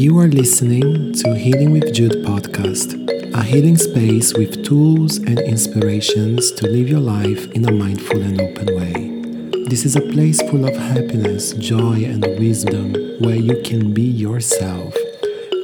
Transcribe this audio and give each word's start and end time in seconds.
You 0.00 0.18
are 0.18 0.28
listening 0.28 1.12
to 1.12 1.34
Healing 1.34 1.72
with 1.72 1.92
Jude 1.92 2.24
podcast, 2.24 2.94
a 3.34 3.42
healing 3.42 3.76
space 3.76 4.32
with 4.32 4.64
tools 4.64 5.18
and 5.18 5.38
inspirations 5.38 6.52
to 6.52 6.66
live 6.66 6.88
your 6.88 7.00
life 7.00 7.50
in 7.50 7.68
a 7.68 7.70
mindful 7.70 8.22
and 8.22 8.40
open 8.40 8.74
way. 8.74 9.64
This 9.68 9.84
is 9.84 9.96
a 9.96 10.00
place 10.00 10.40
full 10.40 10.64
of 10.64 10.74
happiness, 10.74 11.52
joy, 11.52 12.02
and 12.06 12.24
wisdom 12.38 12.94
where 13.20 13.36
you 13.36 13.60
can 13.62 13.92
be 13.92 14.00
yourself. 14.00 14.94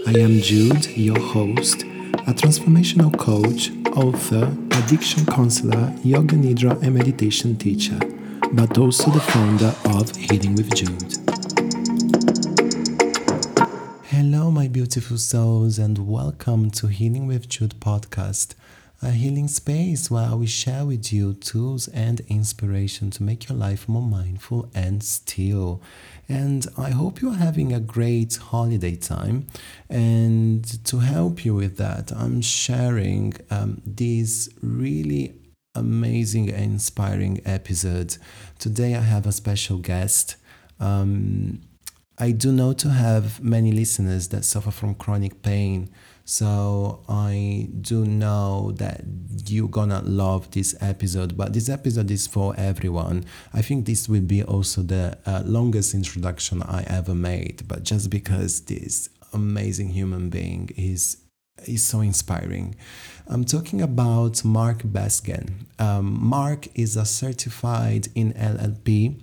I 0.07 0.19
am 0.19 0.43
Jude, 0.43 0.87
your 0.95 1.19
host, 1.19 1.85
a 2.29 2.35
transformational 2.35 3.19
coach, 3.19 3.71
author, 3.97 4.55
addiction 4.73 5.25
counselor, 5.25 5.95
yoga 6.05 6.37
nidra, 6.37 6.79
and 6.83 6.95
meditation 6.95 7.57
teacher, 7.57 7.99
but 8.53 8.77
also 8.77 9.11
the 9.11 9.21
founder 9.21 9.75
of 9.87 10.15
Healing 10.15 10.57
with 10.57 10.75
Jude. 10.75 11.26
Beautiful 14.77 15.17
souls, 15.17 15.79
and 15.79 16.07
welcome 16.07 16.71
to 16.71 16.87
Healing 16.87 17.27
with 17.27 17.49
Jude 17.49 17.81
podcast, 17.81 18.55
a 19.01 19.11
healing 19.11 19.49
space 19.49 20.11
where 20.11 20.37
we 20.37 20.47
share 20.47 20.85
with 20.85 21.11
you 21.11 21.33
tools 21.33 21.89
and 21.89 22.21
inspiration 22.29 23.11
to 23.13 23.23
make 23.23 23.49
your 23.49 23.57
life 23.57 23.89
more 23.89 24.03
mindful 24.03 24.69
and 24.75 25.03
still. 25.03 25.81
And 26.29 26.67
I 26.77 26.91
hope 26.91 27.23
you're 27.23 27.33
having 27.47 27.73
a 27.73 27.81
great 27.81 28.37
holiday 28.37 28.97
time. 28.97 29.47
And 29.89 30.63
to 30.85 30.99
help 30.99 31.43
you 31.43 31.55
with 31.55 31.79
that, 31.79 32.13
I'm 32.13 32.43
sharing 32.43 33.33
um, 33.51 33.81
really 34.61 35.37
amazing 35.75 36.51
and 36.51 36.73
inspiring 36.75 37.41
episodes. 37.47 38.19
Today, 38.59 38.95
I 38.95 39.01
have 39.01 39.27
a 39.27 39.33
special 39.33 39.79
guest. 39.79 40.37
Um, 40.79 41.63
I 42.19 42.31
do 42.31 42.51
know 42.51 42.73
to 42.73 42.89
have 42.89 43.43
many 43.43 43.73
listeners 43.73 44.29
that 44.29 44.45
suffer 44.45 44.71
from 44.71 44.95
chronic 44.95 45.43
pain. 45.43 45.91
So 46.25 47.05
I 47.09 47.69
do 47.81 48.05
know 48.05 48.73
that 48.77 49.03
you're 49.47 49.69
gonna 49.69 50.01
love 50.03 50.51
this 50.51 50.75
episode, 50.81 51.37
but 51.37 51.53
this 51.53 51.69
episode 51.69 52.11
is 52.11 52.27
for 52.27 52.55
everyone. 52.57 53.27
I 53.53 53.63
think 53.63 53.87
this 53.87 54.09
will 54.09 54.23
be 54.23 54.43
also 54.43 54.83
the 54.83 55.19
uh, 55.27 55.43
longest 55.45 55.95
introduction 55.95 56.63
I 56.63 56.85
ever 56.89 57.15
made, 57.15 57.69
but 57.69 57.85
just 57.85 58.11
because 58.11 58.63
this 58.63 59.09
amazing 59.33 59.91
human 59.91 60.31
being 60.31 60.71
is 60.77 61.19
is 61.65 61.85
so 61.85 62.01
inspiring. 62.01 62.77
I'm 63.29 63.45
talking 63.45 63.83
about 63.83 64.45
Mark 64.45 64.83
Besgen. 64.83 65.67
Um, 65.79 66.19
Mark 66.23 66.69
is 66.75 66.97
a 66.97 67.05
certified 67.05 68.09
in 68.15 68.33
NLP. 68.35 69.21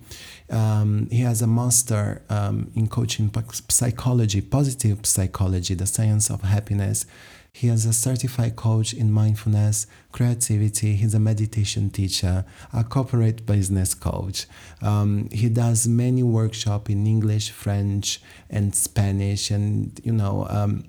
Um, 0.50 1.08
he 1.10 1.20
has 1.20 1.42
a 1.42 1.46
master 1.46 2.22
um, 2.28 2.70
in 2.74 2.88
coaching 2.88 3.30
psychology, 3.68 4.40
positive 4.40 5.06
psychology, 5.06 5.74
the 5.74 5.86
science 5.86 6.30
of 6.30 6.42
happiness. 6.42 7.06
He 7.52 7.68
is 7.68 7.86
a 7.86 7.92
certified 7.92 8.56
coach 8.56 8.92
in 8.92 9.12
mindfulness, 9.12 9.86
creativity. 10.10 10.96
He's 10.96 11.14
a 11.14 11.20
meditation 11.20 11.88
teacher, 11.88 12.44
a 12.72 12.82
corporate 12.82 13.46
business 13.46 13.94
coach. 13.94 14.46
Um, 14.82 15.28
he 15.30 15.48
does 15.48 15.86
many 15.86 16.24
workshops 16.24 16.90
in 16.90 17.06
English, 17.06 17.50
French, 17.50 18.20
and 18.50 18.74
Spanish, 18.74 19.52
and 19.52 20.00
you 20.02 20.12
know 20.12 20.48
um, 20.50 20.82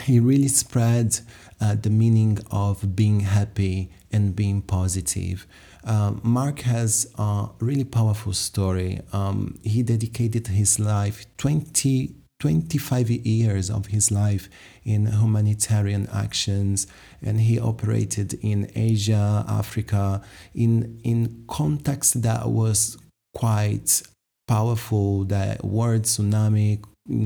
he 0.00 0.18
really 0.18 0.48
spread 0.48 1.20
uh, 1.60 1.76
the 1.80 1.90
meaning 1.90 2.38
of 2.50 2.96
being 2.96 3.20
happy 3.20 3.92
and 4.10 4.34
being 4.34 4.60
positive. 4.60 5.46
Um, 5.84 6.20
Mark 6.22 6.60
has 6.60 7.12
a 7.18 7.48
really 7.60 7.84
powerful 7.84 8.32
story. 8.32 9.00
Um, 9.12 9.58
he 9.62 9.82
dedicated 9.82 10.46
his 10.48 10.78
life, 10.78 11.26
20, 11.38 12.14
25 12.40 13.10
years 13.10 13.70
of 13.70 13.86
his 13.86 14.10
life, 14.10 14.48
in 14.84 15.06
humanitarian 15.06 16.08
actions, 16.12 16.86
and 17.20 17.40
he 17.40 17.58
operated 17.58 18.34
in 18.42 18.70
Asia, 18.74 19.44
Africa, 19.48 20.22
in, 20.54 21.00
in 21.04 21.44
context 21.48 22.22
that 22.22 22.48
was 22.48 22.98
quite 23.34 24.02
powerful, 24.46 25.24
that 25.24 25.64
word 25.64 26.02
tsunami, 26.02 26.82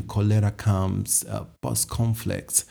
cholera 0.06 0.50
camps, 0.52 1.24
uh, 1.26 1.44
post 1.62 1.88
conflict. 1.88 2.64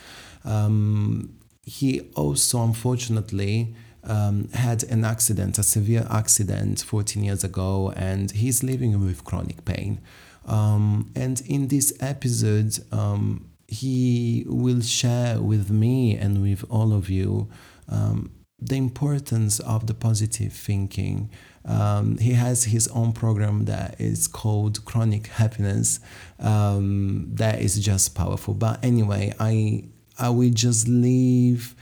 Um, 0.44 1.38
he 1.64 2.02
also, 2.16 2.64
unfortunately, 2.64 3.76
um, 4.06 4.50
had 4.54 4.84
an 4.84 5.04
accident, 5.04 5.58
a 5.58 5.64
severe 5.64 6.08
accident 6.10 6.82
14 6.82 7.24
years 7.24 7.44
ago, 7.44 7.94
and 7.96 8.32
he's 8.32 8.64
living 8.64 9.04
with 9.04 9.24
chronic 9.24 9.66
pain. 9.66 10.02
Um, 10.46 11.12
and 11.16 11.42
in 11.42 11.68
this 11.68 11.94
episode, 12.00 12.78
um, 12.92 13.50
he 13.68 14.46
will 14.48 14.82
share 14.82 15.42
with 15.42 15.70
me 15.70 16.16
and 16.16 16.42
with 16.42 16.64
all 16.70 16.94
of 16.94 17.10
you 17.10 17.50
um, 17.90 18.32
the 18.60 18.76
importance 18.76 19.60
of 19.60 19.88
the 19.88 19.94
positive 19.94 20.54
thinking. 20.54 21.30
Um, 21.66 22.20
he 22.20 22.34
has 22.34 22.66
his 22.66 22.88
own 22.90 23.12
program 23.14 23.66
that 23.66 24.00
is 24.00 24.28
called 24.28 24.86
Chronic 24.86 25.28
Happiness. 25.28 26.00
Um, 26.40 27.28
that 27.34 27.60
is 27.60 27.80
just 27.80 28.14
powerful. 28.14 28.54
But 28.54 28.84
anyway, 28.84 29.34
I 29.40 29.86
I 30.18 30.30
will 30.30 30.52
just 30.52 30.88
leave 30.88 31.76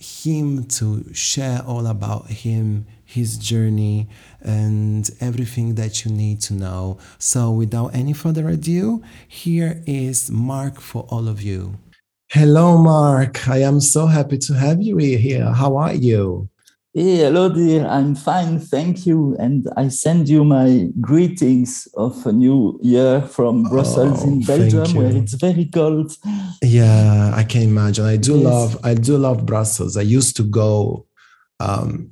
him 0.00 0.64
to 0.64 1.04
share 1.14 1.62
all 1.66 1.86
about 1.86 2.28
him, 2.28 2.86
his 3.04 3.38
journey, 3.38 4.08
and 4.40 5.08
everything 5.20 5.76
that 5.76 6.04
you 6.04 6.10
need 6.10 6.40
to 6.42 6.54
know. 6.54 6.98
So, 7.18 7.52
without 7.52 7.94
any 7.94 8.12
further 8.12 8.48
ado, 8.48 9.02
here 9.28 9.82
is 9.86 10.30
Mark 10.30 10.80
for 10.80 11.04
all 11.10 11.28
of 11.28 11.42
you. 11.42 11.78
Hello, 12.30 12.78
Mark. 12.78 13.48
I 13.48 13.58
am 13.62 13.80
so 13.80 14.06
happy 14.06 14.38
to 14.38 14.54
have 14.54 14.82
you 14.82 14.96
here. 14.98 15.52
How 15.52 15.76
are 15.76 15.94
you? 15.94 16.49
Hey, 16.92 17.18
hello, 17.18 17.48
dear. 17.48 17.86
I'm 17.86 18.16
fine, 18.16 18.58
thank 18.58 19.06
you. 19.06 19.36
And 19.38 19.64
I 19.76 19.86
send 19.86 20.28
you 20.28 20.44
my 20.44 20.88
greetings 21.00 21.86
of 21.94 22.26
a 22.26 22.32
new 22.32 22.80
year 22.82 23.22
from 23.22 23.62
Brussels 23.62 24.24
oh, 24.24 24.26
in 24.26 24.40
Belgium, 24.40 24.96
where 24.96 25.14
it's 25.14 25.34
very 25.34 25.66
cold. 25.66 26.10
Yeah, 26.60 27.30
I 27.32 27.44
can 27.44 27.62
imagine. 27.62 28.06
I 28.06 28.16
do 28.16 28.34
yes. 28.34 28.44
love, 28.44 28.80
I 28.82 28.94
do 28.94 29.16
love 29.18 29.46
Brussels. 29.46 29.96
I 29.96 30.02
used 30.02 30.34
to 30.38 30.42
go 30.42 31.06
um, 31.60 32.10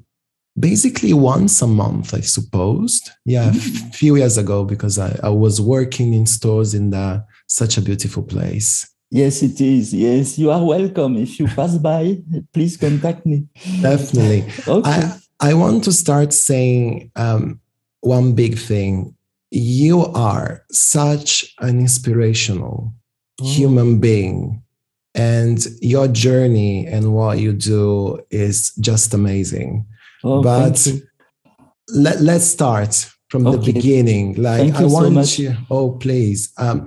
basically 0.57 1.13
once 1.13 1.61
a 1.61 1.67
month, 1.67 2.15
I 2.15 2.21
suppose. 2.21 3.03
Yeah, 3.25 3.51
mm. 3.51 3.89
a 3.89 3.93
few 3.93 4.15
years 4.15 4.39
ago 4.39 4.65
because 4.65 4.97
I, 4.97 5.19
I 5.25 5.31
was 5.31 5.61
working 5.61 6.15
in 6.15 6.25
stores 6.25 6.73
in 6.73 6.91
the 6.91 7.25
such 7.49 7.79
a 7.79 7.83
beautiful 7.83 8.23
place. 8.23 8.89
Yes, 9.11 9.43
it 9.43 9.61
is. 9.61 9.95
Yes, 9.95 10.39
you 10.39 10.51
are 10.51 10.63
welcome. 10.63 11.17
If 11.17 11.41
you 11.41 11.47
pass 11.47 11.79
by, 11.79 12.19
please 12.53 12.77
contact 12.77 13.25
me. 13.25 13.47
Definitely. 13.81 14.53
okay. 14.69 14.91
I, 14.91 15.19
I 15.41 15.55
want 15.55 15.85
to 15.85 15.93
start 15.93 16.33
saying 16.33 17.11
um, 17.17 17.61
one 18.01 18.35
big 18.35 18.59
thing. 18.59 19.15
You 19.51 20.05
are 20.07 20.65
such 20.71 21.55
an 21.61 21.81
inspirational 21.81 22.93
oh. 23.41 23.45
human 23.47 23.99
being, 23.99 24.63
and 25.15 25.67
your 25.81 26.07
journey 26.09 26.87
and 26.87 27.15
what 27.15 27.39
you 27.39 27.55
do 27.55 28.21
is 28.31 28.73
just 28.79 29.15
amazing. 29.15 29.87
Oh, 30.23 30.43
but 30.43 30.87
let, 31.89 32.21
let's 32.21 32.45
start 32.45 33.11
from 33.31 33.47
okay. 33.47 33.57
the 33.57 33.73
beginning. 33.73 34.35
Like, 34.35 34.75
I 34.75 34.85
want 34.85 35.27
so 35.27 35.43
you, 35.43 35.57
oh, 35.71 35.93
please. 35.93 36.53
Um, 36.59 36.87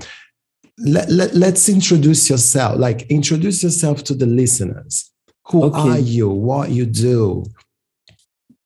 let, 0.83 1.09
let, 1.09 1.33
let's 1.35 1.69
introduce 1.69 2.29
yourself 2.29 2.77
like 2.77 3.03
introduce 3.03 3.63
yourself 3.63 4.03
to 4.05 4.13
the 4.13 4.25
listeners. 4.25 5.11
Who 5.47 5.65
okay. 5.65 5.89
are 5.89 5.99
you? 5.99 6.29
What 6.29 6.71
you 6.71 6.85
do? 6.85 7.45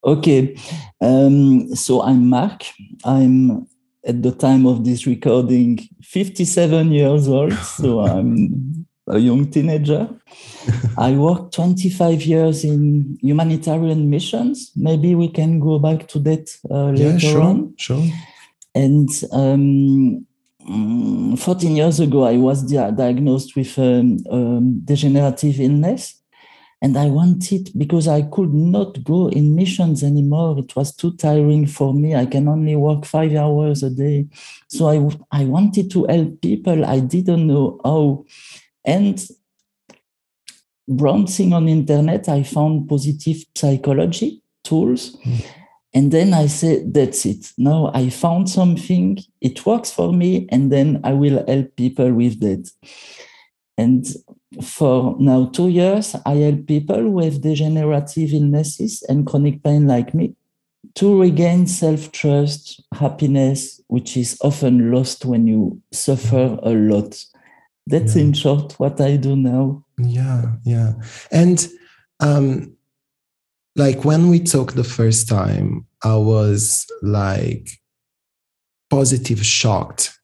Okay. 0.04 0.56
Um, 1.02 1.76
so 1.76 2.02
i'm 2.02 2.30
mark. 2.30 2.64
I'm 3.04 3.68
at 4.06 4.22
the 4.22 4.32
time 4.32 4.66
of 4.68 4.86
this 4.86 5.08
recording 5.08 5.80
57 6.04 6.92
years 6.92 7.28
old 7.28 7.54
so 7.54 8.02
i'm 8.06 8.86
a 9.08 9.20
young 9.20 9.50
teenager. 9.50 10.10
I 10.98 11.14
worked 11.14 11.54
25 11.54 12.24
years 12.24 12.64
in 12.64 13.18
humanitarian 13.22 14.10
missions. 14.10 14.72
Maybe 14.76 15.16
we 15.16 15.30
can 15.30 15.60
go 15.60 15.80
back 15.80 16.08
to 16.10 16.20
that 16.20 16.50
uh, 16.70 16.90
later 16.90 17.10
yeah, 17.12 17.18
sure, 17.18 17.42
on. 17.42 17.74
sure. 17.78 18.04
And 18.74 19.10
um, 19.32 20.25
um, 20.68 21.38
14 21.38 21.76
years 21.76 22.00
ago, 22.00 22.24
I 22.24 22.38
was 22.38 22.64
di- 22.64 22.92
diagnosed 22.92 23.56
with 23.56 23.78
um, 23.78 24.18
um, 24.30 24.82
degenerative 24.84 25.60
illness. 25.60 26.22
And 26.82 26.98
I 26.98 27.08
wanted, 27.08 27.72
because 27.78 28.08
I 28.08 28.24
could 28.24 28.54
not 28.54 29.04
go 29.04 29.30
in 29.30 29.56
missions 29.56 30.04
anymore, 30.04 30.60
it 30.60 30.76
was 30.76 30.96
too 30.96 31.16
tiring 31.16 31.66
for 31.66 31.94
me. 31.94 32.16
I 32.16 32.26
can 32.26 32.48
only 32.48 32.76
work 32.76 33.06
five 33.06 33.34
hours 33.34 33.82
a 33.82 33.90
day. 33.90 34.28
So 34.70 34.88
I, 34.88 35.42
I 35.42 35.46
wanted 35.46 35.90
to 35.92 36.06
help 36.06 36.42
people. 36.42 36.86
I 36.86 37.00
didn't 37.00 37.48
know 37.48 37.80
how. 37.84 38.26
And 38.86 39.26
browsing 40.88 41.54
on 41.54 41.70
internet, 41.70 42.30
I 42.30 42.44
found 42.44 42.88
positive 42.88 43.38
psychology 43.56 44.44
tools. 44.64 45.18
Mm. 45.26 45.46
And 45.96 46.12
then 46.12 46.34
I 46.34 46.48
said, 46.48 46.94
that's 46.94 47.26
it. 47.26 47.54
Now 47.58 47.90
I 47.94 48.10
found 48.10 48.50
something, 48.50 49.18
it 49.40 49.66
works 49.66 49.92
for 49.92 50.12
me, 50.12 50.46
and 50.50 50.70
then 50.70 51.00
I 51.06 51.14
will 51.14 51.44
help 51.48 51.74
people 51.78 52.14
with 52.14 52.42
that. 52.42 52.70
And 53.78 54.06
for 54.62 55.16
now 55.20 55.46
two 55.46 55.70
years, 55.70 56.14
I 56.26 56.36
help 56.36 56.68
people 56.68 57.10
with 57.10 57.42
degenerative 57.42 58.34
illnesses 58.34 59.04
and 59.08 59.26
chronic 59.26 59.64
pain 59.64 59.88
like 59.88 60.14
me 60.14 60.36
to 60.96 61.22
regain 61.22 61.66
self 61.66 62.12
trust, 62.12 62.84
happiness, 62.94 63.82
which 63.88 64.18
is 64.18 64.38
often 64.42 64.92
lost 64.92 65.24
when 65.24 65.48
you 65.48 65.82
suffer 65.94 66.60
a 66.62 66.72
lot. 66.72 67.24
That's 67.88 68.16
yeah. 68.16 68.24
in 68.24 68.34
short 68.34 68.74
what 68.80 69.00
I 69.00 69.16
do 69.16 69.36
now. 69.36 69.86
Yeah, 69.98 70.54
yeah. 70.66 70.94
And 71.32 71.68
um, 72.20 72.76
like 73.76 74.06
when 74.06 74.30
we 74.30 74.40
talked 74.40 74.76
the 74.76 74.84
first 74.84 75.28
time, 75.28 75.86
I 76.04 76.16
was 76.16 76.86
like 77.02 77.70
positive 78.90 79.46
shocked 79.46 80.18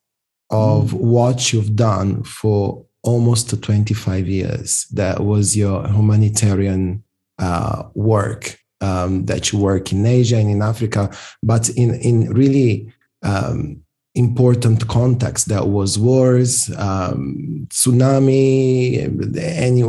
of 0.50 0.92
mm. 0.92 1.00
what 1.00 1.51
you've 1.51 1.75
done 1.75 2.24
for 2.24 2.86
almost 3.03 3.62
25 3.62 4.27
years. 4.27 4.86
That 4.92 5.21
was 5.21 5.57
your 5.57 5.88
humanitarian 5.88 7.03
uh, 7.39 7.83
work 7.95 8.57
um, 8.81 9.25
that 9.25 9.51
you 9.51 9.59
work 9.59 9.92
in 9.92 10.06
Asia 10.06 10.38
and 10.38 10.50
in 10.50 10.62
Africa, 10.62 11.09
but 11.44 11.69
in 11.69 11.95
in 11.95 12.30
really 12.33 12.94
um, 13.24 13.81
important 14.15 14.88
context. 14.88 15.47
That 15.50 15.68
was 15.68 16.00
wars, 16.00 16.69
um, 16.77 17.68
tsunami, 17.69 18.97
any 19.38 19.83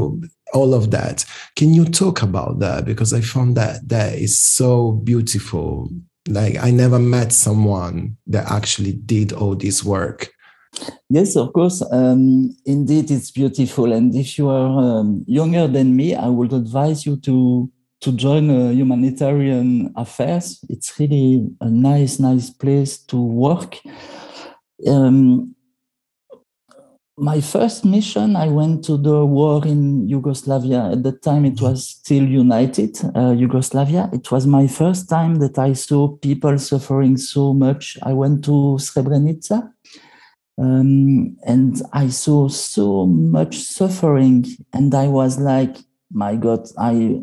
all 0.53 0.75
of 0.75 0.91
that. 0.91 1.25
Can 1.57 1.75
you 1.75 1.85
talk 1.85 2.23
about 2.23 2.59
that? 2.61 2.85
Because 2.85 3.13
I 3.13 3.21
found 3.21 3.57
that 3.57 3.89
that 3.89 4.15
is 4.15 4.39
so 4.39 4.93
beautiful. 4.93 5.91
Like 6.29 6.57
I 6.63 6.71
never 6.71 6.99
met 6.99 7.33
someone 7.33 8.17
that 8.27 8.51
actually 8.51 8.93
did 8.93 9.33
all 9.33 9.57
this 9.57 9.85
work. 9.85 10.33
Yes, 11.11 11.37
of 11.37 11.53
course. 11.53 11.83
Um, 11.91 12.57
indeed, 12.65 13.11
it's 13.11 13.31
beautiful. 13.31 13.93
And 13.93 14.15
if 14.15 14.39
you 14.39 14.49
are 14.49 15.01
um, 15.01 15.25
younger 15.27 15.67
than 15.67 15.95
me, 15.97 16.15
I 16.15 16.29
would 16.29 16.53
advise 16.53 17.05
you 17.05 17.17
to 17.19 17.71
to 18.01 18.11
join 18.11 18.51
uh, 18.51 18.71
humanitarian 18.71 19.93
affairs. 19.95 20.59
It's 20.69 20.99
really 20.99 21.49
a 21.61 21.71
nice, 21.71 22.19
nice 22.19 22.51
place 22.51 22.99
to 23.05 23.17
work. 23.17 23.79
Um, 24.89 25.55
my 27.23 27.41
first 27.41 27.85
mission, 27.85 28.35
I 28.35 28.49
went 28.49 28.85
to 28.87 28.97
the 28.97 29.25
war 29.25 29.65
in 29.65 30.09
Yugoslavia. 30.09 30.91
At 30.91 31.05
the 31.05 31.13
time, 31.13 31.45
it 31.45 31.61
was 31.61 31.89
still 31.89 32.25
united, 32.25 32.99
uh, 33.15 33.31
Yugoslavia. 33.31 34.11
It 34.13 34.33
was 34.33 34.45
my 34.45 34.67
first 34.67 35.09
time 35.09 35.37
that 35.37 35.57
I 35.57 35.73
saw 35.75 36.09
people 36.17 36.59
suffering 36.59 37.17
so 37.17 37.55
much. 37.55 37.97
I 38.03 38.13
went 38.13 38.45
to 38.47 38.77
Srebrenica 38.81 39.73
um, 40.59 41.37
and 41.47 41.81
I 41.93 42.09
saw 42.09 42.49
so 42.49 43.07
much 43.07 43.59
suffering, 43.59 44.45
and 44.73 44.93
I 44.93 45.07
was 45.07 45.39
like, 45.39 45.77
my 46.11 46.35
God, 46.35 46.67
I 46.77 47.21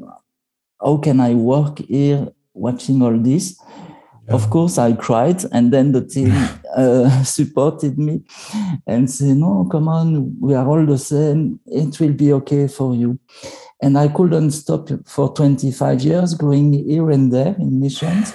how 0.81 0.95
can 0.97 1.19
I 1.19 1.33
work 1.33 1.79
here 1.79 2.29
watching 2.53 3.01
all 3.01 3.17
this? 3.17 3.59
Yeah. 4.29 4.35
Of 4.35 4.49
course, 4.51 4.77
I 4.77 4.93
cried, 4.93 5.43
and 5.51 5.73
then 5.73 5.91
the 5.91 6.05
team 6.05 6.31
uh, 6.77 7.23
supported 7.23 7.97
me 7.97 8.21
and 8.85 9.09
said, 9.09 9.37
"No, 9.37 9.67
come 9.71 9.87
on, 9.87 10.39
we 10.39 10.53
are 10.53 10.67
all 10.67 10.85
the 10.85 10.97
same. 10.97 11.59
It 11.65 11.99
will 11.99 12.13
be 12.13 12.31
okay 12.33 12.67
for 12.67 12.95
you." 12.95 13.19
And 13.81 13.97
I 13.97 14.07
couldn't 14.09 14.51
stop 14.51 14.89
for 15.05 15.33
25 15.33 16.01
years 16.01 16.33
going 16.35 16.73
here 16.73 17.09
and 17.09 17.31
there 17.31 17.55
in 17.57 17.79
missions. 17.79 18.33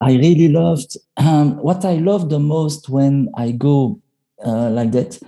I 0.00 0.12
really 0.14 0.48
loved 0.48 0.96
um, 1.16 1.56
what 1.56 1.84
I 1.84 1.94
love 1.94 2.28
the 2.28 2.38
most 2.40 2.88
when 2.88 3.30
I 3.36 3.52
go 3.52 4.00
uh, 4.44 4.68
like 4.70 4.92
that. 4.92 5.18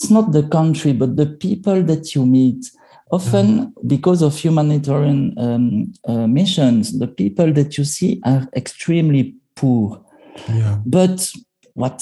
It's 0.00 0.10
not 0.10 0.32
the 0.32 0.48
country, 0.48 0.92
but 0.92 1.16
the 1.16 1.26
people 1.26 1.82
that 1.84 2.14
you 2.14 2.26
meet 2.26 2.70
Often, 3.14 3.46
mm-hmm. 3.46 3.88
because 3.94 4.22
of 4.22 4.36
humanitarian 4.36 5.34
um, 5.38 5.92
uh, 6.08 6.26
missions, 6.26 6.98
the 6.98 7.06
people 7.06 7.52
that 7.52 7.78
you 7.78 7.84
see 7.84 8.20
are 8.24 8.48
extremely 8.56 9.34
poor. 9.54 10.04
Yeah. 10.48 10.78
But 10.84 11.30
what 11.74 12.00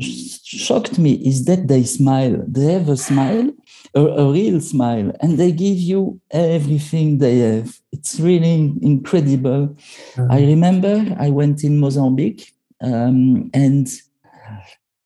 shocked 0.00 0.98
me 0.98 1.12
is 1.14 1.44
that 1.46 1.68
they 1.68 1.84
smile. 1.84 2.44
They 2.46 2.72
have 2.72 2.88
a 2.88 2.96
smile, 2.96 3.50
a, 3.94 4.00
a, 4.00 4.32
real 4.32 4.60
smile, 4.60 5.12
and 5.20 5.38
they 5.38 5.52
give 5.52 5.78
you 5.78 6.20
everything 6.30 7.18
they 7.18 7.38
have. 7.38 7.78
It's 7.92 8.18
really 8.20 8.74
incredible. 8.82 9.76
Mm-hmm. 10.14 10.32
I 10.32 10.40
remember 10.40 11.16
I 11.18 11.30
went 11.30 11.62
in 11.62 11.78
Mozambique 11.78 12.52
um, 12.80 13.50
and 13.54 13.88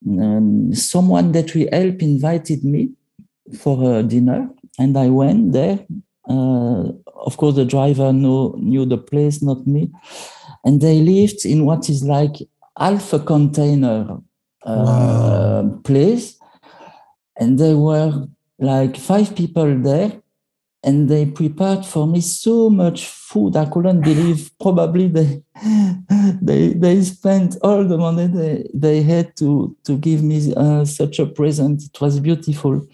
um, 0.08 0.74
someone 0.74 1.32
that 1.32 1.54
we 1.54 1.68
help 1.70 2.02
invited 2.02 2.64
me 2.64 2.90
for 3.58 3.98
a 3.98 4.02
dinner 4.02 4.48
and 4.78 4.96
I 4.96 5.08
went 5.08 5.52
there. 5.52 5.84
Uh, 6.28 6.90
of 7.14 7.36
course, 7.36 7.54
the 7.54 7.64
driver 7.64 8.12
knew, 8.12 8.54
knew 8.58 8.84
the 8.84 8.98
place, 8.98 9.42
not 9.42 9.66
me. 9.66 9.90
And 10.64 10.80
they 10.80 11.00
lived 11.00 11.44
in 11.44 11.64
what 11.64 11.88
is 11.88 12.02
like 12.02 12.36
half 12.78 13.12
a 13.12 13.20
container 13.20 14.18
uh, 14.64 14.84
wow. 14.84 15.80
place. 15.84 16.38
And 17.38 17.58
there 17.58 17.76
were 17.76 18.26
like 18.58 18.96
five 18.96 19.34
people 19.34 19.78
there. 19.78 20.12
And 20.82 21.08
they 21.08 21.26
prepared 21.26 21.84
for 21.84 22.06
me 22.06 22.20
so 22.20 22.70
much 22.70 23.06
food. 23.06 23.56
I 23.56 23.64
couldn't 23.64 24.02
believe 24.02 24.50
probably 24.60 25.08
they 25.08 25.42
they 26.40 26.74
they 26.74 27.02
spent 27.02 27.56
all 27.62 27.82
the 27.84 27.98
money 27.98 28.28
they, 28.28 28.70
they 28.72 29.02
had 29.02 29.36
to 29.38 29.76
to 29.84 29.96
give 29.96 30.22
me 30.22 30.54
uh, 30.54 30.84
such 30.84 31.18
a 31.18 31.26
present. 31.26 31.82
It 31.82 32.00
was 32.00 32.20
beautiful. 32.20 32.86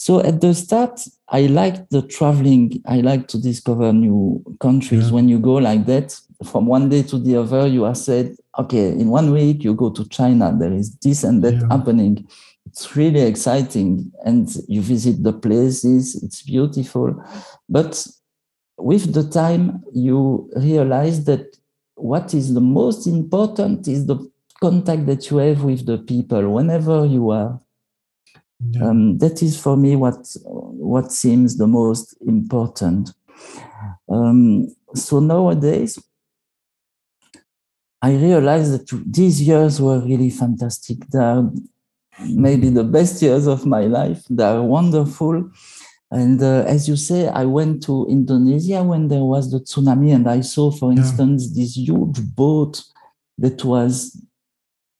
So 0.00 0.20
at 0.20 0.40
the 0.40 0.54
start, 0.54 0.98
I 1.28 1.42
liked 1.42 1.90
the 1.90 2.00
traveling. 2.00 2.82
I 2.86 3.02
like 3.02 3.28
to 3.28 3.38
discover 3.38 3.92
new 3.92 4.42
countries. 4.58 5.08
Yeah. 5.08 5.12
When 5.12 5.28
you 5.28 5.38
go 5.38 5.56
like 5.56 5.84
that, 5.84 6.18
from 6.42 6.64
one 6.64 6.88
day 6.88 7.02
to 7.02 7.18
the 7.18 7.36
other, 7.36 7.66
you 7.66 7.84
are 7.84 7.94
said, 7.94 8.34
okay, 8.58 8.92
in 8.92 9.10
one 9.10 9.30
week 9.30 9.62
you 9.62 9.74
go 9.74 9.90
to 9.90 10.08
China. 10.08 10.56
There 10.58 10.72
is 10.72 10.96
this 11.04 11.22
and 11.22 11.44
that 11.44 11.52
yeah. 11.52 11.68
happening. 11.68 12.26
It's 12.64 12.96
really 12.96 13.20
exciting, 13.20 14.10
and 14.24 14.48
you 14.68 14.80
visit 14.80 15.22
the 15.22 15.34
places. 15.34 16.14
It's 16.22 16.40
beautiful, 16.40 17.22
but 17.68 18.06
with 18.78 19.12
the 19.12 19.28
time, 19.28 19.84
you 19.92 20.48
realize 20.56 21.26
that 21.26 21.58
what 21.96 22.32
is 22.32 22.54
the 22.54 22.62
most 22.62 23.06
important 23.06 23.86
is 23.86 24.06
the 24.06 24.16
contact 24.62 25.04
that 25.06 25.30
you 25.30 25.36
have 25.36 25.62
with 25.62 25.84
the 25.84 25.98
people 25.98 26.54
whenever 26.54 27.04
you 27.04 27.28
are. 27.28 27.60
Um, 28.82 29.18
that 29.18 29.42
is 29.42 29.58
for 29.58 29.76
me 29.76 29.96
what 29.96 30.36
what 30.44 31.12
seems 31.12 31.56
the 31.56 31.66
most 31.66 32.14
important. 32.26 33.10
Um, 34.08 34.68
so 34.94 35.20
nowadays, 35.20 35.98
I 38.02 38.12
realize 38.16 38.70
that 38.70 38.86
these 39.06 39.40
years 39.40 39.80
were 39.80 40.00
really 40.00 40.30
fantastic. 40.30 41.06
They 41.08 41.18
are 41.18 41.50
maybe 42.28 42.68
the 42.68 42.84
best 42.84 43.22
years 43.22 43.46
of 43.46 43.64
my 43.64 43.82
life. 43.82 44.24
They 44.28 44.44
are 44.44 44.62
wonderful. 44.62 45.50
And 46.10 46.42
uh, 46.42 46.64
as 46.66 46.88
you 46.88 46.96
say, 46.96 47.28
I 47.28 47.44
went 47.44 47.82
to 47.84 48.06
Indonesia 48.10 48.82
when 48.82 49.08
there 49.08 49.22
was 49.24 49.50
the 49.52 49.60
tsunami, 49.60 50.12
and 50.12 50.28
I 50.28 50.40
saw, 50.40 50.70
for 50.70 50.92
yeah. 50.92 50.98
instance, 50.98 51.54
this 51.54 51.76
huge 51.76 52.20
boat 52.34 52.82
that 53.38 53.64
was 53.64 54.20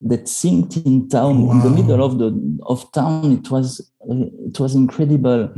that 0.03 0.29
sank 0.29 0.77
in 0.79 1.09
town 1.09 1.47
wow. 1.47 1.53
in 1.53 1.61
the 1.61 1.71
middle 1.71 2.03
of 2.03 2.19
the 2.19 2.59
of 2.67 2.91
town 2.93 3.33
it 3.33 3.51
was 3.51 3.81
it 4.09 4.59
was 4.59 4.75
incredible 4.75 5.53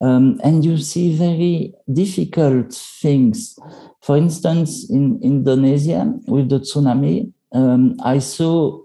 um, 0.00 0.38
and 0.44 0.64
you 0.64 0.76
see 0.76 1.16
very 1.16 1.72
difficult 1.90 2.74
things 2.74 3.58
for 4.02 4.16
instance 4.16 4.90
in 4.90 5.18
indonesia 5.22 6.12
with 6.26 6.50
the 6.50 6.60
tsunami 6.60 7.32
um, 7.52 7.96
i 8.04 8.18
saw 8.18 8.78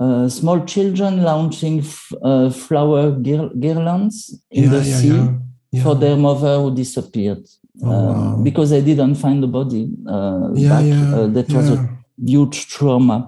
uh, 0.00 0.28
small 0.28 0.64
children 0.64 1.22
launching 1.22 1.80
f- 1.80 2.12
uh, 2.22 2.50
flower 2.50 3.12
guirlands 3.12 4.34
in 4.50 4.64
yeah, 4.64 4.70
the 4.70 4.82
yeah, 4.82 4.96
sea 4.96 5.28
yeah. 5.70 5.82
for 5.82 5.94
their 5.94 6.16
mother 6.16 6.56
who 6.58 6.74
disappeared 6.74 7.46
oh, 7.84 7.90
uh, 7.90 8.12
wow. 8.12 8.36
because 8.42 8.70
they 8.70 8.80
didn't 8.80 9.14
find 9.16 9.42
the 9.42 9.46
body 9.46 9.90
uh, 10.08 10.48
back. 10.48 10.84
Uh, 11.14 11.26
that 11.26 11.46
was 11.52 11.70
a 11.70 11.88
huge 12.24 12.66
trauma 12.68 13.26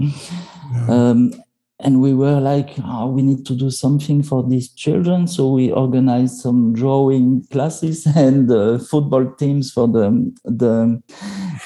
um, 0.89 1.33
and 1.85 2.01
we 2.01 2.15
were 2.15 2.39
like, 2.39 2.75
oh, 2.85 3.09
we 3.09 3.23
need 3.23 3.45
to 3.47 3.55
do 3.55 3.69
something 3.69 4.23
for 4.23 4.45
these 4.49 4.69
children. 4.69 5.27
So 5.27 5.51
we 5.51 5.73
organized 5.73 6.37
some 6.37 6.73
drawing 6.73 7.45
classes 7.51 8.07
and 8.17 8.51
uh, 8.51 8.79
football 8.79 9.33
teams 9.35 9.73
for 9.73 9.89
the 9.89 10.33
the, 10.45 11.03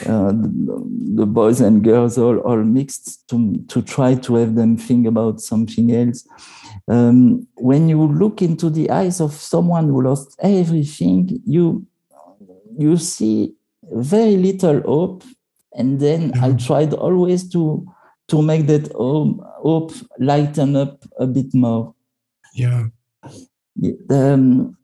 uh, 0.06 0.32
the 0.32 1.26
boys 1.26 1.60
and 1.60 1.84
girls 1.84 2.16
all, 2.16 2.38
all 2.38 2.64
mixed 2.64 3.28
to 3.28 3.58
to 3.68 3.82
try 3.82 4.14
to 4.14 4.36
have 4.36 4.54
them 4.54 4.78
think 4.78 5.06
about 5.06 5.40
something 5.40 5.92
else. 5.92 6.26
Um, 6.88 7.46
when 7.56 7.88
you 7.88 8.06
look 8.06 8.40
into 8.40 8.70
the 8.70 8.90
eyes 8.90 9.20
of 9.20 9.32
someone 9.32 9.88
who 9.88 10.02
lost 10.02 10.36
everything, 10.42 11.42
you 11.44 11.86
you 12.78 12.96
see 12.96 13.54
very 13.82 14.36
little 14.36 14.80
hope. 14.80 15.24
And 15.74 16.00
then 16.00 16.32
I 16.40 16.52
tried 16.54 16.94
always 16.94 17.50
to 17.50 17.86
to 18.28 18.42
make 18.42 18.66
that 18.66 18.90
hope, 18.92 19.40
hope 19.62 19.92
lighten 20.18 20.76
up 20.76 21.04
a 21.18 21.26
bit 21.26 21.54
more. 21.54 21.94
Yeah. 22.54 22.86
Um, 24.10 24.76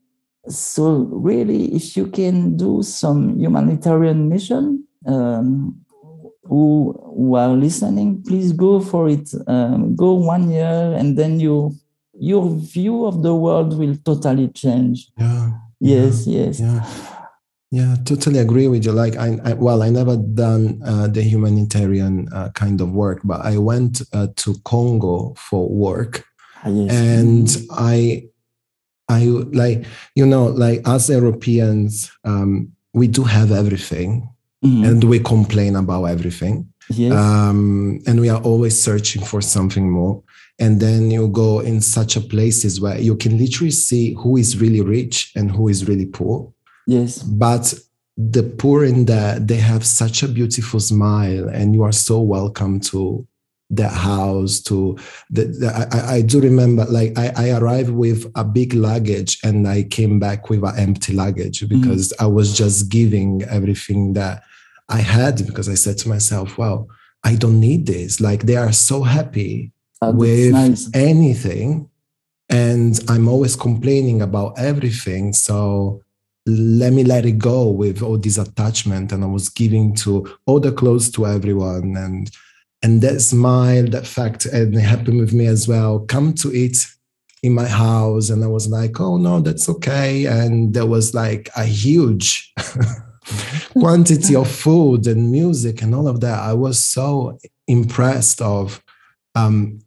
so 0.49 1.09
really, 1.11 1.75
if 1.75 1.97
you 1.97 2.07
can 2.07 2.57
do 2.57 2.83
some 2.83 3.39
humanitarian 3.39 4.29
mission, 4.29 4.87
um, 5.07 5.83
who, 6.45 6.93
who 7.17 7.35
are 7.37 7.49
listening, 7.49 8.23
please 8.27 8.53
go 8.53 8.81
for 8.81 9.09
it. 9.09 9.31
Um, 9.47 9.95
go 9.97 10.15
one 10.15 10.51
year, 10.51 10.95
and 10.97 11.17
then 11.17 11.41
you 11.41 11.73
your 12.19 12.51
view 12.51 13.07
of 13.07 13.23
the 13.23 13.35
world 13.35 13.79
will 13.79 13.97
totally 14.05 14.49
change. 14.49 15.09
Yeah. 15.19 15.53
Yes. 15.81 16.27
Yeah, 16.27 16.45
yes. 16.45 16.61
Yeah. 16.61 16.85
Yeah, 17.73 17.97
totally 18.05 18.39
agree 18.39 18.69
with 18.69 18.85
you. 18.85 18.93
Like, 18.93 19.17
I, 19.17 19.39
I 19.45 19.55
well, 19.55 19.83
I 19.83 19.89
never 19.89 20.17
done 20.19 20.83
uh, 20.85 21.09
the 21.09 21.23
humanitarian 21.23 22.29
uh, 22.31 22.51
kind 22.51 22.83
of 22.83 22.93
work, 22.93 23.21
but 23.25 23.41
I 23.41 23.57
went 23.57 24.03
uh, 24.13 24.27
to 24.37 24.55
Congo 24.65 25.33
for 25.39 25.69
work, 25.71 26.23
Ah, 26.65 26.69
yes. 26.69 26.93
and 26.93 27.49
I, 27.71 28.25
I 29.09 29.25
like 29.25 29.87
you 30.15 30.27
know, 30.27 30.45
like 30.65 30.83
as 30.87 31.09
Europeans, 31.09 32.13
um, 32.25 32.73
we 32.93 33.09
do 33.09 33.23
have 33.25 33.51
everything, 33.53 34.29
Mhm. 34.63 34.87
and 34.89 35.05
we 35.05 35.19
complain 35.19 35.75
about 35.77 36.05
everything, 36.05 36.69
yes. 36.91 37.13
um, 37.13 38.01
and 38.07 38.21
we 38.21 38.29
are 38.29 38.43
always 38.43 38.81
searching 38.81 39.25
for 39.25 39.41
something 39.41 39.91
more. 39.91 40.23
And 40.59 40.79
then 40.79 41.11
you 41.11 41.27
go 41.29 41.61
in 41.61 41.81
such 41.81 42.17
a 42.17 42.21
places 42.21 42.81
where 42.81 43.01
you 43.01 43.17
can 43.17 43.39
literally 43.39 43.73
see 43.73 44.15
who 44.15 44.37
is 44.37 44.61
really 44.61 44.83
rich 44.83 45.33
and 45.35 45.51
who 45.51 45.69
is 45.69 45.89
really 45.89 46.07
poor 46.07 46.53
yes. 46.87 47.23
but 47.23 47.75
the 48.17 48.43
poor 48.43 48.85
in 48.85 49.07
that 49.07 49.49
they 49.49 49.57
have 49.57 49.87
such 49.87 50.23
a 50.23 50.29
beautiful 50.29 50.81
smile 50.81 51.49
and 51.49 51.75
you 51.75 51.83
are 51.83 51.93
so 51.93 52.21
welcome 52.21 52.79
to 52.79 53.27
their 53.73 53.89
house 53.89 54.61
to 54.61 54.99
the, 55.31 55.45
the 55.47 55.89
I, 55.93 56.17
I 56.17 56.23
do 56.23 56.41
remember 56.41 56.85
like 56.85 57.17
I, 57.17 57.33
I 57.35 57.51
arrived 57.59 57.89
with 57.89 58.31
a 58.35 58.45
big 58.45 58.75
luggage 58.75 59.39
and 59.43 59.67
i 59.67 59.85
came 59.85 60.21
back 60.21 60.51
with 60.51 60.63
an 60.63 60.79
empty 60.79 61.15
luggage 61.15 61.61
mm. 61.61 61.69
because 61.71 62.13
i 62.21 62.27
was 62.27 62.57
just 62.57 62.91
giving 62.91 63.43
everything 63.45 64.13
that 64.13 64.43
i 64.91 64.99
had 64.99 65.47
because 65.47 65.71
i 65.71 65.75
said 65.75 65.97
to 65.99 66.11
myself 66.11 66.59
well 66.59 66.87
i 67.25 67.35
don't 67.35 67.59
need 67.59 67.87
this 67.87 68.21
like 68.21 68.43
they 68.43 68.57
are 68.57 68.73
so 68.73 69.03
happy 69.03 69.73
oh, 70.03 70.09
that's 70.09 70.19
with 70.19 70.53
nice. 70.53 70.91
anything 70.93 71.89
and 72.51 73.01
i'm 73.09 73.27
always 73.27 73.57
complaining 73.57 74.21
about 74.21 74.53
everything 74.59 75.33
so 75.33 76.02
let 76.47 76.93
me 76.93 77.05
let 77.05 77.25
it 77.25 77.39
go 77.39 77.69
with 77.69 78.03
all 78.03 78.19
this 78.19 78.37
attachment 78.37 79.13
and 79.13 79.23
i 79.23 79.27
was 79.27 79.49
giving 79.49 79.95
to 79.95 80.29
all 80.47 80.59
the 80.59 80.73
clothes 80.73 81.09
to 81.09 81.25
everyone 81.25 81.97
and 81.97 82.33
and 82.83 83.01
that 83.01 83.21
smile 83.21 83.87
that 83.87 84.07
fact 84.07 84.45
and 84.47 84.75
it 84.75 84.81
happened 84.81 85.21
with 85.21 85.33
me 85.33 85.47
as 85.47 85.69
well. 85.69 86.01
Come 86.01 86.35
to 86.35 86.53
eat 86.53 86.87
in 87.43 87.55
my 87.55 87.67
house 87.67 88.31
and 88.31 88.45
i 88.45 88.47
was 88.47 88.69
like 88.69 89.01
oh 89.01 89.17
no 89.17 89.41
that's 89.41 89.69
okay. 89.69 90.27
And 90.27 90.75
there 90.75 90.87
was 90.87 91.15
like 91.15 91.49
a 91.57 91.65
huge 91.65 92.53
quantity 93.73 94.37
of 94.37 94.51
food 94.51 95.07
and 95.07 95.31
music 95.31 95.83
and 95.83 95.95
all 95.95 96.09
of 96.09 96.21
that. 96.21 96.39
I 96.39 96.53
was 96.53 96.85
so 96.85 97.39
impressed 97.67 98.43
of 98.43 98.83
um 99.35 99.81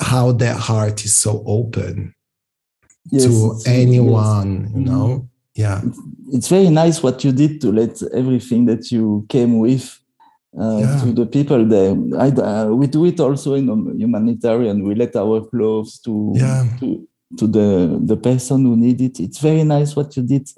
how 0.00 0.32
their 0.32 0.54
heart 0.54 1.04
is 1.04 1.16
so 1.16 1.42
open 1.46 2.14
Yes, 3.10 3.24
to 3.24 3.58
anyone 3.66 4.70
you 4.74 4.80
know 4.80 5.28
yeah 5.54 5.80
it's 6.32 6.48
very 6.48 6.70
nice 6.70 7.02
what 7.02 7.22
you 7.24 7.32
did 7.32 7.60
to 7.60 7.70
let 7.72 8.02
everything 8.12 8.66
that 8.66 8.90
you 8.92 9.24
came 9.28 9.58
with 9.58 10.00
uh, 10.58 10.80
Yeah. 10.80 11.00
to 11.00 11.12
the 11.12 11.26
people 11.26 11.66
there. 11.66 11.96
I, 12.16 12.28
uh, 12.28 12.66
we 12.80 12.86
do 12.86 13.04
it 13.06 13.18
also 13.20 13.54
in 13.54 13.68
um, 13.68 13.98
humanitarian. 13.98 14.84
We 14.84 14.94
let 14.94 15.16
our 15.16 15.40
clothes 15.50 15.98
to 16.04 16.32
Yeah. 16.34 16.64
to 16.78 16.86
to 17.38 17.46
the 17.48 17.98
the 18.10 18.16
person 18.16 18.64
who 18.64 18.76
need 18.76 19.00
it. 19.00 19.18
It's 19.20 19.38
very 19.40 19.64
nice 19.64 19.96
what 19.96 20.16
you 20.16 20.22
did. 20.22 20.48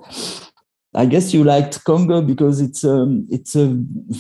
I 0.95 1.07
guess 1.07 1.33
you 1.35 1.45
liked 1.45 1.83
Congo 1.85 2.21
because 2.23 2.61
it's 2.61 2.85
um 2.85 3.27
it's 3.31 3.57
a 3.57 3.67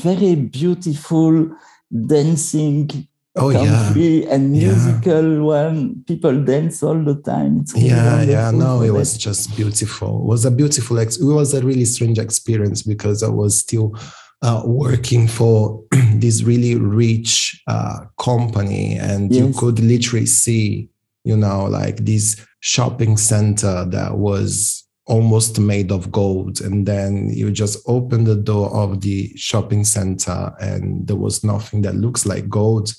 very 0.06 0.34
beautiful 0.34 1.50
dancing 1.90 2.90
oh 3.36 3.50
yeah 3.50 3.84
country 3.86 4.26
and 4.26 4.56
Yeah. 4.56 4.72
musical 4.72 5.44
one. 5.44 6.02
People 6.06 6.42
dance 6.44 6.82
all 6.82 7.00
the 7.02 7.16
time. 7.22 7.58
It's 7.60 7.74
really 7.74 7.88
yeah 7.88 8.22
yeah 8.22 8.50
no 8.50 8.82
it 8.82 8.90
was 8.90 9.16
just 9.18 9.54
beautiful 9.56 10.20
it 10.22 10.26
was 10.26 10.44
a 10.44 10.50
beautiful 10.50 10.98
ex- 10.98 11.18
it 11.20 11.24
was 11.24 11.54
a 11.54 11.60
really 11.64 11.84
strange 11.84 12.18
experience 12.18 12.82
because 12.82 13.22
i 13.22 13.28
was 13.28 13.58
still 13.58 13.94
uh, 14.42 14.62
working 14.64 15.26
for 15.28 15.82
this 16.22 16.42
really 16.42 16.74
rich 16.76 17.62
uh, 17.68 17.98
company 18.18 18.96
and 18.98 19.34
you 19.34 19.52
could 19.60 19.78
literally 19.80 20.26
see 20.26 20.88
you 21.24 21.36
know 21.36 21.64
like 21.66 21.96
this 22.04 22.44
shopping 22.60 23.16
center 23.16 23.84
that 23.86 24.16
was 24.18 24.84
almost 25.06 25.58
made 25.60 25.90
of 25.92 26.10
gold 26.10 26.60
and 26.60 26.84
then 26.86 27.30
you 27.30 27.50
just 27.50 27.78
open 27.86 28.24
the 28.24 28.36
door 28.36 28.68
of 28.74 29.00
the 29.00 29.30
shopping 29.36 29.84
center 29.84 30.52
and 30.60 31.06
there 31.06 31.16
was 31.16 31.44
nothing 31.44 31.80
that 31.82 31.94
looks 31.94 32.26
like 32.26 32.48
gold 32.48 32.92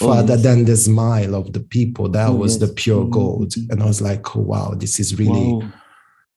Oh, 0.00 0.06
further 0.12 0.36
than 0.36 0.64
the 0.64 0.76
smile 0.76 1.34
of 1.36 1.52
the 1.52 1.60
people 1.60 2.08
that 2.10 2.28
Oh, 2.30 2.34
was 2.34 2.58
the 2.58 2.66
pure 2.68 3.04
Mhm. 3.04 3.10
gold 3.10 3.54
and 3.70 3.82
i 3.82 3.86
was 3.86 4.00
like 4.00 4.34
oh, 4.36 4.40
wow 4.40 4.74
this 4.74 4.98
is 4.98 5.18
really 5.18 5.52
Wow. 5.52 5.72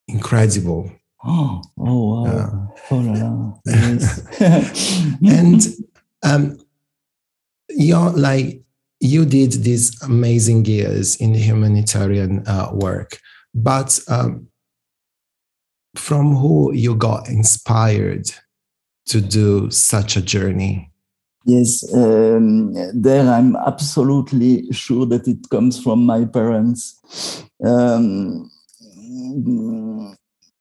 incredible 0.08 0.92
Oh, 1.26 1.62
oh 1.80 2.10
wow. 2.10 2.26
Yeah. 2.26 2.50
Oh 2.92 2.98
la 2.98 3.14
la. 3.14 3.54
Yes. 3.66 5.18
and 5.40 5.60
um 6.24 6.58
you're 7.70 8.12
like 8.12 8.62
you 9.00 9.26
did 9.26 9.52
these 9.64 10.00
amazing 10.04 10.66
years 10.66 11.16
in 11.18 11.34
the 11.34 11.40
humanitarian 11.40 12.44
uh, 12.48 12.70
work 12.74 13.20
but 13.54 14.00
um, 14.08 14.48
from 15.96 16.36
who 16.36 16.74
you 16.74 16.96
got 16.96 17.28
inspired 17.28 18.30
to 19.08 19.20
do 19.22 19.70
such 19.72 20.16
a 20.18 20.22
journey 20.22 20.92
yes, 21.48 21.84
um, 21.94 22.74
there 22.94 23.28
I'm 23.28 23.56
absolutely 23.56 24.72
sure 24.72 25.06
that 25.08 25.28
it 25.28 25.50
comes 25.50 25.82
from 25.82 26.06
my 26.06 26.26
parents. 26.26 27.00
Um, 27.66 28.52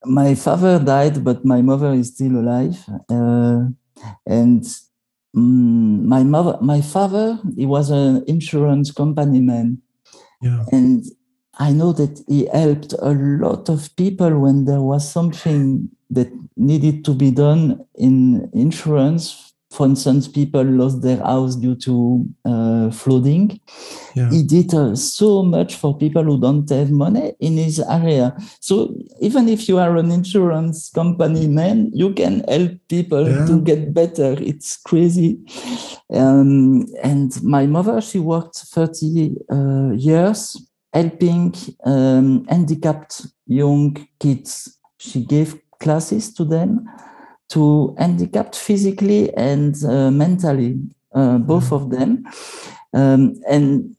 my 0.04 0.34
father 0.34 0.78
died, 0.78 1.24
but 1.24 1.44
my 1.44 1.60
mother 1.62 1.92
is 1.92 2.14
still 2.14 2.36
alive. 2.38 2.78
Uh, 3.10 3.66
and 4.26 4.62
mm, 5.34 6.02
my 6.04 6.22
mother, 6.22 6.58
my 6.60 6.80
father, 6.80 7.38
he 7.56 7.66
was 7.66 7.90
an 7.90 8.24
insurance 8.26 8.92
company 8.92 9.40
man. 9.40 9.82
yeah 10.40 10.64
And 10.72 11.04
I 11.58 11.72
know 11.72 11.92
that 11.92 12.22
he 12.28 12.46
helped 12.52 12.92
a 13.00 13.12
lot 13.12 13.68
of 13.68 13.94
people 13.96 14.38
when 14.38 14.66
there 14.66 14.82
was 14.82 15.10
something 15.10 15.88
that 16.10 16.28
needed 16.56 17.04
to 17.06 17.14
be 17.14 17.30
done 17.30 17.84
in 17.94 18.50
insurance. 18.52 19.54
For 19.76 19.84
instance, 19.86 20.26
people 20.26 20.64
lost 20.64 21.02
their 21.02 21.18
house 21.18 21.54
due 21.54 21.76
to 21.86 22.24
uh, 22.46 22.90
flooding. 22.90 23.60
yeah 24.14 24.30
He 24.30 24.42
did 24.42 24.72
uh, 24.72 24.96
so 24.96 25.42
much 25.42 25.74
for 25.76 25.90
people 25.98 26.24
who 26.24 26.40
don't 26.40 26.68
have 26.70 26.90
money 26.90 27.34
in 27.40 27.58
his 27.58 27.78
area. 27.80 28.34
So 28.60 28.74
even 29.20 29.48
if 29.50 29.68
you 29.68 29.76
are 29.78 29.94
an 29.98 30.10
insurance 30.10 30.78
company 31.00 31.46
man, 31.46 31.90
you 31.92 32.14
can 32.14 32.34
help 32.48 32.72
people 32.88 33.24
Yeah. 33.28 33.46
to 33.48 33.60
get 33.70 33.92
better. 33.92 34.30
It's 34.50 34.70
crazy. 34.88 35.30
Um, 36.10 36.86
and 37.02 37.30
my 37.42 37.66
mother, 37.66 38.00
she 38.00 38.18
worked 38.18 38.56
30 38.56 39.34
uh, 39.52 39.90
years 39.92 40.56
helping 40.94 41.54
um, 41.84 42.46
handicapped 42.48 43.26
young 43.46 43.94
kids. 44.20 44.78
She 44.98 45.20
gave 45.20 45.60
classes 45.80 46.32
to 46.34 46.44
them 46.44 46.88
to 47.48 47.94
handicapped 47.98 48.56
physically 48.56 49.32
and 49.34 49.76
uh, 49.84 50.10
mentally, 50.10 50.78
uh, 51.14 51.38
both 51.38 51.72
of 51.72 51.90
them. 51.90 52.24
Um, 52.92 53.34
and 53.48 53.96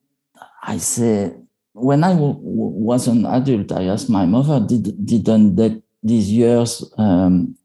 I 0.64 0.78
say, 0.78 1.34
when 1.74 2.04
I 2.04 2.16
was 2.16 3.08
an 3.08 3.26
adult, 3.26 3.72
I 3.72 3.86
asked 3.86 4.10
my 4.10 4.26
mother, 4.26 4.60
Did, 4.60 5.06
didn't 5.06 5.56
that 5.56 5.82
these 6.02 6.32
years 6.32 6.84
um, 6.98 7.57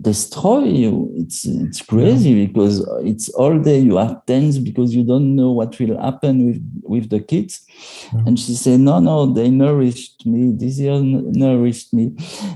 destroy 0.00 0.64
you? 0.64 1.12
It's, 1.16 1.44
it's 1.44 1.82
crazy 1.82 2.46
because 2.46 2.86
it's 3.04 3.28
all 3.30 3.58
day 3.58 3.80
you 3.80 3.98
are 3.98 4.22
tense 4.26 4.58
because 4.58 4.94
you 4.94 5.04
don't 5.04 5.34
know 5.36 5.50
what 5.52 5.78
will 5.78 6.00
happen 6.00 6.46
with, 6.46 6.82
with 6.82 7.10
the 7.10 7.20
kids. 7.20 7.64
Yeah. 8.12 8.22
And 8.26 8.38
she 8.38 8.54
said, 8.54 8.80
No, 8.80 9.00
no, 9.00 9.26
they 9.32 9.50
nourished 9.50 10.26
me. 10.26 10.52
This 10.52 10.78
year 10.78 11.00
nourished 11.00 11.92
me. 11.94 12.12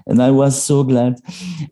And 0.07 0.23
I 0.23 0.31
was 0.31 0.62
so 0.62 0.85
glad. 0.85 1.19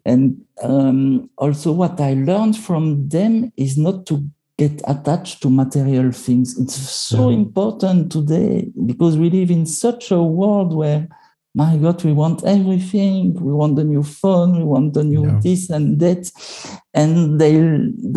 And 0.04 0.44
um, 0.62 1.30
also, 1.38 1.72
what 1.72 2.00
I 2.00 2.14
learned 2.14 2.56
from 2.56 3.08
them 3.08 3.52
is 3.56 3.76
not 3.78 4.06
to 4.06 4.24
get 4.58 4.82
attached 4.86 5.40
to 5.42 5.48
material 5.48 6.12
things. 6.12 6.58
It's 6.58 6.74
so 6.74 7.30
Yeah. 7.30 7.36
important 7.36 8.12
today 8.12 8.68
because 8.86 9.16
we 9.16 9.30
live 9.30 9.50
in 9.50 9.64
such 9.64 10.10
a 10.10 10.22
world 10.22 10.74
where, 10.74 11.08
my 11.54 11.76
God, 11.76 12.02
we 12.04 12.12
want 12.12 12.44
everything. 12.44 13.34
We 13.34 13.52
want 13.52 13.76
the 13.76 13.84
new 13.84 14.02
phone. 14.02 14.56
We 14.58 14.64
want 14.64 14.94
the 14.94 15.04
new 15.04 15.24
Yeah. 15.26 15.40
this 15.42 15.70
and 15.70 15.98
that. 16.00 16.30
And 16.94 17.40
they 17.40 17.54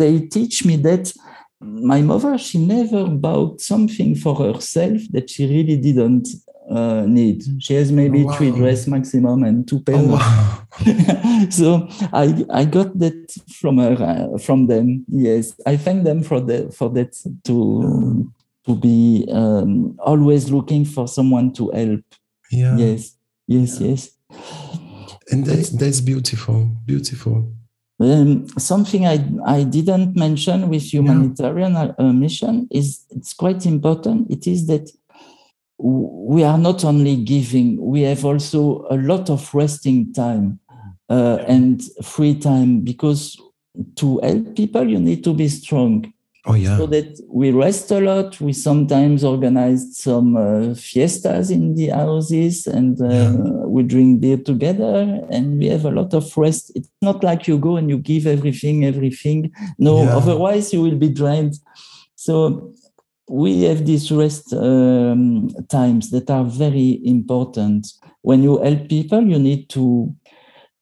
they 0.00 0.20
teach 0.20 0.64
me 0.64 0.76
that 0.76 1.12
my 1.60 2.00
mother 2.02 2.36
she 2.38 2.58
never 2.58 3.06
bought 3.08 3.60
something 3.60 4.14
for 4.14 4.34
herself 4.36 5.00
that 5.12 5.30
she 5.30 5.46
really 5.46 5.76
didn't 5.76 6.28
uh, 6.70 7.04
need. 7.06 7.42
She 7.58 7.74
has 7.74 7.90
maybe 7.90 8.22
Oh, 8.22 8.26
wow. 8.26 8.32
three 8.36 8.50
dress 8.50 8.86
maximum 8.86 9.42
and 9.44 9.66
two 9.68 9.80
pairs. 9.80 10.06
wow. 10.06 10.60
so 11.50 11.88
I 12.12 12.44
I 12.50 12.64
got 12.64 12.98
that 12.98 13.32
from 13.60 13.78
her 13.78 13.96
uh, 14.00 14.38
from 14.38 14.66
them. 14.66 15.04
Yes, 15.08 15.54
I 15.66 15.76
thank 15.76 16.04
them 16.04 16.22
for 16.22 16.40
that 16.40 16.72
for 16.74 16.88
that 16.90 17.12
to 17.44 18.30
to 18.66 18.74
be 18.76 19.26
um, 19.30 19.96
always 19.98 20.50
looking 20.50 20.84
for 20.84 21.06
someone 21.08 21.52
to 21.54 21.70
help. 21.70 22.04
Yeah. 22.50 22.76
Yes, 22.78 23.16
yes, 23.46 23.80
yes. 23.80 24.10
And 25.30 25.44
that, 25.46 25.76
that's 25.78 26.00
beautiful. 26.00 26.70
Beautiful. 26.84 27.52
Um, 28.00 28.48
something 28.58 29.06
I, 29.06 29.24
I 29.46 29.62
didn't 29.64 30.16
mention 30.16 30.68
with 30.68 30.92
humanitarian 30.92 31.76
uh, 31.76 32.12
mission 32.12 32.68
is 32.70 33.04
it's 33.10 33.32
quite 33.32 33.66
important. 33.66 34.30
It 34.30 34.46
is 34.46 34.66
that 34.66 34.90
we 35.78 36.42
are 36.42 36.58
not 36.58 36.84
only 36.84 37.16
giving, 37.16 37.80
we 37.80 38.02
have 38.02 38.24
also 38.24 38.86
a 38.90 38.96
lot 38.96 39.30
of 39.30 39.52
resting 39.54 40.12
time 40.12 40.58
uh, 41.08 41.38
and 41.46 41.82
free 42.02 42.38
time 42.38 42.80
because 42.80 43.40
to 43.96 44.20
help 44.20 44.56
people, 44.56 44.88
you 44.88 45.00
need 45.00 45.24
to 45.24 45.34
be 45.34 45.48
strong. 45.48 46.12
Oh, 46.46 46.54
yeah. 46.54 46.76
So 46.76 46.86
that 46.86 47.18
we 47.28 47.52
rest 47.52 47.90
a 47.90 48.00
lot. 48.00 48.38
We 48.40 48.52
sometimes 48.52 49.24
organized 49.24 49.94
some 49.94 50.36
uh, 50.36 50.74
fiestas 50.74 51.50
in 51.50 51.74
the 51.74 51.88
houses 51.88 52.66
and 52.66 53.00
uh, 53.00 53.08
Yeah. 53.08 53.32
we 53.66 53.82
drink 53.82 54.20
beer 54.20 54.36
together 54.36 55.24
and 55.30 55.58
we 55.58 55.68
have 55.68 55.86
a 55.86 55.90
lot 55.90 56.12
of 56.12 56.24
rest. 56.36 56.70
It's 56.74 56.90
not 57.00 57.24
like 57.24 57.48
you 57.48 57.58
go 57.58 57.76
and 57.76 57.88
you 57.88 57.98
give 57.98 58.26
everything, 58.26 58.84
everything. 58.84 59.52
No, 59.78 60.02
Yeah. 60.02 60.16
otherwise 60.16 60.72
you 60.74 60.82
will 60.82 60.98
be 60.98 61.08
drained. 61.08 61.54
So 62.14 62.72
we 63.28 63.62
have 63.62 63.86
these 63.86 64.12
rest 64.12 64.52
um, 64.52 65.48
times 65.70 66.10
that 66.10 66.28
are 66.28 66.44
very 66.44 67.00
important. 67.06 67.86
When 68.20 68.42
you 68.42 68.58
help 68.62 68.88
people, 68.88 69.22
you 69.26 69.38
need 69.38 69.68
to 69.70 70.14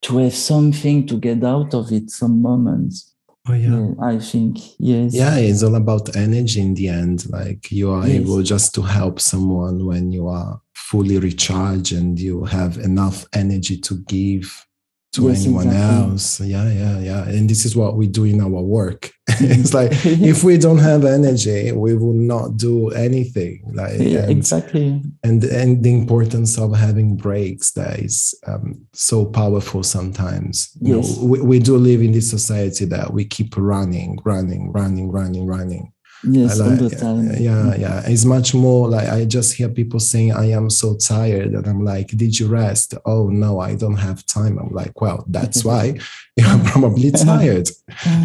to 0.02 0.18
have 0.18 0.34
something 0.34 1.06
to 1.06 1.16
get 1.16 1.44
out 1.44 1.72
of 1.74 1.92
it, 1.92 2.10
some 2.10 2.42
moments. 2.42 3.11
Oh, 3.48 3.54
yeah. 3.54 3.70
Yeah, 3.70 3.94
I 4.00 4.18
think 4.18 4.58
yes. 4.78 5.14
Yeah, 5.14 5.36
it's 5.36 5.62
all 5.64 5.74
about 5.74 6.14
energy 6.16 6.60
in 6.60 6.74
the 6.74 6.88
end. 6.88 7.28
Like 7.28 7.72
you 7.72 7.90
are 7.90 8.06
Yes. 8.06 8.20
able 8.20 8.42
just 8.42 8.74
to 8.76 8.82
help 8.82 9.18
someone 9.20 9.84
when 9.84 10.12
you 10.12 10.28
are 10.28 10.60
fully 10.74 11.18
recharged 11.18 11.92
and 11.92 12.18
you 12.18 12.44
have 12.44 12.78
enough 12.78 13.26
energy 13.32 13.78
to 13.78 13.98
give 14.06 14.64
to 15.12 15.28
Yes, 15.28 15.44
anyone 15.44 15.66
exactly. 15.66 16.10
else. 16.10 16.40
Yeah, 16.40 16.70
yeah, 16.72 16.98
yeah. 17.00 17.24
And 17.28 17.48
this 17.48 17.64
is 17.64 17.76
what 17.76 17.96
we 17.96 18.06
do 18.06 18.24
in 18.24 18.40
our 18.40 18.48
work. 18.48 19.10
it's 19.40 19.74
like 19.74 19.90
if 20.04 20.42
we 20.42 20.56
don't 20.58 20.78
have 20.78 21.04
energy, 21.04 21.70
we 21.72 21.94
will 21.96 22.14
not 22.14 22.56
do 22.56 22.88
anything. 22.90 23.62
Like 23.74 23.98
Yeah, 23.98 24.22
and, 24.22 24.30
exactly. 24.30 25.02
and 25.22 25.44
and 25.44 25.82
the 25.84 25.92
importance 25.92 26.58
of 26.58 26.74
having 26.74 27.16
breaks 27.16 27.72
that 27.72 28.00
is 28.00 28.34
um, 28.46 28.86
so 28.94 29.26
powerful 29.26 29.82
sometimes 29.82 30.70
you 30.80 31.00
know, 31.00 31.06
we, 31.22 31.40
we 31.40 31.58
do 31.58 31.76
live 31.76 32.00
in 32.02 32.12
this 32.12 32.30
society 32.30 32.84
that 32.86 33.12
we 33.12 33.24
keep 33.24 33.54
running 33.56 34.18
running 34.24 34.72
running 34.72 35.10
running 35.10 35.46
running 35.46 35.92
Yes, 36.24 36.58
like-. 36.60 36.78
Mm. 36.78 37.40
yeah 37.40 37.74
yeah 37.74 38.02
it's 38.06 38.24
much 38.24 38.54
more 38.54 38.88
like 38.88 39.08
i 39.08 39.24
just 39.24 39.54
hear 39.54 39.68
people 39.68 39.98
saying 39.98 40.32
i 40.32 40.44
am 40.50 40.70
so 40.70 40.96
tired 40.96 41.52
and 41.52 41.66
i'm 41.66 41.84
like 41.84 42.08
did 42.08 42.38
you 42.38 42.46
rest 42.46 42.94
oh 43.06 43.28
no 43.28 43.58
i 43.58 43.74
don't 43.74 43.96
have 43.96 44.24
time 44.26 44.56
i'm 44.58 44.70
like 44.70 45.00
well 45.00 45.24
that's 45.28 45.64
why 45.68 45.98
you're 46.36 46.58
probably 46.64 47.10
tired 47.30 47.68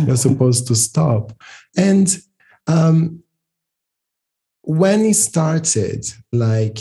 you're 0.05 0.15
supposed 0.27 0.67
to 0.67 0.75
stop 0.75 1.33
and 1.75 2.19
um 2.67 3.23
when 4.61 5.01
it 5.01 5.15
started 5.15 6.05
like 6.31 6.79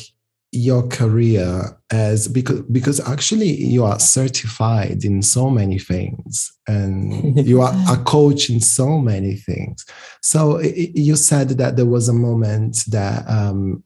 your 0.56 0.86
career 0.88 1.78
as 1.92 2.28
because 2.28 2.62
because 2.62 2.98
actually 3.08 3.50
you 3.74 3.84
are 3.84 3.98
certified 4.00 5.04
in 5.04 5.22
so 5.22 5.50
many 5.50 5.78
things 5.78 6.52
and 6.66 7.46
you 7.46 7.60
are 7.60 7.74
a 7.88 7.96
coach 8.04 8.50
in 8.50 8.60
so 8.60 8.98
many 8.98 9.34
things 9.36 9.84
so 10.22 10.58
i- 10.58 10.62
i- 10.82 10.92
you 10.94 11.14
said 11.16 11.48
that 11.50 11.76
there 11.76 11.86
was 11.96 12.08
a 12.08 12.12
moment 12.28 12.74
that 12.88 13.24
um 13.28 13.82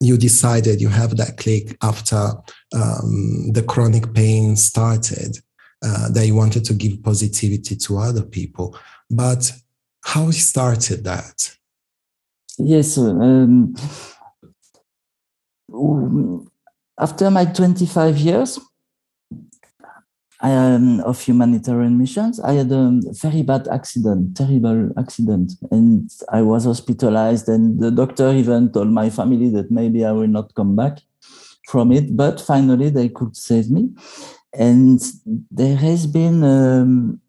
you 0.00 0.16
decided 0.18 0.80
you 0.80 0.88
have 0.88 1.16
that 1.16 1.36
click 1.36 1.76
after 1.82 2.32
um, 2.74 3.50
the 3.52 3.62
chronic 3.66 4.12
pain 4.12 4.56
started 4.56 5.38
uh, 5.86 6.08
that 6.10 6.26
you 6.26 6.34
wanted 6.34 6.64
to 6.64 6.74
give 6.74 7.02
positivity 7.02 7.76
to 7.76 7.98
other 7.98 8.22
people 8.22 8.76
but 9.10 9.52
how 10.04 10.30
started 10.30 11.04
that 11.04 11.56
Yes. 12.58 12.98
Um, 12.98 13.74
after 16.98 17.30
my 17.30 17.44
25 17.44 18.16
years 18.18 18.58
um, 20.40 21.00
of 21.00 21.20
humanitarian 21.20 21.98
missions, 21.98 22.38
I 22.40 22.52
had 22.52 22.70
a 22.70 23.00
very 23.12 23.42
bad 23.42 23.66
accident, 23.68 24.36
terrible 24.36 24.90
accident, 24.98 25.52
and 25.70 26.10
I 26.30 26.42
was 26.42 26.64
hospitalized. 26.64 27.48
And 27.48 27.80
the 27.80 27.90
doctor 27.90 28.30
even 28.30 28.70
told 28.72 28.88
my 28.88 29.10
family 29.10 29.48
that 29.50 29.70
maybe 29.70 30.04
I 30.04 30.12
will 30.12 30.28
not 30.28 30.54
come 30.54 30.76
back 30.76 30.98
from 31.68 31.92
it. 31.92 32.16
But 32.16 32.40
finally, 32.40 32.90
they 32.90 33.08
could 33.08 33.36
save 33.36 33.70
me. 33.70 33.90
And 34.52 35.00
there 35.50 35.76
has 35.76 36.06
been 36.06 36.44
um, 36.44 37.20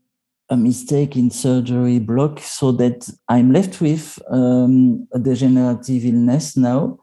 a 0.49 0.58
mistake 0.58 1.15
in 1.15 1.31
surgery 1.31 1.99
block 1.99 2.39
so 2.39 2.71
that 2.73 3.10
I'm 3.27 3.51
left 3.51 3.81
with 3.81 4.19
um, 4.29 5.08
a 5.12 5.19
degenerative 5.19 6.05
illness 6.05 6.55
now 6.55 6.99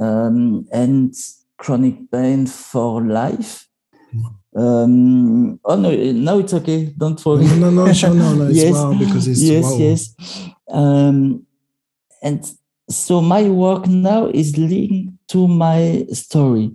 um, 0.00 0.66
and 0.72 1.14
chronic 1.56 2.10
pain 2.10 2.46
for 2.46 3.02
life. 3.02 3.68
Um, 4.56 5.60
oh 5.64 5.76
no, 5.76 5.90
no, 5.90 6.38
it's 6.38 6.54
okay. 6.54 6.86
Don't 6.96 7.24
worry. 7.24 7.44
no 7.44 7.70
no 7.70 7.86
no 7.86 7.92
sure 7.92 8.14
no 8.14 8.34
no 8.34 8.46
it's 8.46 8.56
Yes, 8.62 8.72
well 8.72 8.98
because 8.98 9.28
it's 9.28 9.42
yes, 9.42 9.64
wow. 9.64 9.78
yes. 9.78 10.14
Um, 10.70 11.46
and 12.22 12.50
so 12.88 13.20
my 13.20 13.48
work 13.48 13.86
now 13.86 14.26
is 14.26 14.56
linked 14.56 15.12
to 15.28 15.46
my 15.46 16.06
story, 16.12 16.72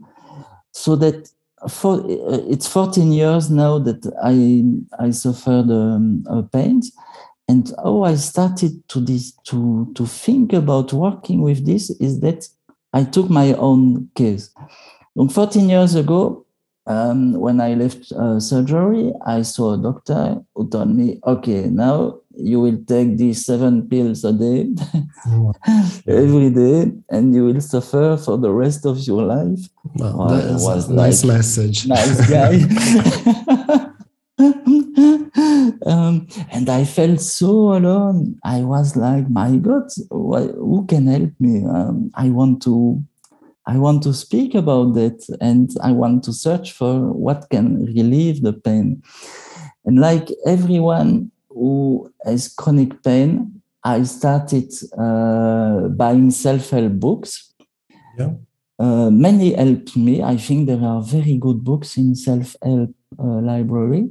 so 0.71 0.95
that 0.95 1.29
for 1.69 1.95
uh, 1.95 2.39
it's 2.49 2.67
14 2.67 3.11
years 3.11 3.49
now 3.49 3.79
that 3.79 4.05
I 4.23 5.05
I 5.05 5.11
suffered 5.11 5.71
um, 5.71 6.23
a 6.29 6.43
pain, 6.43 6.81
and 7.47 7.71
how 7.83 8.03
I 8.03 8.15
started 8.15 8.87
to 8.89 8.99
this 8.99 9.33
to 9.45 9.91
to 9.95 10.05
think 10.05 10.53
about 10.53 10.93
working 10.93 11.41
with 11.41 11.65
this 11.65 11.89
is 11.89 12.19
that 12.21 12.47
I 12.93 13.03
took 13.03 13.29
my 13.29 13.53
own 13.53 14.09
case. 14.15 14.51
Donc 15.15 15.31
14 15.31 15.69
years 15.69 15.95
ago, 15.95 16.45
um, 16.85 17.33
when 17.39 17.61
I 17.61 17.75
left 17.75 18.11
uh, 18.11 18.39
surgery, 18.39 19.13
I 19.25 19.41
saw 19.43 19.73
a 19.73 19.77
doctor 19.77 20.41
who 20.55 20.67
told 20.69 20.89
me, 20.95 21.19
okay, 21.25 21.69
now 21.69 22.19
you 22.35 22.59
will 22.59 22.77
take 22.87 23.15
these 23.17 23.45
seven 23.45 23.87
pills 23.87 24.23
a 24.25 24.33
day, 24.33 24.67
Wow. 25.27 25.53
every 26.07 26.49
day, 26.49 26.91
and 27.09 27.33
you 27.33 27.45
will 27.45 27.61
suffer 27.61 28.17
for 28.17 28.37
the 28.37 28.51
rest 28.51 28.85
of 28.85 28.97
your 29.07 29.21
life. 29.23 29.59
Well, 29.95 30.17
Well, 30.17 30.27
that 30.29 30.43
I 30.45 30.55
is 30.55 30.63
was 30.63 30.89
a 30.89 30.93
nice 30.93 31.23
like, 31.23 31.37
message 31.37 31.87
Nice 31.87 32.29
guy. 32.29 32.57
um, 35.85 36.27
and 36.51 36.69
I 36.69 36.85
felt 36.85 37.19
so 37.21 37.73
alone. 37.75 38.39
I 38.43 38.63
was 38.63 38.95
like, 38.95 39.29
my 39.29 39.57
God, 39.57 39.89
who 40.09 40.85
can 40.87 41.07
help 41.07 41.31
me? 41.39 41.65
Um, 41.65 42.11
I 42.15 42.29
want 42.29 42.61
to 42.63 43.03
I 43.65 43.77
want 43.77 44.03
to 44.03 44.13
speak 44.13 44.55
about 44.55 44.93
that 44.95 45.23
and 45.39 45.69
I 45.81 45.91
want 45.93 46.23
to 46.25 46.33
search 46.33 46.73
for 46.73 47.13
what 47.13 47.49
can 47.49 47.85
relieve 47.85 48.41
the 48.41 48.53
pain. 48.53 49.01
And 49.85 49.99
like 49.99 50.29
everyone 50.45 51.31
who 51.49 52.11
has 52.25 52.53
chronic 52.53 53.01
pain, 53.03 53.61
I 53.83 54.03
started 54.03 54.71
uh, 54.97 55.87
buying 55.89 56.31
self 56.31 56.69
help 56.71 56.93
books. 56.93 57.53
Yeah. 58.17 58.33
Uh, 58.79 59.09
many 59.09 59.53
helped 59.53 59.95
me. 59.95 60.21
I 60.21 60.35
think 60.35 60.67
there 60.67 60.83
are 60.83 61.01
very 61.01 61.37
good 61.37 61.63
books 61.63 61.95
in 61.97 62.15
self 62.15 62.55
help 62.61 62.93
uh, 63.19 63.23
library. 63.23 64.09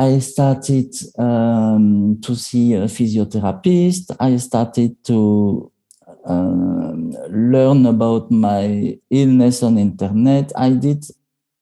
I 0.00 0.18
started 0.20 0.94
um, 1.18 2.20
to 2.22 2.34
see 2.34 2.72
a 2.72 2.84
physiotherapist. 2.84 4.16
I 4.18 4.38
started 4.38 4.96
to 5.04 5.70
um, 6.24 7.10
learn 7.28 7.84
about 7.84 8.30
my 8.30 8.96
illness 9.10 9.62
on 9.62 9.76
internet. 9.76 10.52
I 10.56 10.70
did 10.70 11.04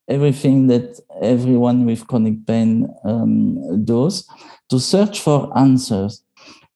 everything 0.08 0.68
that 0.68 1.00
everyone 1.20 1.84
with 1.84 2.06
chronic 2.06 2.46
pain 2.46 2.88
um, 3.02 3.84
does 3.84 4.28
to 4.68 4.78
search 4.78 5.20
for 5.20 5.50
answers 5.58 6.22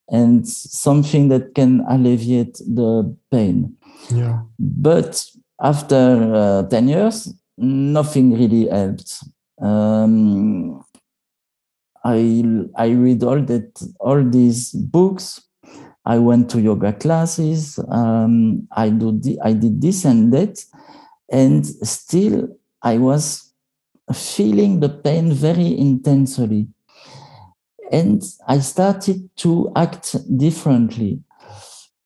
and 0.09 0.45
something 0.45 1.29
that 1.29 1.55
can 1.55 1.85
alleviate 1.89 2.55
the 2.57 3.15
pain. 3.31 3.77
yeah 4.09 4.41
But 4.59 5.25
after 5.61 6.35
uh, 6.35 6.63
10 6.63 6.87
years, 6.89 7.33
nothing 7.57 8.33
really 8.33 8.67
helped. 8.67 9.23
Um, 9.61 10.82
I, 12.03 12.43
I 12.75 12.89
read 12.89 13.23
all 13.23 13.41
that 13.41 13.81
all 13.99 14.23
these 14.23 14.71
books 14.71 15.41
I 16.05 16.17
went 16.17 16.49
to 16.51 16.61
yoga 16.61 16.93
classes. 16.93 17.79
Um, 17.89 18.67
I 18.71 18.89
do 18.89 19.17
the, 19.17 19.39
I 19.43 19.53
did 19.53 19.81
this 19.81 20.03
and 20.05 20.33
that, 20.33 20.63
and 21.31 21.65
still 21.65 22.49
I 22.81 22.97
was 22.97 23.53
feeling 24.13 24.81
the 24.81 24.89
pain 24.89 25.31
very 25.31 25.77
intensely. 25.77 26.67
And 27.91 28.21
I 28.47 28.59
started 28.59 29.29
to 29.37 29.71
act 29.75 30.15
differently. 30.37 31.21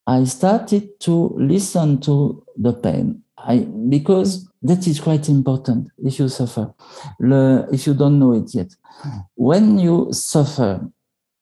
I 0.05 0.25
started 0.25 0.99
to 1.01 1.33
listen 1.37 1.99
to 2.01 2.45
the 2.55 2.73
pain. 2.73 3.23
I, 3.37 3.59
because 3.89 4.49
that 4.63 4.87
is 4.87 4.99
quite 4.99 5.29
important 5.29 5.89
if 6.03 6.19
you 6.19 6.27
suffer, 6.27 6.73
Le, 7.19 7.67
if 7.71 7.85
you 7.85 7.93
don't 7.93 8.19
know 8.19 8.33
it 8.33 8.53
yet. 8.53 8.73
When 9.35 9.79
you 9.79 10.09
suffer, 10.11 10.89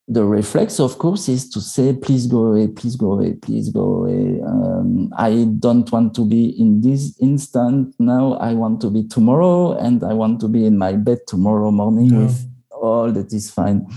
the 0.07 0.23
reflex, 0.23 0.79
of 0.79 0.99
course, 0.99 1.27
is 1.29 1.49
to 1.49 1.61
say, 1.61 1.93
please 1.93 2.27
go 2.27 2.45
away, 2.45 2.67
please 2.67 2.95
go 2.95 3.13
away, 3.13 3.33
please 3.33 3.69
go 3.69 3.81
away. 3.81 4.39
Um, 4.45 5.11
I 5.17 5.47
don't 5.57 5.91
want 5.91 6.13
to 6.15 6.25
be 6.25 6.49
in 6.59 6.81
this 6.81 7.17
instant 7.19 7.95
now. 7.97 8.33
I 8.33 8.53
want 8.53 8.81
to 8.81 8.91
be 8.91 9.07
tomorrow, 9.07 9.75
and 9.77 10.03
I 10.03 10.13
want 10.13 10.39
to 10.41 10.47
be 10.47 10.65
in 10.65 10.77
my 10.77 10.93
bed 10.93 11.19
tomorrow 11.27 11.71
morning 11.71 12.11
yeah. 12.11 12.19
with 12.19 12.47
all 12.69 13.11
that 13.11 13.33
is 13.33 13.49
fine. 13.49 13.87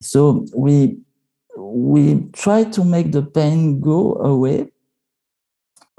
So 0.00 0.46
we 0.54 0.98
we 1.56 2.28
try 2.32 2.64
to 2.64 2.84
make 2.84 3.12
the 3.12 3.22
pain 3.22 3.80
go 3.80 4.14
away 4.16 4.71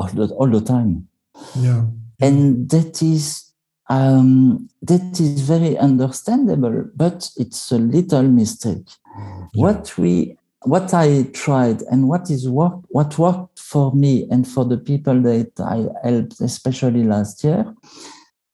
all 0.03 0.27
the, 0.27 0.33
all 0.35 0.47
the 0.47 0.61
time. 0.61 1.07
Yeah. 1.55 1.85
And 2.21 2.69
that 2.69 3.01
is 3.01 3.51
um, 3.89 4.69
that 4.81 5.19
is 5.19 5.41
very 5.41 5.77
understandable, 5.77 6.85
but 6.95 7.29
it's 7.37 7.71
a 7.71 7.77
little 7.77 8.23
mistake. 8.23 8.87
Yeah. 9.17 9.47
What 9.53 9.97
we 9.97 10.37
what 10.61 10.93
I 10.93 11.23
tried 11.33 11.81
and 11.91 12.07
what 12.07 12.29
is 12.29 12.47
work 12.47 12.75
what 12.89 13.17
worked 13.19 13.59
for 13.59 13.93
me 13.93 14.27
and 14.31 14.47
for 14.47 14.63
the 14.63 14.77
people 14.77 15.21
that 15.21 15.51
I 15.59 16.07
helped, 16.07 16.39
especially 16.39 17.03
last 17.03 17.43
year, 17.43 17.73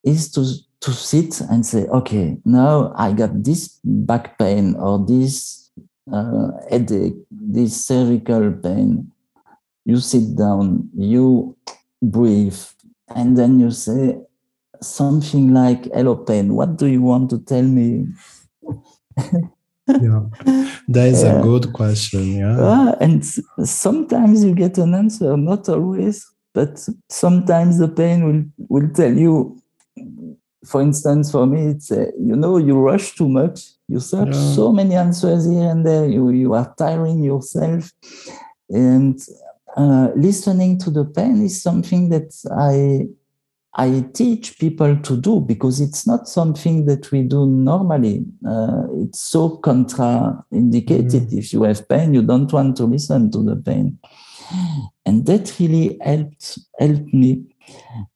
is 0.04 0.32
to 0.32 0.46
to 0.82 0.92
sit 0.92 1.42
and 1.42 1.66
say, 1.66 1.86
okay, 1.88 2.38
now 2.46 2.94
I 2.96 3.12
got 3.12 3.44
this 3.44 3.80
back 3.84 4.40
pain 4.40 4.76
or 4.76 5.06
this 5.06 5.70
uh, 6.12 6.52
headache, 6.70 7.18
this 7.30 7.86
cervical 7.86 8.52
pain. 8.54 9.12
You 9.86 10.00
sit 10.00 10.36
down, 10.36 10.89
you 10.96 11.56
breathe, 12.02 12.60
and 13.15 13.38
then 13.38 13.60
you 13.60 13.72
say, 13.72 14.20
something 14.82 15.54
like, 15.54 15.86
Hello, 15.94 16.15
pain, 16.15 16.54
what 16.54 16.78
do 16.78 16.88
you 16.88 17.02
want 17.02 17.30
to 17.32 17.39
tell 17.39 17.63
me? 17.63 18.08
yeah, 19.88 20.24
that 20.88 21.08
is 21.08 21.24
a 21.24 21.42
good 21.42 21.74
question. 21.74 22.38
Yeah. 22.38 22.60
Uh, 22.60 22.96
and 23.02 23.26
sometimes 23.63 24.44
you 24.44 24.54
get 24.54 24.78
an 24.78 24.94
answer, 24.94 25.36
not 25.36 25.68
always, 25.70 26.26
but 26.54 26.88
sometimes 27.10 27.78
the 27.78 27.88
pain 27.88 28.26
will, 28.26 28.68
will 28.70 28.89
tell 28.89 29.13
you. 29.13 29.58
For 30.65 30.82
instance, 30.82 31.32
for 31.32 31.48
me, 31.48 31.68
it's 31.68 31.89
uh, 31.89 32.12
you 32.20 32.36
know, 32.36 32.58
you 32.58 32.78
rush 32.78 33.15
too 33.15 33.30
much, 33.30 33.62
you 33.88 34.00
search 34.00 34.36
yeah. 34.36 34.54
so 34.56 34.74
many 34.74 34.94
answers 34.94 35.50
here 35.50 35.70
and 35.70 35.86
there, 35.86 36.06
you, 36.06 36.30
you 36.32 36.54
are 36.54 36.74
tiring 36.78 37.24
yourself. 37.24 37.92
And 38.70 39.20
uh, 39.75 40.10
listening 40.15 40.79
to 40.79 40.89
the 40.89 41.05
pain 41.05 41.41
is 41.43 41.62
something 41.62 42.10
that 42.10 42.34
I 42.51 43.08
I 43.75 44.03
teach 44.13 44.58
people 44.58 44.97
to 44.97 45.15
do 45.15 45.39
because 45.39 45.79
it's 45.79 46.08
not 46.08 46.27
something 46.27 46.86
that 46.86 47.12
we 47.12 47.21
do 47.21 47.45
normally. 47.45 48.25
Uh, 48.45 48.84
it's 48.93 49.21
so 49.21 49.58
contraindicated. 49.58 51.29
Mm. 51.29 51.38
If 51.38 51.53
you 51.53 51.63
have 51.63 51.88
pain, 51.88 52.13
you 52.13 52.23
don't 52.23 52.51
want 52.51 52.77
to 52.77 52.86
listen 52.86 53.32
to 53.32 53.43
the 53.43 53.55
pain. 53.55 53.99
And 55.05 55.25
that 55.27 55.58
really 55.60 55.97
helped, 56.03 56.60
helped 56.79 57.13
me. 57.13 57.43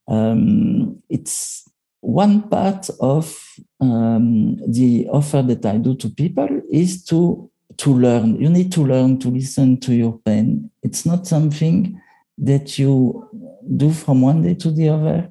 Um, 0.08 1.02
it's 1.10 1.70
one 2.02 2.50
part 2.50 2.90
of 3.00 3.40
um, 3.80 4.58
the 4.68 5.08
offer 5.12 5.44
that 5.44 5.66
I 5.66 5.78
do 5.78 5.96
to 5.96 6.10
people 6.10 6.50
is 6.72 7.06
to 7.06 7.50
to 7.78 7.94
learn. 7.94 8.40
You 8.40 8.50
need 8.50 8.72
to 8.74 8.82
learn 8.82 9.20
to 9.20 9.30
listen 9.30 9.80
to 9.82 9.94
your 9.94 10.20
pain. 10.26 10.70
It's 10.82 11.06
not 11.06 11.28
something 11.28 12.00
that 12.38 12.78
you 12.78 13.30
do 13.78 13.92
from 13.92 14.22
one 14.22 14.42
day 14.42 14.56
to 14.56 14.72
the 14.72 14.90
other. 14.90 15.30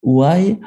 Why? 0.00 0.58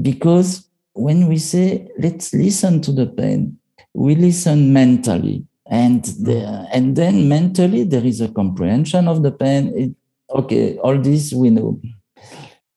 Because 0.00 0.68
when 0.92 1.26
we 1.26 1.38
say, 1.38 1.88
let's 1.98 2.32
listen 2.32 2.80
to 2.82 2.92
the 2.92 3.06
pain, 3.06 3.58
we 3.94 4.14
listen 4.14 4.72
mentally. 4.72 5.46
And, 5.66 6.04
the, 6.04 6.68
and 6.72 6.96
then 6.96 7.28
mentally, 7.28 7.84
there 7.84 8.04
is 8.04 8.20
a 8.20 8.28
comprehension 8.28 9.08
of 9.08 9.22
the 9.22 9.32
pain. 9.32 9.72
It, 9.76 9.94
okay, 10.30 10.76
all 10.78 10.98
this 10.98 11.32
we 11.32 11.50
know. 11.50 11.80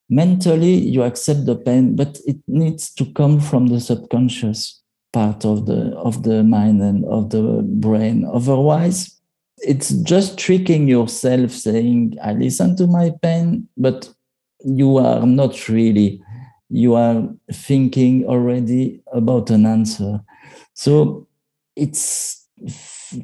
Mentally, 0.08 0.74
you 0.74 1.02
accept 1.02 1.46
the 1.46 1.56
pain, 1.56 1.96
but 1.96 2.18
it 2.26 2.36
needs 2.46 2.92
to 2.94 3.06
come 3.12 3.40
from 3.40 3.66
the 3.66 3.80
subconscious 3.80 4.83
part 5.14 5.44
of 5.46 5.64
the 5.66 5.96
of 5.96 6.24
the 6.24 6.42
mind 6.44 6.82
and 6.82 7.04
of 7.06 7.30
the 7.30 7.62
brain. 7.62 8.28
Otherwise, 8.30 9.14
it's 9.58 9.90
just 10.02 10.38
tricking 10.38 10.88
yourself 10.88 11.50
saying 11.50 12.16
i 12.22 12.32
listen 12.32 12.76
to 12.76 12.86
my 12.86 13.10
pain 13.22 13.66
but 13.76 14.12
you 14.64 14.98
are 14.98 15.26
not 15.26 15.68
really 15.68 16.20
you 16.68 16.94
are 16.94 17.28
thinking 17.52 18.24
already 18.26 19.00
about 19.12 19.50
an 19.50 19.64
answer 19.66 20.20
so 20.74 21.26
it's 21.76 22.46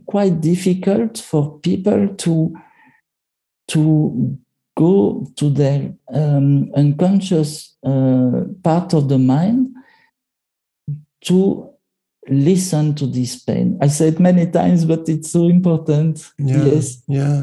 quite 0.06 0.40
difficult 0.40 1.18
for 1.18 1.58
people 1.60 2.08
to 2.16 2.54
to 3.68 4.38
go 4.76 5.26
to 5.36 5.50
their 5.50 5.92
um, 6.12 6.70
unconscious 6.74 7.76
uh, 7.84 8.44
part 8.62 8.94
of 8.94 9.08
the 9.08 9.18
mind 9.18 9.68
to 11.20 11.70
listen 12.30 12.94
to 12.94 13.06
this 13.06 13.42
pain. 13.42 13.76
I 13.82 13.88
said 13.88 14.20
many 14.20 14.50
times, 14.50 14.84
but 14.84 15.08
it's 15.08 15.32
so 15.32 15.48
important. 15.48 16.32
Yeah, 16.38 16.64
yes. 16.64 17.02
Yeah. 17.08 17.42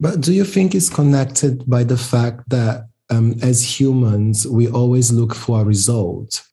But 0.00 0.20
do 0.20 0.32
you 0.32 0.44
think 0.44 0.74
it's 0.74 0.90
connected 0.90 1.68
by 1.68 1.84
the 1.84 1.96
fact 1.96 2.48
that 2.50 2.88
um, 3.10 3.36
as 3.42 3.80
humans, 3.80 4.46
we 4.46 4.68
always 4.68 5.12
look 5.12 5.34
for 5.34 5.60
a 5.60 5.64
result? 5.64 6.44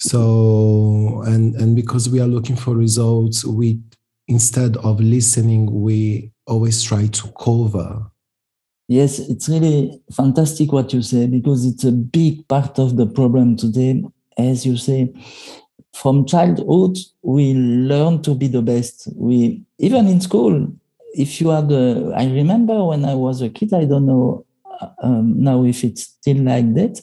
So, 0.00 1.22
and, 1.26 1.54
and 1.56 1.76
because 1.76 2.08
we 2.08 2.20
are 2.20 2.26
looking 2.26 2.56
for 2.56 2.74
results, 2.74 3.44
we, 3.44 3.80
instead 4.26 4.76
of 4.78 5.00
listening, 5.00 5.82
we 5.82 6.32
always 6.46 6.82
try 6.82 7.06
to 7.06 7.28
cover. 7.38 8.06
Yes, 8.88 9.20
it's 9.20 9.48
really 9.48 10.00
fantastic 10.12 10.72
what 10.72 10.92
you 10.92 11.02
say 11.02 11.26
because 11.26 11.64
it's 11.64 11.84
a 11.84 11.92
big 11.92 12.46
part 12.48 12.78
of 12.78 12.96
the 12.96 13.06
problem 13.06 13.56
today. 13.56 14.02
As 14.36 14.66
you 14.66 14.76
say, 14.76 15.12
from 15.94 16.24
childhood 16.26 16.96
we 17.22 17.54
learn 17.54 18.22
to 18.22 18.34
be 18.34 18.48
the 18.48 18.62
best 18.62 19.08
we 19.14 19.62
even 19.78 20.06
in 20.06 20.20
school 20.20 20.72
if 21.14 21.40
you 21.40 21.50
are 21.50 21.62
the 21.62 22.12
i 22.16 22.24
remember 22.24 22.84
when 22.84 23.04
i 23.04 23.14
was 23.14 23.42
a 23.42 23.48
kid 23.48 23.72
i 23.72 23.84
don't 23.84 24.06
know 24.06 24.44
uh, 24.80 24.88
um, 25.02 25.34
now 25.42 25.64
if 25.64 25.84
it's 25.84 26.02
still 26.02 26.38
like 26.38 26.74
that 26.74 27.00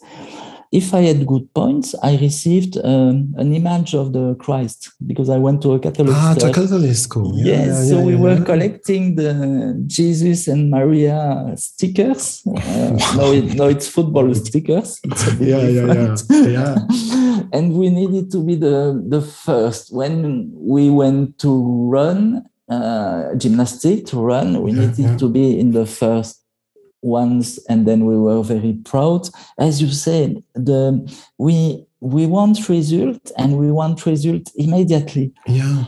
if 0.72 0.94
I 0.94 1.02
had 1.02 1.26
good 1.26 1.52
points, 1.54 1.96
I 2.04 2.18
received 2.18 2.78
um, 2.84 3.34
an 3.38 3.54
image 3.54 3.96
of 3.96 4.14
the 4.14 4.36
Christ 4.36 4.92
because 5.06 5.30
I 5.30 5.38
went 5.38 5.64
to 5.64 5.74
a 5.74 5.80
Catholic 5.80 6.14
ah, 6.14 6.36
to 6.38 6.54
Catholic 6.54 6.96
school. 6.96 7.34
Yeah, 7.36 7.46
yes, 7.46 7.68
yeah, 7.68 7.84
so 7.90 8.00
yeah, 8.00 8.06
we 8.06 8.14
yeah. 8.14 8.20
were 8.20 8.46
collecting 8.46 9.16
the 9.16 9.82
Jesus 9.88 10.48
and 10.48 10.70
Maria 10.70 11.54
stickers. 11.56 12.44
Uh, 12.70 12.92
no, 13.16 13.32
it, 13.32 13.56
no, 13.56 13.68
it's 13.68 13.88
football 13.88 14.34
stickers. 14.36 15.00
It's 15.04 15.40
yeah, 15.40 15.62
yeah, 15.62 16.16
yeah, 16.30 16.48
yeah. 16.48 17.26
and 17.54 17.74
we 17.74 17.90
needed 17.90 18.32
to 18.32 18.44
be 18.44 18.56
the 18.56 19.04
the 19.08 19.22
first. 19.22 19.94
When 19.94 20.52
we 20.54 20.90
went 20.90 21.40
to 21.40 21.52
run 21.90 22.50
uh, 22.70 23.34
gymnastic 23.36 24.06
to 24.06 24.20
run. 24.20 24.62
We 24.62 24.72
needed 24.72 25.18
to 25.18 25.28
be 25.28 25.60
in 25.60 25.72
the 25.72 25.86
first 25.86 26.44
once 27.02 27.58
and 27.68 27.88
then 27.88 28.06
we 28.06 28.18
were 28.18 28.44
very 28.44 28.74
proud. 28.74 29.28
As 29.58 29.82
you 29.82 29.90
said 29.90 30.44
the 30.54 31.02
we 31.38 31.86
we 32.00 32.26
want 32.28 32.70
result 32.70 33.32
and 33.38 33.58
we 33.58 33.72
want 33.72 34.06
result 34.06 34.52
immediately. 34.56 35.34
Yeah. 35.48 35.86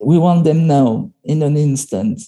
We 0.00 0.18
want 0.18 0.44
them 0.44 0.66
now 0.66 1.10
in 1.24 1.42
an 1.42 1.56
instant 1.56 2.20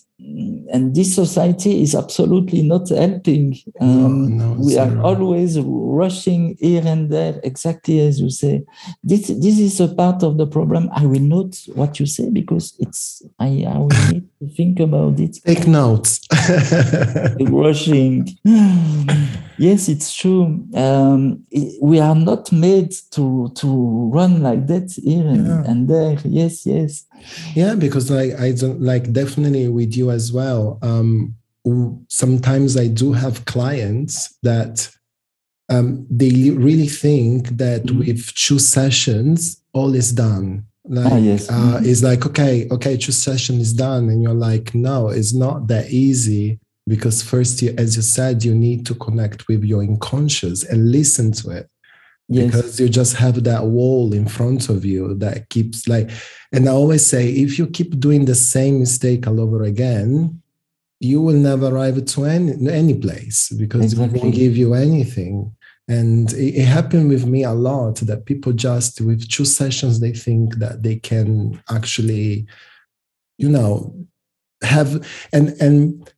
and 0.72 0.94
this 0.94 1.14
society 1.14 1.83
is 1.83 1.94
absolutely 1.94 2.62
not 2.62 2.88
helping. 2.88 3.57
Um, 3.81 4.37
no, 4.37 4.55
no, 4.55 4.61
we 4.61 4.79
are 4.79 5.00
always 5.03 5.59
rushing 5.61 6.57
here 6.61 6.83
and 6.87 7.11
there, 7.11 7.40
exactly 7.42 8.00
as 8.00 8.20
you 8.20 8.31
say. 8.31 8.64
This 9.03 9.29
this 9.29 9.59
is 9.59 9.81
a 9.81 9.88
part 9.88 10.22
of 10.22 10.38
the 10.38 10.46
problem. 10.46 10.88
I 10.92 11.07
will 11.07 11.20
note 11.20 11.57
what 11.74 12.00
you 12.00 12.07
say 12.07 12.31
because 12.31 12.74
it's 12.79 13.22
I, 13.38 13.64
I 13.68 13.79
will 13.79 13.88
need 14.12 14.29
to 14.40 14.48
think 14.48 14.81
about 14.81 15.18
it. 15.20 15.38
Take 15.44 15.66
notes. 15.66 16.20
rushing. 17.40 18.29
yes, 19.59 19.88
it's 19.88 20.14
true. 20.14 20.64
Um, 20.74 21.44
we 21.81 22.00
are 22.00 22.14
not 22.14 22.53
made 22.53 22.92
to 23.12 23.50
to 23.57 24.11
run 24.12 24.42
like 24.42 24.66
that 24.66 24.92
here 25.03 25.26
and, 25.26 25.46
yeah. 25.46 25.64
and 25.66 25.88
there. 25.88 26.18
Yes, 26.24 26.66
yes. 26.66 27.05
Yeah, 27.54 27.74
because 27.74 28.11
like 28.11 28.38
I 28.38 28.52
don't 28.52 28.80
like 28.80 29.12
definitely 29.12 29.68
with 29.68 29.96
you 29.96 30.11
as 30.11 30.33
well. 30.33 30.78
Um, 30.83 31.37
sometimes 32.09 32.76
I 32.76 32.87
do 32.87 33.12
have 33.12 33.44
clients 33.44 34.37
that 34.42 34.90
um, 35.68 36.06
they 36.11 36.50
really 36.50 36.88
think 36.88 37.48
that 37.59 37.85
mm-hmm. 37.85 37.98
with 38.00 38.35
two 38.35 38.59
sessions 38.59 39.62
all 39.72 39.94
is 39.94 40.12
done 40.12 40.66
like, 40.85 41.12
ah, 41.12 41.16
yes. 41.16 41.48
uh, 41.48 41.52
mm-hmm. 41.52 41.85
it's 41.85 42.02
like, 42.02 42.26
okay, 42.26 42.66
okay, 42.70 42.96
two 42.96 43.12
session 43.12 43.61
is 43.61 43.72
done. 43.72 44.09
And 44.09 44.22
you're 44.22 44.35
like, 44.35 44.74
no, 44.74 45.09
it's 45.09 45.35
not 45.35 45.68
that 45.68 45.90
easy 45.90 46.59
because 46.87 47.22
first, 47.22 47.62
you, 47.62 47.74
as 47.76 47.96
you 47.96 48.02
said, 48.02 48.44
you 48.44 48.54
need 48.54 48.87
to 48.87 48.94
connect 48.94 49.46
with 49.46 49.62
your 49.62 49.83
unconscious 49.83 50.64
and 50.64 50.90
listen 50.90 51.33
to 51.33 51.50
it. 51.50 51.70
Yes. 52.33 52.47
Because 52.47 52.79
you 52.79 52.88
just 52.88 53.16
have 53.16 53.43
that 53.43 53.66
wall 53.66 54.14
in 54.14 54.29
front 54.29 54.69
of 54.69 54.85
you 54.85 55.14
that 55.14 55.49
keeps 55.49 55.88
like, 55.88 56.11
and 56.53 56.69
I 56.69 56.73
always 56.73 57.05
say, 57.05 57.29
if 57.29 57.59
you 57.59 57.66
keep 57.66 57.99
doing 57.99 58.25
the 58.25 58.37
same 58.37 58.79
mistake 58.79 59.27
all 59.27 59.40
over 59.40 59.64
again, 59.64 60.40
you 61.01 61.21
will 61.21 61.35
never 61.35 61.66
arrive 61.66 62.05
to 62.05 62.25
any, 62.25 62.71
any 62.71 62.95
place 62.95 63.49
because 63.59 63.93
exactly. 63.93 64.21
it 64.21 64.23
won't 64.23 64.35
give 64.35 64.57
you 64.57 64.75
anything. 64.75 65.53
And 65.88 66.33
it, 66.35 66.55
it, 66.61 66.66
happened 66.66 67.09
with 67.09 67.27
me 67.27 67.43
a 67.43 67.53
lot 67.53 67.97
that 67.97 68.27
people 68.27 68.53
just 68.53 69.01
with 69.01 69.29
two 69.29 69.45
sessions 69.45 69.99
they 69.99 70.12
think 70.12 70.57
that 70.57 70.85
they 70.85 70.97
can 70.97 71.61
actually, 71.69 72.47
you 73.38 73.49
know, 73.49 73.93
have 74.62 75.05
and 75.33 75.49
and 75.61 76.09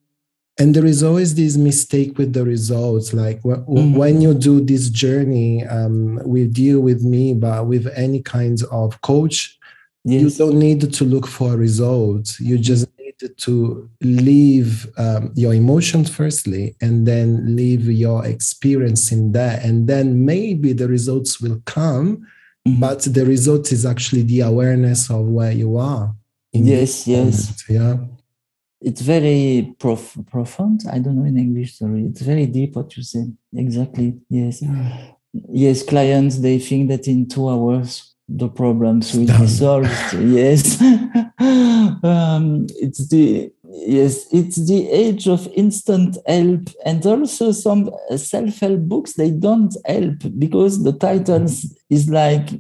and 0.63 0.77
there 0.77 0.87
is 0.87 1.03
always 1.03 1.35
this 1.35 1.57
mistake 1.57 2.17
with 2.19 2.33
the 2.35 2.45
results 2.45 3.13
like 3.13 3.43
mm-hmm. 3.43 3.97
when 3.97 4.21
you 4.21 4.33
do 4.33 4.61
this 4.61 4.89
journey 4.91 5.67
um, 5.67 6.21
with 6.25 6.57
you 6.57 6.81
with 6.81 7.03
me 7.03 7.35
but 7.35 7.67
with 7.67 7.89
any 7.97 8.23
kinds 8.23 8.63
of 8.65 9.01
coach 9.01 9.59
yes. 10.05 10.23
you 10.23 10.31
don't 10.31 10.59
need 10.59 10.93
to 10.93 11.05
look 11.05 11.27
for 11.27 11.57
results 11.57 12.39
you 12.39 12.57
just 12.59 12.87
need 13.01 13.17
to 13.37 13.91
leave 14.03 14.87
um, 14.99 15.33
your 15.35 15.53
emotions 15.53 16.09
firstly 16.09 16.77
and 16.81 17.09
then 17.09 17.57
leave 17.57 17.85
your 17.91 18.25
experience 18.25 19.11
in 19.11 19.33
there 19.33 19.59
and 19.65 19.89
then 19.89 20.25
maybe 20.25 20.73
the 20.73 20.87
results 20.87 21.41
will 21.41 21.61
come 21.65 22.25
mm-hmm. 22.69 22.79
but 22.79 23.01
the 23.03 23.27
result 23.27 23.73
is 23.73 23.85
actually 23.85 24.23
the 24.23 24.41
awareness 24.41 25.11
of 25.11 25.27
where 25.27 25.53
you 25.53 25.77
are 25.77 26.15
yes 26.53 27.09
yes 27.09 27.65
yeah 27.69 27.97
it's 28.85 29.01
very 29.01 29.75
prof- 29.79 30.19
profound. 30.31 30.83
I 30.91 30.99
don't 30.99 31.17
know 31.17 31.25
in 31.25 31.39
english 31.39 31.79
sorry. 31.79 32.05
It's 32.07 32.23
very 32.23 32.47
deep 32.47 32.77
what 32.77 32.97
you 32.97 33.03
say. 33.03 33.25
exactly. 33.55 34.19
Yes. 34.29 34.63
Yes 35.51 35.83
clients 35.83 36.39
they 36.39 36.59
think 36.59 36.89
that 36.89 37.09
in 37.09 37.29
two 37.29 37.49
hours 37.49 38.13
the 38.29 38.49
problems 38.49 39.15
will 39.15 39.27
be 39.27 39.47
solved. 39.47 39.91
yes, 40.15 40.81
um, 41.41 42.67
it's 42.77 43.09
the 43.09 43.53
yes, 43.65 44.27
it's 44.33 44.67
the 44.67 44.89
age 44.91 45.29
of 45.29 45.47
instant 45.55 46.17
help, 46.27 46.69
and 46.85 47.05
also 47.05 47.53
some 47.53 47.91
self-help 48.17 48.81
books 48.81 49.15
they 49.15 49.31
don't 49.31 49.75
help 49.87 50.17
because 50.39 50.83
the 50.83 50.93
titles 50.93 51.67
is 51.91 52.09
like 52.09 52.51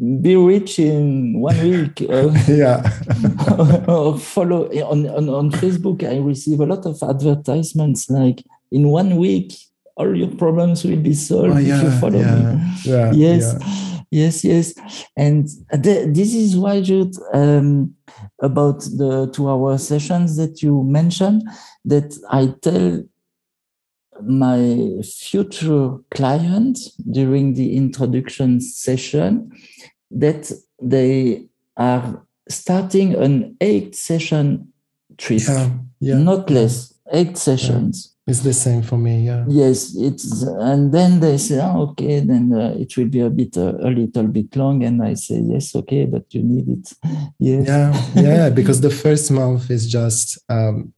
be 0.00 0.34
rich 0.36 0.78
in 0.78 1.40
one 1.40 1.58
week. 1.62 2.02
Or, 2.08 2.32
yeah. 2.48 2.82
or 3.86 4.18
follow 4.34 4.68
on, 4.70 5.06
on 5.08 5.28
on 5.28 5.50
facebook 5.50 6.02
i 6.02 6.16
receive 6.18 6.60
a 6.60 6.66
lot 6.66 6.86
of 6.86 7.02
advertisements 7.02 8.08
like 8.08 8.42
in 8.72 8.88
one 8.88 9.16
week 9.16 9.52
all 9.96 10.16
your 10.16 10.34
problems 10.36 10.84
will 10.84 10.96
be 10.96 11.12
solved 11.12 11.50
oh, 11.50 11.58
yeah, 11.58 11.76
if 11.76 11.82
you 11.82 11.90
follow 12.00 12.18
yeah, 12.18 12.54
me. 12.54 12.72
Yeah, 12.84 13.12
yes 13.14 13.54
yes 14.10 14.44
yes. 14.44 14.74
And 15.16 15.48
th- 15.82 16.08
this 16.08 16.34
is 16.34 16.56
why 16.56 16.80
Jude, 16.80 17.14
um, 17.32 17.94
about 18.42 18.80
the 18.80 19.30
two 19.32 19.48
hour 19.48 19.78
sessions 19.78 20.36
that 20.36 20.62
you 20.62 20.82
mentioned 20.84 21.42
that 21.84 22.14
i 22.30 22.52
tell 22.62 23.02
my 24.24 25.00
future 25.02 25.96
clients 26.10 26.92
during 27.10 27.54
the 27.54 27.76
introduction 27.76 28.60
session 28.60 29.50
that 30.10 30.52
they 30.80 31.46
are 31.76 32.24
starting 32.48 33.14
an 33.14 33.56
eight 33.60 33.94
session 33.94 34.72
trip 35.16 35.40
yeah, 35.40 35.70
yeah, 36.00 36.18
not 36.18 36.50
less 36.50 36.94
eight 37.12 37.36
sessions 37.36 38.10
it's 38.30 38.40
the 38.40 38.52
same 38.52 38.82
for 38.82 38.96
me, 38.96 39.26
yeah. 39.26 39.44
Yes, 39.48 39.96
it's 39.96 40.42
and 40.42 40.92
then 40.92 41.18
they 41.18 41.36
say, 41.36 41.58
oh, 41.60 41.90
okay, 41.90 42.20
then 42.20 42.52
uh, 42.52 42.74
it 42.78 42.96
will 42.96 43.08
be 43.08 43.18
a 43.20 43.28
bit 43.28 43.56
uh, 43.56 43.74
a 43.80 43.90
little 43.90 44.28
bit 44.28 44.54
long, 44.54 44.84
and 44.84 45.02
I 45.02 45.14
say, 45.14 45.40
yes, 45.40 45.74
okay, 45.74 46.04
but 46.04 46.32
you 46.32 46.42
need 46.42 46.68
it. 46.68 46.92
Yes. 47.40 47.66
Yeah, 47.66 48.22
yeah, 48.22 48.50
because 48.50 48.82
the 48.82 48.90
first 48.90 49.30
month 49.32 49.70
is 49.70 49.90
just 49.90 50.38
um, 50.48 50.92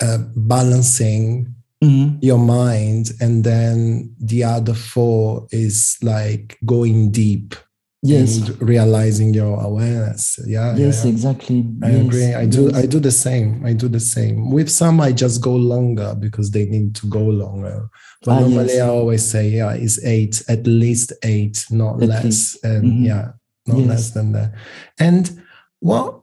uh, 0.00 0.18
balancing 0.36 1.52
mm-hmm. 1.82 2.18
your 2.20 2.38
mind, 2.38 3.10
and 3.20 3.44
then 3.44 4.14
the 4.18 4.44
other 4.44 4.74
four 4.74 5.46
is 5.50 5.98
like 6.02 6.58
going 6.64 7.10
deep 7.10 7.54
yes 8.02 8.36
and 8.38 8.60
realizing 8.60 9.32
your 9.32 9.60
awareness 9.60 10.38
yeah 10.44 10.74
yes 10.74 11.04
yeah, 11.04 11.10
exactly 11.10 11.64
i 11.84 11.90
yes. 11.90 12.04
agree 12.04 12.34
i 12.34 12.44
do 12.44 12.64
yes. 12.64 12.74
i 12.74 12.84
do 12.84 12.98
the 12.98 13.10
same 13.12 13.64
i 13.64 13.72
do 13.72 13.86
the 13.86 14.00
same 14.00 14.50
with 14.50 14.68
some 14.68 15.00
i 15.00 15.12
just 15.12 15.40
go 15.40 15.54
longer 15.54 16.14
because 16.18 16.50
they 16.50 16.64
need 16.64 16.96
to 16.96 17.06
go 17.06 17.20
longer 17.20 17.88
but 18.24 18.32
ah, 18.32 18.40
normally 18.40 18.74
yes. 18.74 18.82
i 18.82 18.88
always 18.88 19.24
say 19.24 19.48
yeah 19.48 19.72
it's 19.72 20.04
eight 20.04 20.42
at 20.48 20.66
least 20.66 21.12
eight 21.22 21.64
not 21.70 22.02
at 22.02 22.08
less 22.08 22.24
least. 22.24 22.64
and 22.64 22.84
mm-hmm. 22.84 23.04
yeah 23.04 23.28
not 23.68 23.78
less 23.78 24.10
than 24.10 24.32
that 24.32 24.52
and 24.98 25.40
what 25.78 26.21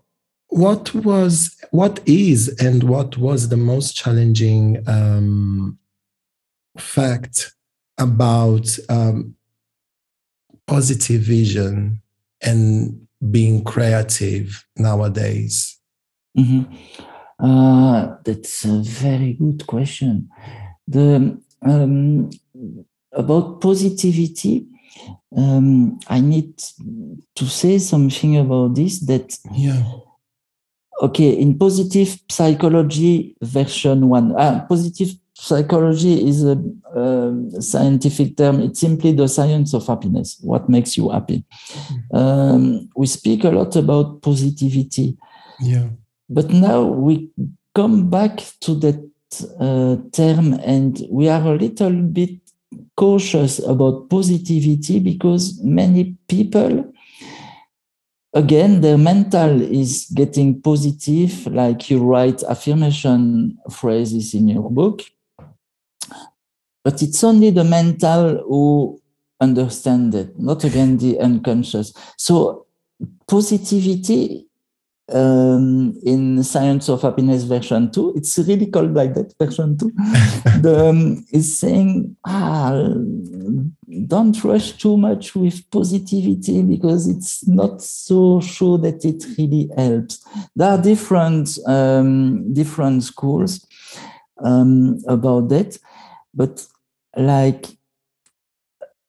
what 0.49 0.93
was 0.95 1.55
what 1.71 1.99
is 2.07 2.49
and 2.59 2.83
what 2.83 3.17
was 3.17 3.49
the 3.49 3.57
most 3.57 3.95
challenging 3.95 4.83
um, 4.87 5.77
fact 6.77 7.53
about 7.97 8.67
um, 8.89 9.35
positive 10.65 11.21
vision 11.21 12.01
and 12.41 13.07
being 13.31 13.63
creative 13.63 14.65
nowadays? 14.75 15.77
Mm-hmm. 16.37 16.73
Uh, 17.39 18.15
that's 18.23 18.65
a 18.65 18.81
very 18.81 19.33
good 19.33 19.65
question. 19.67 20.29
The 20.87 21.39
um, 21.61 22.29
about 23.11 23.61
positivity, 23.61 24.67
um, 25.35 25.99
I 26.07 26.21
need 26.21 26.57
to 27.35 27.45
say 27.45 27.77
something 27.77 28.37
about 28.37 28.75
this. 28.75 28.99
That 29.01 29.37
yeah. 29.53 29.83
Okay, 31.01 31.29
in 31.29 31.57
positive 31.57 32.19
psychology 32.29 33.35
version 33.41 34.09
one, 34.09 34.35
uh, 34.37 34.65
positive 34.67 35.15
psychology 35.33 36.27
is 36.27 36.43
a, 36.43 36.61
a, 36.93 37.61
scientific 37.61 38.35
term. 38.35 38.59
It's 38.59 38.81
simply 38.81 39.13
the 39.13 39.27
science 39.27 39.73
of 39.73 39.87
happiness. 39.87 40.37
What 40.41 40.67
makes 40.67 40.97
you 40.97 41.09
happy? 41.09 41.45
Um, 42.13 42.89
we 42.95 43.07
speak 43.07 43.45
a 43.45 43.49
lot 43.49 43.75
about 43.77 44.21
positivity. 44.21 45.17
Yeah. 45.61 45.87
But 46.29 46.49
now 46.49 46.83
we 46.83 47.29
come 47.73 48.09
back 48.09 48.43
to 48.61 48.75
that 48.75 48.99
uh, 49.59 49.95
term 50.11 50.53
and 50.65 51.01
we 51.09 51.29
are 51.29 51.41
a 51.41 51.55
little 51.55 52.01
bit 52.01 52.39
cautious 52.97 53.59
about 53.59 54.09
positivity 54.09 54.99
because 54.99 55.59
many 55.63 56.17
people 56.27 56.91
again 58.33 58.81
their 58.81 58.97
mental 58.97 59.61
is 59.61 60.11
getting 60.13 60.61
positive 60.61 61.47
like 61.47 61.89
you 61.89 62.03
write 62.03 62.43
affirmation 62.43 63.57
phrases 63.71 64.33
in 64.33 64.47
your 64.47 64.69
book 64.69 65.01
but 66.83 67.01
it's 67.01 67.23
only 67.23 67.49
the 67.51 67.63
mental 67.63 68.43
who 68.47 69.01
understand 69.41 70.15
it, 70.15 70.37
not 70.39 70.63
again 70.63 70.97
the 70.97 71.19
unconscious. 71.19 71.93
So 72.17 72.65
positivity 73.27 74.48
um, 75.11 75.97
in 76.03 76.43
Science 76.43 76.89
of 76.89 77.01
Happiness 77.01 77.43
version 77.43 77.91
2, 77.91 78.13
it's 78.15 78.37
really 78.39 78.67
called 78.67 78.93
like 78.93 79.13
that, 79.13 79.33
version 79.39 79.77
2, 79.77 79.91
the, 80.61 80.87
um, 80.89 81.25
is 81.31 81.59
saying, 81.59 82.15
ah, 82.25 82.71
don't 84.07 84.43
rush 84.43 84.73
too 84.73 84.97
much 84.97 85.35
with 85.35 85.69
positivity 85.71 86.61
because 86.63 87.07
it's 87.07 87.47
not 87.47 87.81
so 87.81 88.39
sure 88.39 88.77
that 88.77 89.03
it 89.05 89.23
really 89.37 89.69
helps. 89.75 90.25
There 90.55 90.69
are 90.69 90.81
different, 90.81 91.57
um, 91.65 92.53
different 92.53 93.03
schools 93.03 93.65
um, 94.43 95.01
about 95.07 95.49
that. 95.49 95.77
But 96.33 96.65
like 97.15 97.67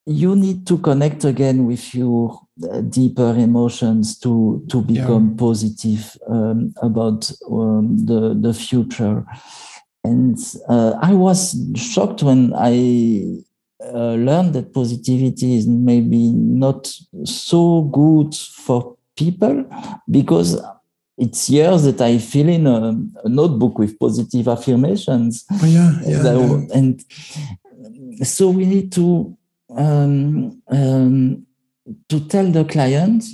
you 0.06 0.34
need 0.34 0.66
to 0.66 0.78
connect 0.78 1.24
again 1.24 1.66
with 1.66 1.94
your 1.94 2.40
deeper 2.88 3.34
emotions 3.36 4.18
to 4.18 4.64
to 4.68 4.82
become 4.82 5.30
yeah. 5.30 5.36
positive 5.36 6.16
um, 6.28 6.74
about 6.82 7.30
um, 7.50 7.96
the 8.06 8.34
the 8.34 8.52
future 8.52 9.24
and 10.04 10.38
uh, 10.68 10.94
I 11.00 11.12
was 11.12 11.56
shocked 11.76 12.22
when 12.22 12.52
I 12.56 13.42
uh, 13.84 14.14
learned 14.14 14.54
that 14.54 14.72
positivity 14.72 15.56
is 15.56 15.66
maybe 15.66 16.32
not 16.32 16.92
so 17.24 17.82
good 17.82 18.34
for 18.34 18.96
people 19.16 19.64
because 20.10 20.60
it's 21.18 21.50
years 21.50 21.84
that 21.84 22.00
I 22.00 22.16
fill 22.18 22.48
in 22.48 22.66
a, 22.66 22.98
a 23.24 23.28
notebook 23.28 23.78
with 23.78 23.98
positive 23.98 24.48
affirmations. 24.48 25.44
Oh, 25.50 25.66
yeah, 25.66 26.00
yeah, 26.06 26.28
and, 26.28 26.68
yeah. 26.70 26.76
and 28.16 28.26
so 28.26 28.48
we 28.48 28.64
need 28.64 28.90
to 28.92 29.36
um, 29.76 30.62
um, 30.68 31.46
to 32.08 32.20
tell 32.28 32.50
the 32.50 32.64
client 32.64 33.24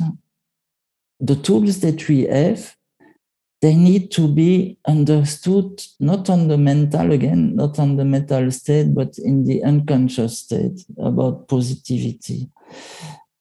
the 1.20 1.37
tools 1.37 1.80
that 1.80 2.09
we 2.09 2.22
have 2.22 2.76
they 3.62 3.74
need 3.74 4.11
to 4.11 4.28
be 4.28 4.78
understood 4.87 5.82
not 5.98 6.28
on 6.28 6.48
the 6.48 6.59
mental 6.59 7.12
again 7.12 7.56
not 7.56 7.78
on 7.78 7.96
the 7.96 8.04
mental 8.04 8.50
state 8.50 8.94
but 8.94 9.16
in 9.18 9.44
the 9.44 9.62
unconscious 9.64 10.38
state 10.40 10.85
about 10.98 11.48
positivity. 11.48 12.48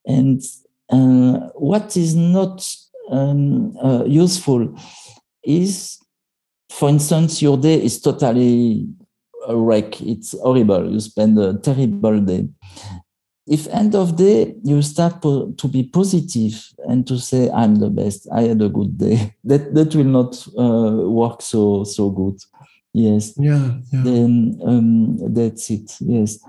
And 0.05 0.41
uh, 0.89 1.49
what 1.55 1.97
is 1.97 2.15
not 2.15 2.65
um, 3.11 3.75
uh, 3.77 4.03
useful 4.05 4.75
is 5.43 5.99
for 6.71 6.89
instance 6.89 7.41
your 7.41 7.57
day 7.57 7.83
is 7.83 8.01
totally 8.01 8.87
a 9.47 9.55
wreck. 9.55 10.01
It's 10.01 10.31
horrible. 10.39 10.91
You 10.91 10.99
spend 10.99 11.37
a 11.37 11.57
terrible 11.59 12.19
day 12.19 12.47
if 13.47 13.67
end 13.67 13.93
of 13.95 14.15
day 14.15 14.55
you 14.63 14.81
start 14.81 15.21
po- 15.21 15.51
to 15.57 15.67
be 15.67 15.83
positive 15.83 16.55
and 16.89 17.05
to 17.07 17.17
say 17.19 17.49
i'm 17.51 17.75
the 17.75 17.89
best 17.89 18.27
i 18.33 18.41
had 18.41 18.61
a 18.61 18.69
good 18.69 18.97
day 18.97 19.33
that 19.43 19.73
that 19.75 19.93
will 19.95 20.03
not 20.19 20.47
uh, 20.57 21.07
work 21.09 21.41
so 21.41 21.83
so 21.83 22.09
good. 22.09 22.37
Yes. 22.97 23.33
Yeah, 23.37 23.71
yeah. 23.91 24.03
then 24.03 24.57
um, 24.65 25.33
that's 25.33 25.69
it. 25.69 25.91
Yes. 25.99 26.39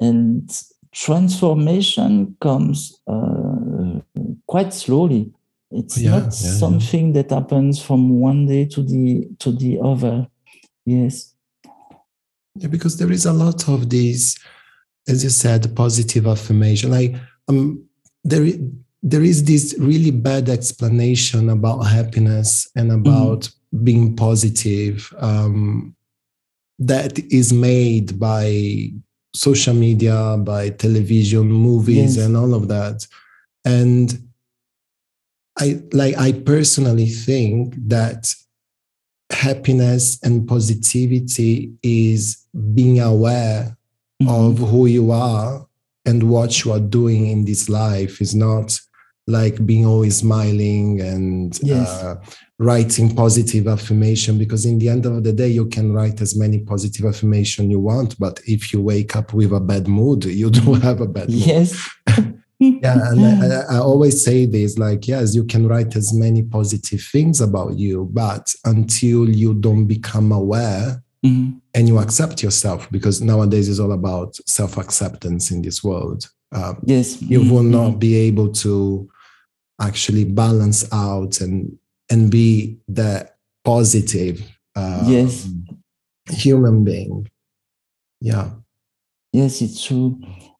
And 0.00 0.50
transformation 0.92 2.36
comes 2.40 3.00
uh, 3.06 4.00
quite 4.48 4.72
slowly. 4.74 5.32
It's 5.70 5.96
Yeah, 5.96 6.10
not 6.10 6.22
yeah, 6.24 6.30
something 6.58 7.12
that 7.12 7.30
happens 7.30 7.80
from 7.80 8.20
one 8.20 8.46
day 8.46 8.64
to 8.66 8.82
the 8.82 9.28
to 9.38 9.52
the 9.52 9.78
other. 9.80 10.26
Yes. 10.84 11.34
Yeah, 12.56 12.66
because 12.68 12.96
there 12.96 13.12
is 13.12 13.26
a 13.26 13.32
lot 13.32 13.68
of 13.68 13.88
these, 13.88 14.36
as 15.08 15.24
you 15.24 15.30
said, 15.30 15.74
positive 15.74 16.26
affirmation. 16.26 16.90
Like 16.90 17.14
um, 17.48 17.84
there, 18.24 18.46
there 19.02 19.22
is 19.22 19.44
this 19.44 19.74
really 19.78 20.10
bad 20.10 20.48
explanation 20.48 21.50
about 21.50 21.80
happiness 21.80 22.68
and 22.76 22.92
about 22.92 23.48
being 23.82 24.16
positive 24.16 25.12
um, 25.18 25.94
that 26.78 27.18
is 27.32 27.52
made 27.52 28.18
by 28.18 28.90
social 29.34 29.74
media, 29.74 30.36
by 30.38 30.70
television, 30.70 31.50
movies, 31.50 32.16
Yes. 32.16 32.26
and 32.26 32.36
all 32.36 32.52
of 32.54 32.68
that. 32.68 33.06
And 33.64 34.18
I 35.58 35.82
like 35.92 36.16
I 36.16 36.32
personally 36.32 37.06
think 37.08 37.74
that 37.88 38.32
happiness 39.30 40.18
and 40.22 40.46
positivity 40.48 41.72
is 41.82 42.46
being 42.74 43.00
aware 43.00 43.76
of 44.28 44.58
who 44.58 44.86
you 44.86 45.10
are 45.10 45.66
and 46.06 46.22
what 46.22 46.64
you 46.64 46.72
are 46.72 46.80
doing 46.80 47.26
in 47.28 47.44
this 47.44 47.68
life 47.68 48.20
is 48.20 48.34
not 48.34 48.78
like 49.26 49.64
being 49.64 49.86
always 49.86 50.16
smiling 50.18 51.00
and 51.00 51.58
Yes. 51.62 51.88
uh, 51.88 52.16
writing 52.58 53.14
positive 53.14 53.68
affirmation 53.68 54.38
because 54.38 54.66
in 54.66 54.78
the 54.78 54.88
end 54.88 55.06
of 55.06 55.22
the 55.22 55.32
day 55.32 55.48
you 55.48 55.66
can 55.66 55.92
write 55.92 56.20
as 56.20 56.34
many 56.36 56.58
positive 56.58 57.06
affirmation 57.06 57.70
you 57.70 57.78
want 57.80 58.18
but 58.18 58.40
if 58.46 58.72
you 58.72 58.82
wake 58.82 59.14
up 59.16 59.32
with 59.32 59.52
a 59.52 59.60
bad 59.60 59.86
mood 59.88 60.24
you 60.24 60.50
do 60.50 60.74
have 60.74 61.00
a 61.00 61.06
bad 61.06 61.28
mood. 61.28 61.38
Yes. 61.38 61.88
Yeah 62.62 62.98
and 63.12 63.24
I, 63.42 63.76
I 63.76 63.78
always 63.78 64.22
say 64.22 64.44
this 64.44 64.76
like 64.76 65.08
yes 65.08 65.34
you 65.34 65.44
can 65.44 65.66
write 65.66 65.96
as 65.96 66.12
many 66.12 66.42
positive 66.42 67.00
things 67.00 67.40
about 67.40 67.78
you 67.78 68.10
but 68.12 68.52
until 68.66 69.30
you 69.30 69.54
don't 69.54 69.86
become 69.86 70.30
aware 70.30 71.02
Mhm. 71.24 71.60
and 71.74 71.88
you 71.88 71.98
accept 71.98 72.42
yourself 72.42 72.88
because 72.90 73.20
nowadays 73.20 73.68
it's 73.68 73.78
all 73.78 73.92
about 73.92 74.34
self-acceptance 74.46 75.50
in 75.50 75.60
this 75.62 75.84
world 75.84 76.28
uh, 76.52 76.74
yes 76.86 77.20
you 77.22 77.40
will 77.40 77.62
Mhm. 77.64 77.70
not 77.70 77.98
be 77.98 78.14
able 78.28 78.48
to 78.64 79.06
actually 79.80 80.24
balance 80.24 80.84
out 80.92 81.40
and 81.40 81.76
and 82.10 82.30
be 82.30 82.78
the 82.88 83.28
positive 83.64 84.40
uh, 84.76 85.04
Yes. 85.08 85.46
human 86.30 86.84
being 86.84 87.28
yeah 88.20 88.50
Yes, 89.32 89.62
it's 89.62 89.84
true. 89.84 90.18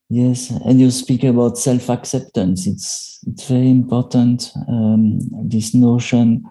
Yes, 0.09 0.51
and 0.65 0.79
you 0.81 0.91
speak 0.93 1.25
about 1.25 1.59
self-acceptance. 1.59 2.67
It's 2.69 3.19
it's 3.27 3.49
very 3.49 3.69
important. 3.69 4.53
Um, 4.69 5.19
this 5.49 5.75
notion, 5.75 6.45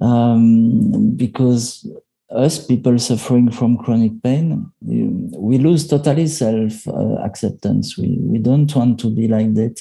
um, 0.00 1.14
because 1.16 1.86
us 2.34 2.64
people 2.64 2.98
suffering 2.98 3.50
from 3.50 3.78
chronic 3.78 4.22
pain, 4.22 4.70
we 4.80 5.58
lose 5.58 5.86
totally 5.86 6.26
self-acceptance. 6.26 7.98
We 7.98 8.18
we 8.20 8.38
don't 8.38 8.74
want 8.74 9.00
to 9.00 9.10
be 9.10 9.28
like 9.28 9.54
that. 9.54 9.80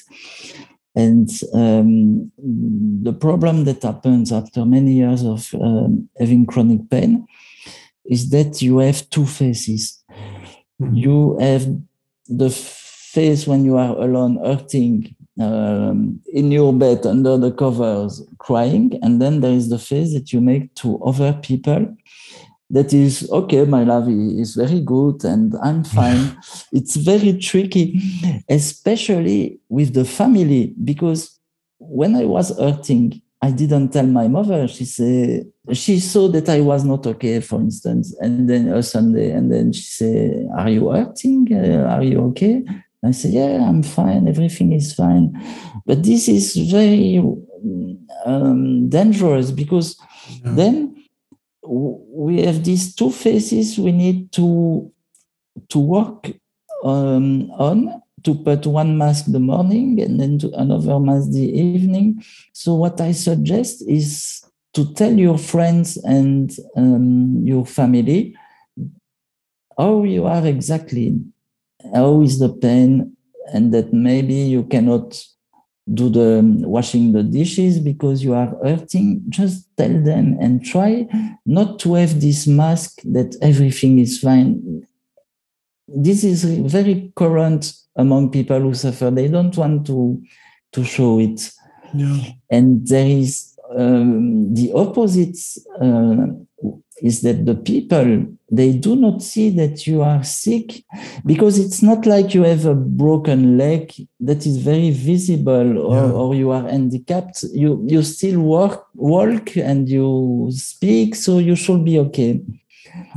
And 0.94 1.30
um, 1.54 2.32
the 2.38 3.14
problem 3.14 3.64
that 3.64 3.84
happens 3.84 4.34
after 4.34 4.66
many 4.66 4.94
years 4.94 5.24
of 5.24 5.54
um, 5.54 6.10
having 6.20 6.46
chronic 6.46 6.90
pain 6.90 7.26
is 8.04 8.30
that 8.32 8.62
you 8.62 8.80
have 8.80 9.10
two 9.10 9.26
faces 9.26 10.02
you 10.94 11.38
have 11.40 11.68
the 12.28 12.50
face 12.50 13.46
when 13.46 13.66
you 13.66 13.78
are 13.78 13.96
alone 13.98 14.38
hurting 14.44 15.16
um, 15.40 16.20
in 16.34 16.52
your 16.52 16.74
bed 16.74 17.06
under 17.06 17.38
the 17.38 17.52
covers 17.52 18.22
crying 18.38 19.00
and 19.02 19.22
then 19.22 19.42
there 19.42 19.54
is 19.54 19.70
the 19.70 19.80
face 19.80 20.14
that 20.14 20.34
you 20.34 20.42
make 20.42 20.74
to 20.76 21.02
other 21.04 21.34
people 21.42 21.96
that 22.70 22.94
is 22.94 23.30
okay 23.32 23.66
my 23.66 23.84
love 23.84 24.10
is 24.10 24.56
very 24.56 24.82
good 24.82 25.24
and 25.24 25.56
i'm 25.64 25.84
fine. 25.98 26.38
It's 26.72 26.96
very 26.96 27.38
tricky 27.38 28.02
especially 28.50 29.60
with 29.70 29.94
the 29.94 30.06
family 30.06 30.74
because 30.84 31.40
when 31.80 32.16
i 32.16 32.26
was 32.26 32.58
hurting 32.58 33.22
i 33.42 33.52
didn't 33.52 33.90
tell 33.90 34.06
my 34.06 34.28
mother. 34.28 34.68
She 34.68 34.86
said 34.86 35.46
she 35.72 36.00
saw 36.00 36.28
that 36.30 36.50
i 36.50 36.60
was 36.60 36.84
not 36.84 37.08
okay 37.08 37.40
for 37.40 37.60
instance 37.60 38.16
and 38.20 38.50
then 38.50 38.68
a 38.68 38.84
sunday 38.84 39.32
and 39.32 39.52
then 39.52 39.72
she 39.72 39.84
said 39.84 40.48
are 40.58 40.70
you 40.70 40.90
hurting? 40.90 41.48
Uh, 41.54 41.88
are 41.90 42.04
you 42.04 42.20
okay 42.28 42.64
i 43.04 43.12
said 43.12 43.34
yeah 43.34 43.68
i'm 43.70 43.84
fine. 43.84 44.28
Everything 44.28 44.74
is 44.74 44.94
fine. 44.94 45.34
But 45.86 46.04
this 46.04 46.28
is 46.28 46.56
very 46.56 47.22
um, 48.26 48.90
dangerous 48.90 49.52
because 49.52 49.98
Yeah. 50.44 50.56
then 50.56 50.76
we 51.64 52.42
have 52.46 52.64
these 52.64 52.94
two 52.96 53.12
faces 53.12 53.78
we 53.78 53.92
need 53.92 54.32
to 54.34 54.92
to 55.70 55.80
work 55.80 56.32
um, 56.84 57.52
on 57.58 58.02
to 58.24 58.36
put 58.36 58.66
one 58.68 58.98
mask 58.98 59.26
the 59.28 59.40
morning 59.40 60.00
and 60.02 60.20
then 60.20 60.38
to 60.40 60.48
another 60.54 61.00
mask 61.00 61.32
the 61.32 61.48
evening. 61.60 62.24
So 62.54 62.76
what 62.76 63.02
i 63.02 63.12
suggest 63.14 63.82
is 63.88 64.44
to 64.74 64.94
tell 64.94 65.14
your 65.14 65.38
friends 65.38 65.98
and 65.98 66.52
um, 66.78 67.42
your 67.46 67.66
family 67.66 68.36
how 69.78 70.04
you 70.04 70.26
are 70.26 70.46
exactly 70.46 71.18
how 71.94 72.22
is 72.22 72.40
the 72.40 72.50
pain 72.50 73.16
and 73.54 73.74
that 73.74 73.94
maybe 73.94 74.34
you 74.34 74.64
cannot 74.64 75.22
do 75.94 76.10
the 76.10 76.40
um, 76.40 76.62
washing 76.62 77.12
the 77.12 77.24
dishes 77.24 77.80
because 77.80 78.24
you 78.24 78.34
are 78.34 78.56
hurting? 78.64 79.24
Just 79.30 79.68
tell 79.78 80.02
them 80.02 80.38
and 80.40 80.64
try 80.64 81.08
not 81.46 81.80
to 81.80 81.96
have 81.96 82.22
this 82.22 82.48
mask 82.48 83.02
that 83.04 83.36
everything 83.42 84.00
is 84.00 84.20
fine. 84.20 84.86
This 85.88 86.24
is 86.24 86.44
very 86.44 87.12
current 87.16 87.74
among 87.96 88.32
people 88.32 88.60
who 88.60 88.74
suffer. 88.74 89.12
They 89.12 89.28
don't 89.28 89.56
want 89.58 89.86
to 89.88 90.22
to 90.74 90.84
show 90.84 91.20
it. 91.20 91.52
Yeah. 91.94 92.18
And 92.50 92.88
there 92.88 93.08
is 93.08 93.58
um, 93.78 94.54
the 94.54 94.72
opposite 94.74 95.38
uh, 95.82 96.28
is 97.02 97.22
that 97.22 97.46
the 97.46 97.56
people 97.56 98.26
they 98.54 98.74
do 98.74 98.96
not 98.96 99.22
see 99.24 99.50
that 99.50 99.88
you 99.88 100.02
are 100.02 100.24
sick 100.24 100.84
because 101.26 101.58
it's 101.58 101.82
not 101.82 102.06
like 102.06 102.34
you 102.36 102.44
have 102.44 102.66
a 102.66 102.76
broken 102.76 103.58
leg 103.58 103.94
that 104.20 104.46
is 104.46 104.58
very 104.58 104.92
visible 104.92 105.78
or, 105.80 105.96
Yeah. 105.96 106.12
or 106.12 106.36
you 106.36 106.52
are 106.52 106.68
handicapped. 106.70 107.44
You 107.54 107.84
you 107.88 108.04
still 108.04 108.40
work 108.42 108.86
walk 108.96 109.56
and 109.56 109.88
you 109.90 110.50
speak 110.52 111.16
so 111.16 111.40
you 111.40 111.56
should 111.56 111.84
be 111.86 111.98
okay. 112.00 112.42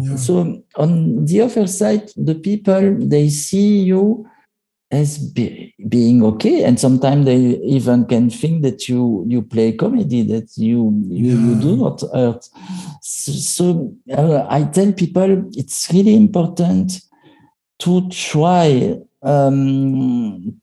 Yeah. 0.00 0.16
So 0.16 0.32
on 0.76 1.24
the 1.24 1.40
other 1.42 1.66
side 1.66 2.06
the 2.16 2.34
people 2.48 2.82
they 3.14 3.28
see 3.28 3.80
you 3.92 4.24
as 4.94 5.18
be, 5.18 5.74
being 5.88 6.22
okay 6.22 6.64
and 6.64 6.78
sometimes 6.78 7.26
they 7.26 7.36
even 7.76 8.04
can 8.06 8.30
think 8.30 8.62
that 8.62 8.88
you 8.88 9.24
you 9.26 9.42
play 9.42 9.72
comedy 9.72 10.22
that 10.22 10.48
you 10.56 10.80
you, 11.08 11.34
yeah. 11.34 11.46
you 11.46 11.54
do 11.60 11.76
not 11.76 12.00
hurt 12.12 12.48
so, 13.00 13.32
so 13.32 13.94
uh, 14.12 14.46
i 14.48 14.62
tell 14.64 14.92
people 14.92 15.30
it's 15.54 15.90
really 15.92 16.14
important 16.14 17.00
to 17.78 18.08
try 18.08 18.96
um, 19.22 20.60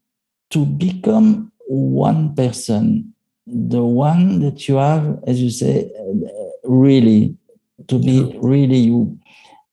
to 0.50 0.66
become 0.66 1.52
one 1.68 2.34
person 2.36 3.14
the 3.48 3.84
one 3.84 4.40
that 4.40 4.68
you 4.68 4.78
are 4.78 5.20
as 5.28 5.42
you 5.42 5.50
say 5.50 5.92
really 6.64 7.36
to 7.88 8.00
be 8.00 8.22
yeah. 8.22 8.40
really 8.42 8.78
you 8.78 9.18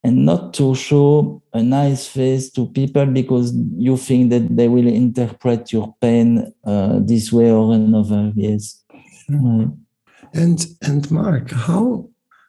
and 0.04 0.24
not 0.24 0.54
to 0.54 0.74
show 0.74 1.42
a 1.52 1.62
nice 1.62 2.06
face 2.06 2.50
to 2.50 2.66
people 2.66 3.06
because 3.06 3.52
you 3.76 3.96
think 3.96 4.30
that 4.30 4.56
they 4.56 4.68
will 4.68 4.86
interpret 4.86 5.72
your 5.72 5.94
pain 6.00 6.52
uh, 6.64 7.00
this 7.02 7.32
way 7.32 7.50
or 7.50 7.74
another. 7.74 8.32
Yes. 8.34 8.82
Right. 9.28 9.68
And 10.34 10.66
and 10.82 11.10
Mark, 11.10 11.50
how 11.50 12.08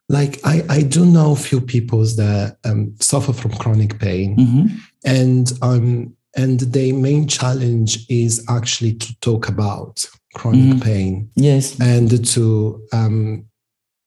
like 0.09 0.39
I 0.43 0.63
I 0.69 0.81
do 0.81 1.05
know 1.05 1.31
a 1.33 1.35
few 1.35 1.61
people 1.61 1.99
that 1.99 2.57
um, 2.65 2.95
suffer 2.99 3.33
from 3.33 3.51
chronic 3.51 3.99
pain, 3.99 4.37
mm-hmm. 4.37 4.65
and 5.05 5.51
um 5.61 6.15
and 6.35 6.59
the 6.59 6.91
main 6.93 7.27
challenge 7.27 8.05
is 8.09 8.45
actually 8.49 8.93
to 8.93 9.19
talk 9.21 9.47
about 9.47 10.05
chronic 10.35 10.61
mm-hmm. 10.61 10.79
pain. 10.79 11.29
Yes. 11.35 11.79
And 11.79 12.25
to 12.27 12.81
um 12.93 13.48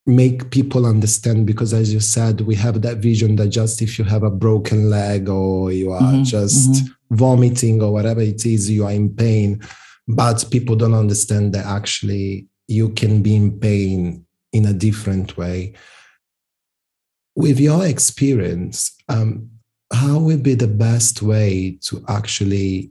make 0.05 0.51
people 0.51 0.85
understand 0.85 1.47
because 1.47 1.73
as 1.73 1.93
you 1.93 2.01
said 2.01 2.41
we 2.41 2.57
have 2.57 2.83
that 2.83 2.99
vision 2.99 3.37
that 3.37 3.49
just 3.49 3.81
if 3.81 3.99
you 3.99 4.05
have 4.05 4.25
a 4.25 4.31
broken 4.31 4.91
leg 4.91 5.29
or 5.29 5.71
you 5.71 5.93
are 5.93 6.01
mm-hmm, 6.01 6.25
just 6.25 6.73
mm-hmm. 6.73 7.15
vomiting 7.15 7.81
or 7.81 7.93
whatever 7.93 8.21
it 8.21 8.45
is 8.45 8.69
you 8.69 8.85
are 8.85 8.93
in 8.93 9.15
pain. 9.15 9.61
But 10.09 10.45
people 10.51 10.75
don't 10.75 10.95
understand 10.95 11.53
that 11.55 11.67
actually 11.67 12.49
you 12.67 12.89
can 12.91 13.23
be 13.23 13.37
in 13.37 13.61
pain 13.61 14.27
in 14.53 14.67
a 14.67 14.73
different 14.73 15.37
way. 15.37 15.75
With 17.37 17.61
your 17.61 17.87
experience 17.87 18.97
um, 19.09 19.53
how 19.93 20.19
would 20.19 20.43
be 20.43 20.55
the 20.55 20.69
best 20.69 21.23
way 21.23 21.79
to 21.83 22.05
actually 22.09 22.91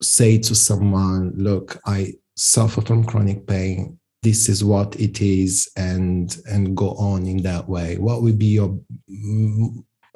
say 0.00 0.38
to 0.38 0.54
someone 0.54 1.32
look 1.36 1.78
i 1.86 2.12
suffer 2.36 2.80
from 2.80 3.04
chronic 3.04 3.46
pain 3.46 3.98
this 4.22 4.48
is 4.48 4.64
what 4.64 4.96
it 4.96 5.20
is 5.20 5.70
and 5.76 6.38
and 6.50 6.76
go 6.76 6.90
on 6.92 7.26
in 7.26 7.42
that 7.42 7.68
way. 7.68 7.96
What 7.98 8.22
would 8.22 8.38
be 8.38 8.46
your 8.46 8.78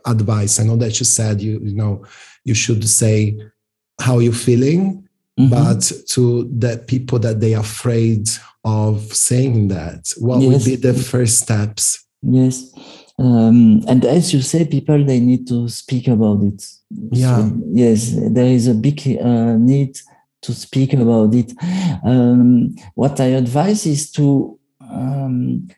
advice? 0.06 0.58
I 0.58 0.64
know 0.64 0.76
that 0.76 0.98
you 0.98 1.06
said 1.06 1.40
you 1.40 1.60
you 1.60 1.74
know 1.74 2.04
you 2.44 2.54
should 2.54 2.88
say 2.88 3.38
how 4.00 4.18
you're 4.18 4.32
feeling 4.32 5.08
mm-hmm. 5.38 5.50
but 5.50 5.80
to 6.08 6.44
the 6.44 6.82
people 6.86 7.18
that 7.20 7.40
they 7.40 7.54
are 7.54 7.60
afraid 7.60 8.28
of 8.64 9.00
saying 9.14 9.68
that 9.68 10.12
what 10.18 10.40
yes. 10.40 10.52
would 10.52 10.64
be 10.64 10.76
the 10.76 10.94
first 10.94 11.40
steps? 11.40 12.04
Yes. 12.22 12.72
Um, 13.18 13.82
and 13.88 14.04
as 14.04 14.32
you 14.32 14.40
say 14.40 14.64
people 14.64 15.04
they 15.04 15.20
need 15.20 15.46
to 15.48 15.68
speak 15.68 16.08
about 16.08 16.42
it. 16.42 16.64
Yeah. 16.90 17.36
so, 17.36 17.60
yes 17.70 18.14
there 18.30 18.46
is 18.46 18.66
a 18.66 18.74
big 18.74 19.00
uh, 19.20 19.56
need 19.56 19.96
to 20.42 20.52
speak 20.52 20.92
about 20.92 21.34
it. 21.34 21.52
Um, 22.04 22.74
what 22.94 23.20
I 23.20 23.26
advise 23.26 23.86
is 23.86 24.10
to 24.12 24.58
um, 24.80 25.68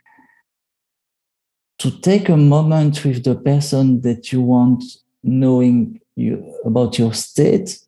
to 1.79 1.91
take 2.01 2.29
a 2.29 2.37
moment 2.37 3.05
with 3.05 3.25
the 3.25 3.37
person 3.37 4.01
that 4.01 4.33
you 4.33 4.41
want 4.41 4.83
knowing 5.23 6.01
you, 6.17 6.55
about 6.65 6.99
your 6.99 7.12
state 7.12 7.79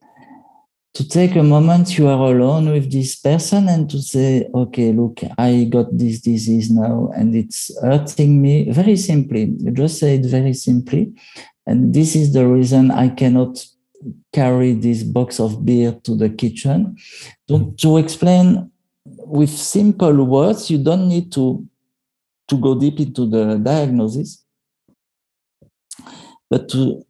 to 0.97 1.07
take 1.07 1.37
a 1.37 1.43
moment 1.43 1.99
you 1.99 2.09
are 2.09 2.35
alone 2.35 2.71
with 2.71 2.91
this 2.91 3.17
person 3.17 3.69
and 3.69 3.91
to 3.91 4.01
say 4.01 4.49
okay 4.55 4.93
look 4.93 5.21
i 5.37 5.67
got 5.69 5.87
this 5.97 6.21
disease 6.21 6.71
now 6.71 7.11
and 7.15 7.37
it's 7.37 7.71
hurting 7.83 8.41
me 8.41 8.71
very 8.71 8.97
simply 8.97 9.55
you 9.59 9.71
just 9.73 9.99
say 9.99 10.15
it 10.15 10.25
very 10.25 10.55
simply 10.55 11.13
and 11.67 11.93
this 11.93 12.17
is 12.17 12.33
the 12.33 12.47
reason 12.47 12.91
i 12.91 13.11
cannot 13.11 13.63
carry 14.33 14.73
this 14.73 15.03
box 15.03 15.41
of 15.41 15.65
beer 15.65 15.93
to 16.05 16.17
the 16.17 16.31
kitchen. 16.31 16.97
To, 17.49 17.55
mm. 17.55 17.79
to 17.79 17.99
explain 17.99 18.71
with 19.05 19.51
simple 19.51 20.25
words, 20.25 20.71
you 20.71 20.83
don't 20.83 21.09
need 21.09 21.33
to, 21.33 21.67
to 22.49 22.57
go 22.57 22.79
deep 22.79 23.01
into 23.01 23.29
the 23.29 23.57
diagnosis, 23.57 24.45
but 26.51 26.69
to, 26.71 27.05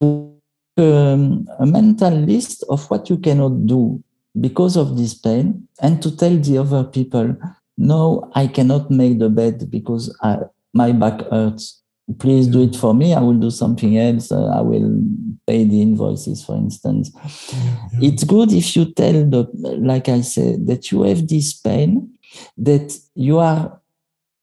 to 0.00 0.36
um, 0.78 1.48
a 1.58 1.66
mental 1.66 2.12
list 2.12 2.64
of 2.68 2.88
what 2.90 3.10
you 3.10 3.18
cannot 3.18 3.66
do 3.66 4.02
because 4.40 4.76
of 4.76 4.96
this 4.96 5.14
pain 5.14 5.66
and 5.80 6.02
to 6.02 6.16
tell 6.16 6.36
the 6.36 6.58
other 6.58 6.84
people, 6.84 7.36
no, 7.76 8.30
I 8.34 8.46
cannot 8.46 8.90
make 8.90 9.18
the 9.18 9.28
bed 9.28 9.70
because 9.70 10.14
I, 10.22 10.38
my 10.72 10.92
back 10.92 11.20
hurts 11.30 11.79
please 12.18 12.46
do 12.46 12.62
it 12.62 12.76
for 12.76 12.94
me. 12.94 13.14
I 13.14 13.20
will 13.20 13.38
do 13.38 13.50
something 13.50 13.96
else. 13.98 14.32
Uh, 14.32 14.46
i 14.46 14.60
will 14.60 15.02
pay 15.46 15.64
the 15.64 15.80
invoices 15.82 16.44
for 16.44 16.56
instance. 16.56 17.10
Yeah, 17.14 18.08
it's 18.08 18.24
good 18.24 18.52
if 18.52 18.76
you 18.76 18.92
tell 18.92 19.12
the 19.12 19.48
like 19.78 20.08
i 20.08 20.20
said 20.20 20.66
that 20.66 20.90
you 20.90 21.02
have 21.02 21.26
this 21.28 21.52
pain 21.54 22.12
that 22.58 22.96
you 23.14 23.38
are 23.38 23.80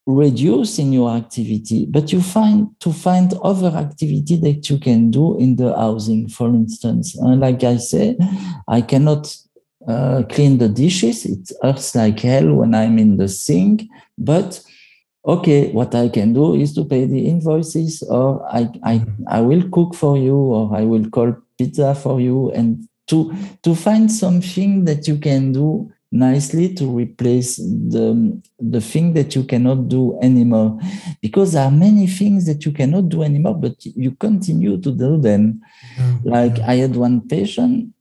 reducing 0.06 0.92
your 0.92 1.10
activity 1.10 1.86
but 1.86 2.12
you 2.12 2.22
find 2.22 2.68
to 2.80 2.92
find 2.92 3.34
other 3.42 3.68
activity 3.76 4.36
that 4.36 4.70
you 4.70 4.78
can 4.78 5.10
do 5.10 5.38
in 5.38 5.56
the 5.56 5.74
housing 5.76 6.28
for 6.28 6.48
instance. 6.48 7.16
Uh, 7.22 7.36
like 7.36 7.62
i 7.64 7.76
say 7.76 8.16
i 8.68 8.80
cannot 8.80 9.34
uh, 9.86 10.22
clean 10.28 10.58
the 10.58 10.68
dishes. 10.68 11.24
It 11.24 11.50
hurts 11.62 11.94
like 11.94 12.20
hell 12.20 12.52
when 12.54 12.74
i'm 12.74 12.98
in 12.98 13.16
the 13.16 13.28
sink 13.28 13.84
but 14.16 14.60
okay, 15.28 15.70
what 15.72 15.94
I 15.94 16.08
can 16.08 16.32
do 16.32 16.54
is 16.54 16.72
to 16.74 16.84
pay 16.84 17.04
the 17.04 17.26
invoices, 17.28 18.02
or 18.02 18.44
I, 18.50 18.68
I. 18.82 19.04
I 19.28 19.40
will 19.42 19.68
cook 19.68 19.94
for 19.94 20.16
you, 20.16 20.34
or 20.34 20.74
I 20.74 20.84
will 20.84 21.08
call 21.10 21.36
pizza 21.58 21.94
for 21.94 22.20
you, 22.20 22.50
and 22.52 22.88
to, 23.08 23.32
to 23.62 23.74
find 23.74 24.10
something 24.10 24.84
that 24.86 25.06
you 25.06 25.18
can 25.18 25.52
do 25.52 25.92
nicely 26.10 26.72
to 26.74 26.86
replace 26.86 27.56
the, 27.56 28.40
the 28.58 28.80
thing 28.80 29.12
that 29.12 29.34
you 29.36 29.44
cannot 29.44 29.88
do 29.88 30.18
anymore. 30.22 30.80
Because 31.20 31.52
there 31.52 31.64
are 31.64 31.70
many 31.70 32.06
things 32.06 32.46
that 32.46 32.64
you 32.64 32.72
cannot 32.72 33.10
do 33.10 33.22
anymore, 33.22 33.54
but 33.54 33.84
you 33.84 34.12
continue 34.12 34.80
to 34.80 34.90
do 34.90 35.20
them. 35.20 35.60
Mm-hmm. 35.96 36.28
Like 36.28 36.58
I 36.60 36.76
had 36.76 36.96
one 36.96 37.28
patient 37.28 37.92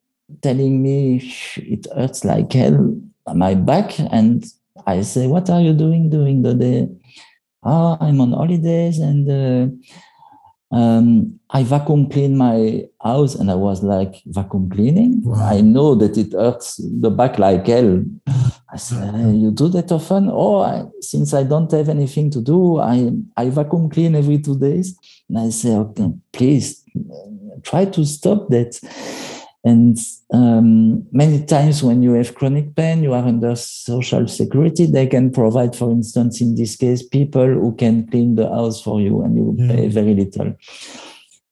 telling 0.41 0.81
me 0.81 1.21
it 1.57 1.87
hurts 1.93 2.23
like 2.23 2.51
hell 2.53 2.95
my 3.33 3.53
back 3.53 3.99
and 3.99 4.45
I 4.87 5.01
say, 5.01 5.27
what 5.27 5.49
are 5.49 5.61
you 5.61 5.73
doing 5.73 6.09
during 6.09 6.41
the 6.41 6.55
day? 6.55 6.89
oh, 7.67 7.97
I'm 7.99 8.21
on 8.21 8.31
holidays 8.31 8.99
and 8.99 9.29
uh, 9.29 10.75
um, 10.75 11.39
I 11.49 11.63
vacuum 11.63 12.09
clean 12.09 12.37
my 12.37 12.85
house. 13.03 13.35
And 13.35 13.51
I 13.51 13.55
was 13.55 13.83
like, 13.83 14.15
vacuum 14.25 14.69
cleaning? 14.69 15.21
Wow. 15.23 15.45
I 15.45 15.61
know 15.61 15.95
that 15.95 16.17
it 16.17 16.33
hurts 16.33 16.77
the 16.77 17.09
back 17.09 17.37
like 17.39 17.67
hell. 17.67 18.03
I 18.71 18.77
said, 18.77 19.35
you 19.35 19.51
do 19.51 19.67
that 19.69 19.91
often? 19.91 20.29
Oh, 20.31 20.59
I, 20.59 20.85
since 21.01 21.33
I 21.33 21.43
don't 21.43 21.71
have 21.71 21.89
anything 21.89 22.29
to 22.31 22.41
do, 22.41 22.79
I, 22.79 23.11
I 23.35 23.49
vacuum 23.49 23.89
clean 23.89 24.15
every 24.15 24.39
two 24.39 24.57
days. 24.57 24.97
And 25.29 25.39
I 25.39 25.49
say, 25.49 25.75
okay, 25.75 26.11
please 26.31 26.83
try 27.63 27.85
to 27.85 28.05
stop 28.05 28.47
that. 28.49 28.79
And 29.63 29.97
um, 30.31 31.05
many 31.11 31.43
times 31.45 31.83
when 31.83 32.01
you 32.01 32.13
have 32.13 32.35
chronic 32.35 32.75
pain, 32.75 33.03
you 33.03 33.13
are 33.13 33.23
under 33.23 33.55
social 33.55 34.27
security. 34.27 34.85
They 34.85 35.07
can 35.07 35.31
provide, 35.31 35.75
for 35.75 35.91
instance, 35.91 36.39
in 36.39 36.55
this 36.55 36.75
case, 36.75 37.03
people 37.03 37.45
who 37.45 37.75
can 37.75 38.07
clean 38.07 38.35
the 38.35 38.47
house 38.47 38.81
for 38.81 39.01
you 39.01 39.23
and 39.23 39.35
you 39.35 39.55
yeah. 39.57 39.75
pay 39.75 39.87
very 39.89 40.13
little. 40.13 40.55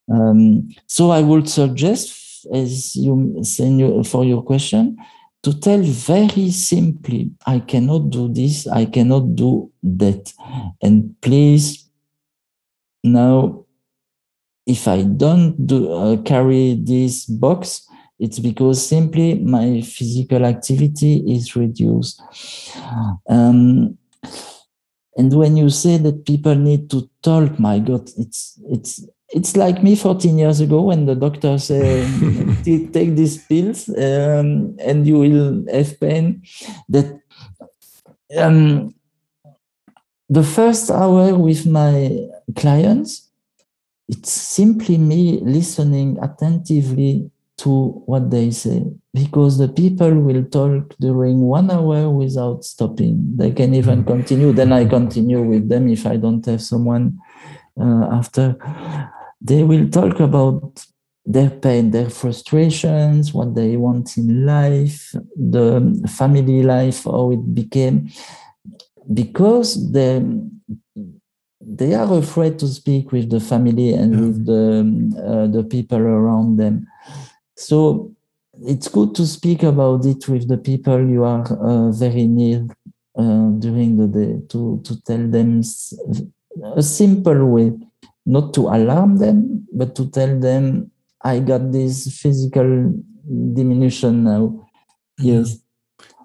Um, 0.09 0.69
so 0.87 1.09
I 1.11 1.21
would 1.21 1.49
suggest, 1.49 2.45
as 2.53 2.95
you 2.95 3.39
say 3.43 4.03
for 4.03 4.23
your 4.23 4.43
question, 4.43 4.97
to 5.43 5.59
tell 5.59 5.81
very 5.81 6.51
simply, 6.51 7.31
I 7.45 7.59
cannot 7.59 8.09
do 8.09 8.33
this, 8.33 8.65
I 8.67 8.85
cannot 8.85 9.35
do 9.35 9.71
that. 9.83 10.33
And 10.81 11.15
please, 11.21 11.89
now, 13.03 13.65
if 14.65 14.87
I 14.87 15.03
don't 15.03 15.67
do, 15.67 15.91
uh, 15.91 16.17
carry 16.23 16.73
this 16.81 17.25
box, 17.25 17.87
it's 18.19 18.39
because 18.39 18.87
simply 18.87 19.35
my 19.35 19.81
physical 19.81 20.45
activity 20.45 21.23
is 21.27 21.55
reduced. 21.55 22.21
Um, 23.27 23.97
and 25.17 25.33
when 25.33 25.57
you 25.57 25.69
say 25.69 25.97
that 25.97 26.25
people 26.25 26.55
need 26.55 26.89
to 26.91 27.09
talk, 27.21 27.59
my 27.59 27.79
God, 27.79 28.09
it's 28.17 28.59
it's 28.69 29.05
it's 29.29 29.57
like 29.57 29.83
me 29.83 29.95
14 29.95 30.37
years 30.37 30.59
ago 30.61 30.81
when 30.83 31.05
the 31.05 31.15
doctor 31.15 31.57
said, 31.57 32.07
take 32.63 33.15
these 33.15 33.43
pills 33.45 33.89
um, 33.89 34.77
and 34.79 35.07
you 35.07 35.19
will 35.19 35.65
have 35.73 35.99
pain. 35.99 36.43
That 36.89 37.19
um, 38.37 38.93
the 40.29 40.43
first 40.43 40.91
hour 40.91 41.35
with 41.35 41.65
my 41.65 42.27
clients, 42.55 43.29
it's 44.07 44.31
simply 44.31 44.97
me 44.97 45.39
listening 45.41 46.17
attentively 46.21 47.31
to 47.57 48.03
what 48.05 48.29
they 48.31 48.51
say 48.51 48.83
because 49.13 49.57
the 49.57 49.69
people 49.69 50.13
will 50.13 50.43
talk 50.43 50.93
during 50.99 51.39
one 51.39 51.71
hour 51.71 52.09
without 52.09 52.65
stopping. 52.65 53.37
They 53.37 53.51
can 53.51 53.73
even 53.73 54.03
mm. 54.03 54.07
continue. 54.07 54.51
Then 54.51 54.73
I 54.73 54.85
continue 54.85 55.41
with 55.41 55.69
them 55.69 55.87
if 55.87 56.05
I 56.05 56.17
don't 56.17 56.45
have 56.45 56.61
someone 56.61 57.17
uh, 57.79 58.09
after. 58.11 58.57
They 59.41 59.63
will 59.63 59.89
talk 59.89 60.19
about 60.19 60.85
their 61.25 61.49
pain, 61.49 61.91
their 61.91 62.09
frustrations, 62.09 63.33
what 63.33 63.55
they 63.55 63.77
want 63.77 64.17
in 64.17 64.45
life, 64.45 65.15
the 65.35 66.03
family 66.07 66.61
life, 66.61 67.05
how 67.05 67.31
it 67.31 67.55
became, 67.55 68.09
because 69.13 69.91
they 69.91 70.21
they 71.67 71.95
are 71.95 72.17
afraid 72.17 72.59
to 72.59 72.67
speak 72.67 73.11
with 73.11 73.29
the 73.29 73.39
family 73.39 73.93
and 73.93 74.19
with 74.19 74.45
the 74.45 74.65
uh, 75.25 75.47
the 75.47 75.63
people 75.63 75.97
around 75.97 76.57
them. 76.57 76.87
So 77.55 78.13
it's 78.63 78.87
good 78.87 79.15
to 79.15 79.25
speak 79.25 79.63
about 79.63 80.05
it 80.05 80.27
with 80.27 80.47
the 80.47 80.57
people 80.57 81.07
you 81.07 81.23
are 81.23 81.45
uh, 81.53 81.91
very 81.91 82.27
near 82.27 82.67
uh, 83.17 83.49
during 83.59 83.97
the 83.97 84.07
day 84.07 84.41
to 84.49 84.81
to 84.83 85.01
tell 85.03 85.27
them 85.27 85.61
a 86.75 86.83
simple 86.83 87.45
way, 87.45 87.73
not 88.25 88.53
to 88.53 88.67
alarm 88.67 89.17
them, 89.17 89.67
but 89.73 89.95
to 89.95 90.09
tell 90.09 90.39
them 90.39 90.91
I 91.21 91.39
got 91.39 91.71
this 91.71 92.19
physical 92.21 92.93
diminution 93.53 94.23
now. 94.23 94.67
Yes. 95.17 95.57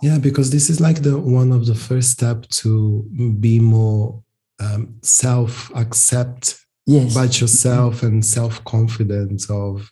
Yeah, 0.03 0.18
because 0.18 0.51
this 0.51 0.70
is 0.70 0.81
like 0.81 1.03
the 1.03 1.18
one 1.18 1.53
of 1.53 1.66
the 1.66 1.74
first 1.74 2.11
step 2.11 2.47
to 2.62 3.03
be 3.39 3.61
more 3.61 4.22
um, 4.59 4.97
self 5.03 5.70
accept 5.74 6.64
yes. 6.87 7.12
about 7.12 7.41
yourself 7.41 8.03
and 8.03 8.24
self 8.24 8.64
confidence 8.64 9.49
of 9.49 9.91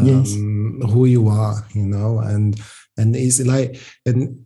um, 0.00 0.78
yes. 0.80 0.92
who 0.92 1.06
you 1.06 1.28
are, 1.28 1.64
you 1.74 1.86
know, 1.86 2.18
and 2.20 2.60
and 2.96 3.16
it's 3.16 3.40
like 3.40 3.80
and 4.06 4.44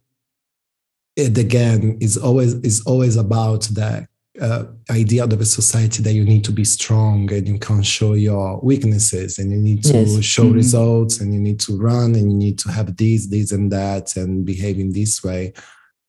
it 1.16 1.36
again 1.38 1.98
is 2.00 2.16
always 2.16 2.54
is 2.54 2.82
always 2.86 3.16
about 3.16 3.62
that 3.74 4.08
uh, 4.40 4.64
idea 4.90 5.24
of 5.24 5.40
a 5.40 5.44
society 5.44 6.02
that 6.02 6.12
you 6.12 6.24
need 6.24 6.44
to 6.44 6.52
be 6.52 6.64
strong 6.64 7.32
and 7.32 7.46
you 7.46 7.58
can't 7.58 7.86
show 7.86 8.14
your 8.14 8.58
weaknesses 8.62 9.38
and 9.38 9.52
you 9.52 9.58
need 9.58 9.84
to 9.84 9.92
yes. 9.92 10.24
show 10.24 10.44
mm-hmm. 10.44 10.54
results 10.54 11.20
and 11.20 11.32
you 11.32 11.40
need 11.40 11.60
to 11.60 11.76
run 11.78 12.14
and 12.16 12.32
you 12.32 12.36
need 12.36 12.58
to 12.58 12.68
have 12.70 12.96
this, 12.96 13.28
this, 13.28 13.52
and 13.52 13.70
that 13.70 14.16
and 14.16 14.44
behave 14.44 14.78
in 14.78 14.92
this 14.92 15.22
way. 15.22 15.52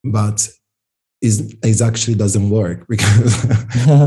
But 0.04 0.50
is 1.22 1.56
it 1.64 1.82
actually 1.82 2.16
doesn't 2.16 2.50
work 2.50 2.88
because 2.90 3.46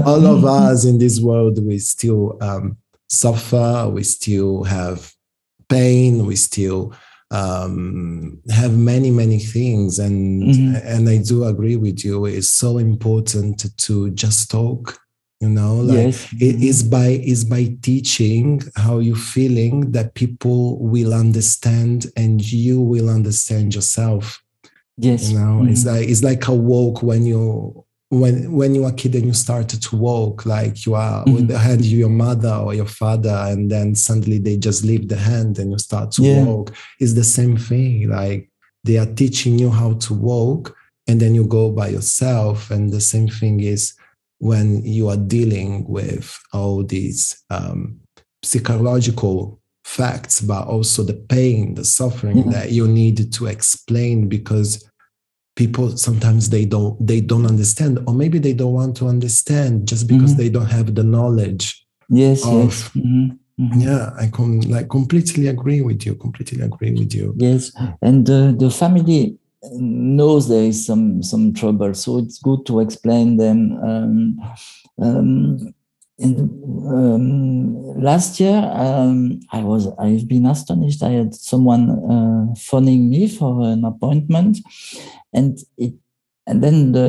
all 0.05 0.27
of 0.27 0.45
us 0.67 0.85
in 0.85 0.99
this 0.99 1.21
world 1.21 1.65
we 1.65 1.79
still 1.79 2.39
um, 2.41 2.77
suffer, 3.09 3.89
we 3.89 4.03
still 4.03 4.65
have 4.65 5.13
pain, 5.69 6.27
we 6.27 6.37
still 6.37 6.95
um, 7.31 8.41
have 8.51 8.77
many 8.77 9.11
many 9.11 9.39
things 9.39 9.99
and 9.99 10.43
mm-hmm. 10.43 10.87
and 10.87 11.09
i 11.09 11.19
do 11.19 11.45
agree 11.45 11.77
with 11.77 12.05
you 12.05 12.25
it's 12.25 12.49
so 12.49 12.79
important 12.79 13.77
to 13.77 14.11
just 14.11 14.51
talk 14.51 14.99
you 15.41 15.49
know 15.49 15.77
like 15.77 15.97
yes. 15.97 16.33
it 16.41 16.63
is 16.63 16.83
by 16.83 17.21
is 17.23 17.45
by 17.45 17.77
teaching 17.83 18.63
how 18.77 18.99
you 18.99 19.15
feeling 19.15 19.93
that 19.93 20.15
people 20.15 20.79
will 20.79 21.13
understand 21.13 22.07
and 22.17 22.51
you 22.51 22.81
will 22.81 23.11
understand 23.11 23.75
yourself 23.75 24.43
yes 24.97 25.31
you 25.31 25.39
know 25.39 25.61
mm-hmm. 25.61 25.69
it's 25.69 25.85
like 25.85 26.09
it's 26.09 26.23
like 26.23 26.49
a 26.49 26.55
walk 26.55 27.03
when 27.03 27.27
you 27.27 27.85
when 28.11 28.51
when 28.53 28.75
you 28.75 28.85
are 28.85 28.91
a 28.91 28.95
kid 28.95 29.15
and 29.15 29.27
you 29.27 29.35
started 29.35 29.83
to 29.83 29.97
walk 29.97 30.47
like 30.47 30.87
you 30.87 30.95
are 30.95 31.25
mm-hmm. 31.25 31.35
with 31.35 31.49
the 31.49 31.59
hand 31.59 31.85
you 31.85 31.99
your 31.99 32.09
mother 32.09 32.53
or 32.53 32.75
your 32.75 32.87
father 32.87 33.45
and 33.49 33.71
then 33.71 33.95
suddenly 33.95 34.39
they 34.39 34.57
just 34.57 34.83
leave 34.83 35.09
the 35.09 35.17
hand 35.17 35.59
and 35.59 35.71
you 35.71 35.79
start 35.79 36.11
to 36.11 36.23
yeah. 36.23 36.43
walk 36.43 36.75
it's 37.01 37.13
the 37.13 37.25
same 37.25 37.57
thing 37.57 38.09
like 38.09 38.51
they 38.85 38.97
are 38.97 39.15
teaching 39.15 39.59
you 39.59 39.71
how 39.71 39.93
to 39.95 40.15
walk 40.15 40.75
and 41.07 41.21
then 41.21 41.35
you 41.35 41.45
go 41.47 41.71
by 41.71 41.89
yourself 41.89 42.71
and 42.71 42.93
the 42.93 43.01
same 43.01 43.29
thing 43.29 43.61
is 43.61 43.95
when 44.39 44.83
you 44.85 45.09
are 45.09 45.17
dealing 45.17 45.87
with 45.87 46.39
all 46.53 46.83
these 46.85 47.45
um, 47.51 48.01
psychological 48.43 49.61
facts 49.85 50.41
but 50.41 50.67
also 50.67 51.03
the 51.03 51.15
pain 51.15 51.75
the 51.75 51.85
suffering 51.85 52.39
yeah. 52.39 52.51
that 52.51 52.71
you 52.71 52.87
need 52.89 53.33
to 53.33 53.47
explain 53.47 54.29
because 54.29 54.88
people 55.59 55.97
sometimes 55.97 56.49
they 56.51 56.65
don't 56.65 56.95
they 57.05 57.21
don't 57.21 57.45
understand 57.45 57.99
or 58.07 58.15
maybe 58.15 58.39
they 58.39 58.53
don't 58.53 58.73
want 58.73 58.97
to 58.97 59.09
understand 59.09 59.89
just 59.89 60.07
because 60.07 60.31
mm-hmm. 60.31 60.43
they 60.43 60.49
don't 60.49 60.71
have 60.79 60.95
the 60.95 61.03
knowledge 61.03 61.85
yes 62.09 62.47
of, 62.47 62.53
yes 62.55 62.89
mm-hmm. 62.91 63.31
Mm-hmm. 63.61 63.81
yeah 63.81 64.11
i 64.17 64.29
can 64.29 64.61
like 64.71 64.89
completely 64.89 65.49
agree 65.49 65.81
with 65.81 66.07
you 66.07 66.15
completely 66.15 66.61
agree 66.63 66.93
with 66.93 67.13
you 67.13 67.35
yes 67.37 67.73
and 68.01 68.31
uh, 68.31 68.53
the 68.53 68.71
family 68.71 69.37
knows 69.73 70.49
there 70.49 70.63
is 70.63 70.87
some 70.87 71.25
some 71.25 71.53
trouble 71.53 71.93
so 71.93 72.19
it's 72.19 72.39
good 72.39 72.65
to 72.67 72.79
explain 72.79 73.37
them 73.37 73.59
um, 73.83 74.39
um, 75.03 75.75
in, 76.19 76.33
um, 76.87 78.01
last 78.01 78.39
year 78.39 78.59
um, 78.75 79.41
i 79.51 79.61
was 79.61 79.89
i've 79.99 80.29
been 80.29 80.47
astonished 80.47 81.03
i 81.03 81.11
had 81.11 81.35
someone 81.35 81.85
uh, 82.15 82.55
phoning 82.55 83.11
me 83.11 83.27
for 83.27 83.63
an 83.63 83.85
appointment 83.85 84.59
and 85.33 85.59
it 85.77 85.95
and 86.47 86.63
then 86.63 86.93
the 86.93 87.09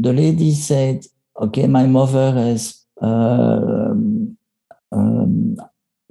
the 0.00 0.12
lady 0.12 0.52
said 0.54 1.04
okay 1.40 1.66
my 1.66 1.86
mother 1.86 2.32
has 2.32 2.84
uh, 3.02 3.92
um, 4.92 5.56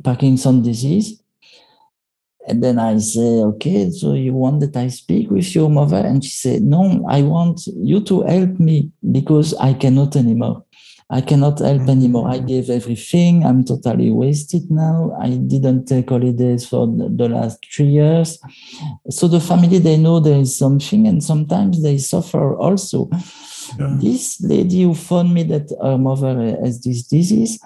parkinson 0.04 0.62
disease. 0.62 1.22
And 2.48 2.64
then 2.64 2.80
i 2.80 2.98
say 2.98 3.44
okay 3.52 3.92
so 3.92 4.14
you 4.14 4.34
want 4.34 4.62
that 4.62 4.76
i 4.76 4.88
speak 4.88 5.30
with 5.30 5.54
your 5.54 5.70
mother? 5.70 5.98
And 5.98 6.24
she 6.24 6.32
said 6.32 6.64
no 6.64 7.06
i 7.08 7.22
want 7.22 7.62
you 7.68 8.00
to 8.06 8.22
help 8.24 8.60
me 8.60 8.92
because 9.12 9.54
i 9.56 9.74
cannot 9.74 10.16
anymore 10.16 10.66
I 11.12 11.22
cannot 11.22 11.58
help 11.58 11.82
mm-hmm. 11.82 11.90
anymore. 11.90 12.30
I 12.30 12.38
gave 12.38 12.70
everything. 12.70 13.44
I'm 13.44 13.66
totally 13.66 14.12
wasted 14.12 14.70
now. 14.70 15.18
I 15.20 15.30
didn't 15.30 15.86
take 15.86 16.10
holidays 16.10 16.68
for 16.68 16.86
the 16.86 17.28
last 17.28 17.66
three 17.74 17.88
years. 17.88 18.38
So 19.10 19.28
the 19.28 19.40
family, 19.40 19.80
they 19.80 19.98
know 19.98 20.20
there 20.20 20.40
is 20.40 20.56
something 20.56 21.08
and 21.08 21.24
sometimes 21.24 21.82
they 21.82 21.98
suffer 21.98 22.56
also. 22.56 23.10
Yeah. 23.80 23.98
This 24.00 24.40
lady 24.42 24.84
who 24.84 24.94
phoned 24.94 25.34
me 25.34 25.44
that 25.44 25.76
her 25.82 25.98
mother 25.98 26.56
has 26.64 26.82
this 26.82 27.04
disease, 27.08 27.60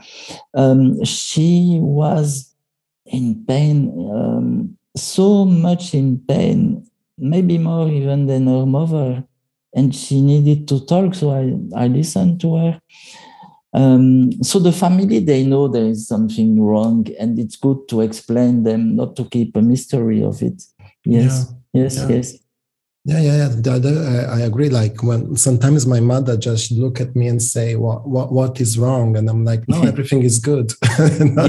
um, 0.54 1.04
she 1.04 1.80
was 1.82 2.54
in 3.06 3.44
pain, 3.46 3.92
um, 4.14 4.78
so 4.96 5.44
much 5.44 5.94
in 5.94 6.20
pain, 6.30 6.86
maybe 7.18 7.58
more 7.58 7.90
even 7.90 8.28
than 8.28 8.48
her 8.48 8.66
mother. 8.66 9.26
And 9.76 9.94
she 9.94 10.22
needed 10.22 10.68
to 10.68 10.86
talk, 10.86 11.16
so 11.16 11.32
I, 11.32 11.84
I 11.84 11.88
listened 11.88 12.40
to 12.42 12.56
her 12.56 12.82
um, 13.74 14.32
so 14.44 14.60
the 14.60 14.72
family, 14.72 15.20
they 15.20 15.44
know 15.44 15.68
there 15.68 15.86
is 15.86 16.08
something 16.08 16.62
wrong, 16.62 17.08
and 17.20 17.40
it's 17.40 17.56
good 17.56 17.88
to 17.90 18.02
explain 18.02 18.64
them, 18.64 18.96
not 18.96 19.16
to 19.16 19.26
keep 19.26 19.56
a 19.58 19.62
mystery 19.62 20.24
of 20.24 20.42
it. 20.42 20.64
Yes, 21.06 21.52
yeah. 21.74 21.82
yes, 21.82 21.98
yeah. 21.98 22.08
yes. 22.10 22.38
Yeah, 23.06 23.20
yeah, 23.20 23.50
yeah. 23.66 24.28
I 24.30 24.42
agree. 24.42 24.70
Like 24.70 25.04
when 25.04 25.36
sometimes 25.36 25.86
my 25.86 26.00
mother 26.00 26.38
just 26.38 26.72
look 26.72 27.02
at 27.02 27.18
me 27.18 27.28
and 27.28 27.42
say, 27.42 27.76
"What, 27.76 28.08
what, 28.08 28.32
what 28.32 28.62
is 28.62 28.80
wrong?" 28.80 29.18
And 29.18 29.30
I'm 29.30 29.44
like, 29.44 29.68
"No, 29.68 29.82
everything 29.92 30.24
is 30.24 30.40
good." 30.40 30.72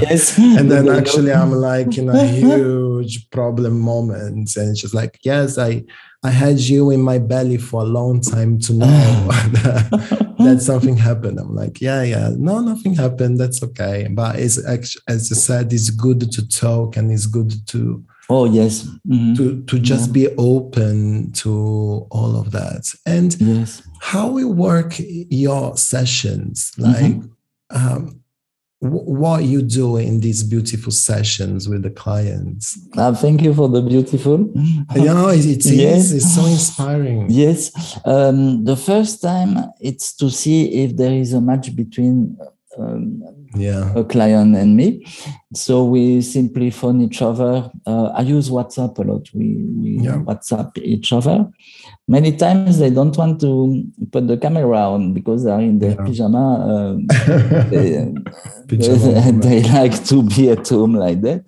yes. 0.01 0.37
and 0.37 0.69
then 0.69 0.89
actually, 0.99 1.31
I'm 1.31 1.53
like 1.53 1.97
in 1.97 2.09
a 2.09 2.25
huge 2.25 3.29
problem 3.29 3.79
moment, 3.79 4.53
and 4.57 4.77
she's 4.77 4.93
like, 4.93 5.19
"Yes, 5.23 5.57
I, 5.57 5.85
I 6.25 6.31
had 6.31 6.59
you 6.59 6.89
in 6.89 7.01
my 7.01 7.19
belly 7.19 7.57
for 7.57 7.81
a 7.81 7.85
long 7.85 8.19
time 8.19 8.57
to 8.61 8.73
know 8.73 8.87
that 10.39 10.57
something 10.59 10.97
happened. 10.97 11.39
I'm 11.39 11.53
like, 11.53 11.79
yeah, 11.79 12.01
yeah, 12.01 12.31
no, 12.35 12.61
nothing 12.61 12.95
happened. 12.95 13.39
That's 13.39 13.61
okay. 13.61 14.07
But 14.09 14.39
it's 14.39 14.57
actually, 14.65 15.03
as 15.07 15.29
you 15.29 15.35
said, 15.35 15.71
it's 15.71 15.91
good 15.91 16.31
to 16.31 16.47
talk 16.47 16.97
and 16.97 17.11
it's 17.11 17.27
good 17.27 17.53
to. 17.67 18.03
Oh 18.27 18.45
yes. 18.45 18.87
Mm-hmm. 19.07 19.35
To 19.35 19.63
to 19.65 19.79
just 19.79 20.07
yeah. 20.07 20.13
be 20.13 20.27
open 20.37 21.31
to 21.33 22.07
all 22.09 22.35
of 22.35 22.49
that. 22.51 22.91
And 23.05 23.39
yes. 23.39 23.83
how 24.01 24.27
we 24.29 24.45
work 24.45 24.95
your 24.97 25.77
sessions, 25.77 26.71
like 26.79 27.05
mm-hmm. 27.05 27.87
um, 27.87 28.19
what 28.91 29.43
you 29.43 29.61
do 29.61 29.97
in 29.97 30.19
these 30.19 30.43
beautiful 30.43 30.91
sessions 30.91 31.67
with 31.67 31.83
the 31.83 31.89
clients. 31.89 32.79
Uh, 32.97 33.13
thank 33.13 33.41
you 33.41 33.53
for 33.53 33.67
the 33.69 33.81
beautiful. 33.81 34.39
you 34.95 35.05
know, 35.05 35.29
it, 35.29 35.45
it 35.45 35.65
yes. 35.65 36.11
is, 36.11 36.13
it's 36.13 36.35
so 36.35 36.45
inspiring. 36.45 37.27
Yes. 37.35 37.99
Um, 38.05 38.63
the 38.63 38.75
first 38.75 39.21
time 39.21 39.57
it's 39.79 40.15
to 40.15 40.29
see 40.29 40.83
if 40.83 40.95
there 40.95 41.11
is 41.11 41.33
a 41.33 41.41
match 41.41 41.75
between 41.75 42.37
um, 42.77 43.23
yeah. 43.55 43.93
a 43.95 44.03
client 44.03 44.55
and 44.55 44.75
me. 44.75 45.05
So 45.53 45.85
we 45.85 46.21
simply 46.21 46.71
phone 46.71 47.01
each 47.01 47.21
other. 47.21 47.69
Uh, 47.85 48.05
I 48.07 48.21
use 48.21 48.49
WhatsApp 48.49 48.97
a 48.99 49.01
lot. 49.01 49.29
We, 49.33 49.63
we 49.63 49.99
yeah. 50.01 50.17
WhatsApp 50.17 50.77
each 50.77 51.11
other. 51.13 51.49
Many 52.07 52.37
times 52.37 52.77
they 52.77 52.91
don't 52.91 53.17
want 53.17 53.41
to 53.41 53.83
put 54.11 54.27
the 54.27 54.37
camera 54.37 54.77
on 54.77 55.13
because 55.13 55.43
they 55.43 55.51
are 55.51 55.61
in 55.61 55.79
their 55.79 55.95
yeah. 55.95 56.05
pyjama. 56.05 56.45
Um, 56.69 57.07
they, 57.71 58.13
pyjama 58.67 59.31
they, 59.41 59.61
they, 59.61 59.63
like 59.69 60.05
to 60.05 60.21
be 60.21 60.51
at 60.51 60.67
home 60.69 60.93
like 60.93 61.21
that. 61.21 61.45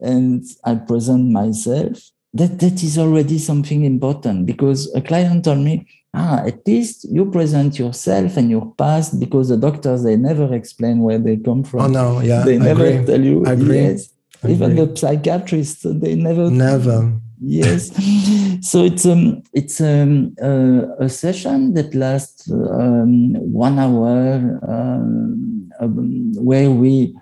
and 0.00 0.44
I 0.64 0.74
present 0.74 1.30
myself, 1.30 1.98
that, 2.34 2.58
that 2.60 2.82
is 2.82 2.98
already 2.98 3.38
something 3.38 3.84
important 3.84 4.44
because 4.46 4.92
a 4.94 5.00
client 5.00 5.44
told 5.46 5.60
me, 5.60 5.86
ah, 6.12 6.42
at 6.44 6.66
least 6.66 7.06
you 7.10 7.30
present 7.30 7.78
yourself 7.78 8.36
and 8.36 8.50
your 8.50 8.74
past 8.76 9.18
because 9.18 9.48
the 9.48 9.56
doctors, 9.56 10.02
they 10.02 10.16
never 10.16 10.52
explain 10.54 11.00
where 11.00 11.18
they 11.18 11.36
come 11.36 11.64
from. 11.64 11.80
Oh, 11.80 11.86
no, 11.86 12.20
yeah. 12.20 12.42
They 12.44 12.58
never 12.58 12.84
agree. 12.84 13.06
tell 13.06 13.20
you. 13.20 13.46
I 13.46 13.52
Agree. 13.52 13.76
Yes. 13.76 14.10
Even 14.46 14.72
Agree. 14.72 14.84
the 14.86 14.96
psychiatrists, 14.96 15.82
they 15.82 16.14
never 16.14 16.50
Never. 16.50 17.18
Yes. 17.42 17.90
So 18.62 18.84
it's 18.84 19.04
um 19.06 19.42
it's 19.52 19.80
um 19.80 20.34
uh, 20.40 20.86
a 21.00 21.08
session 21.08 21.74
that 21.74 21.94
lasts 21.94 22.50
um, 22.50 23.34
one 23.52 23.78
hour 23.78 24.60
um, 24.68 25.68
um, 25.80 26.32
where 26.36 26.70
we 26.70 27.14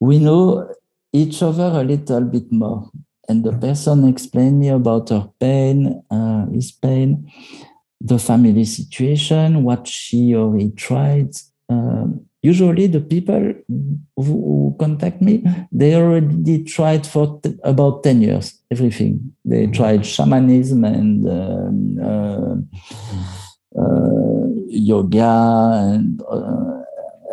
we 0.00 0.18
know 0.18 0.68
each 1.12 1.42
other 1.42 1.70
a 1.80 1.84
little 1.84 2.22
bit 2.22 2.50
more. 2.52 2.90
And 3.28 3.44
the 3.44 3.52
person 3.52 4.08
explained 4.08 4.60
me 4.60 4.68
about 4.68 5.10
her 5.10 5.30
pain 5.40 6.02
uh, 6.10 6.46
his 6.50 6.72
pain 6.72 7.30
the 8.00 8.18
family 8.18 8.64
situation 8.64 9.64
what 9.64 9.86
she 9.88 10.34
or 10.34 10.56
he 10.56 10.70
tried 10.72 11.30
um, 11.68 12.25
usually 12.50 12.86
the 12.96 13.00
people 13.12 13.42
who, 14.24 14.36
contact 14.82 15.18
me 15.26 15.34
they 15.80 15.90
already 16.00 16.56
tried 16.74 17.04
for 17.12 17.24
about 17.72 17.94
10 18.06 18.20
years 18.26 18.46
everything. 18.74 19.12
They 19.50 19.62
Mhm. 19.66 19.72
tried 19.78 20.02
shamanism 20.14 20.80
and 20.84 21.12
um, 21.38 21.76
uh, 22.10 22.54
uh, 23.82 24.44
yoga 24.68 25.34
and 25.92 26.22
uh, 26.36 26.82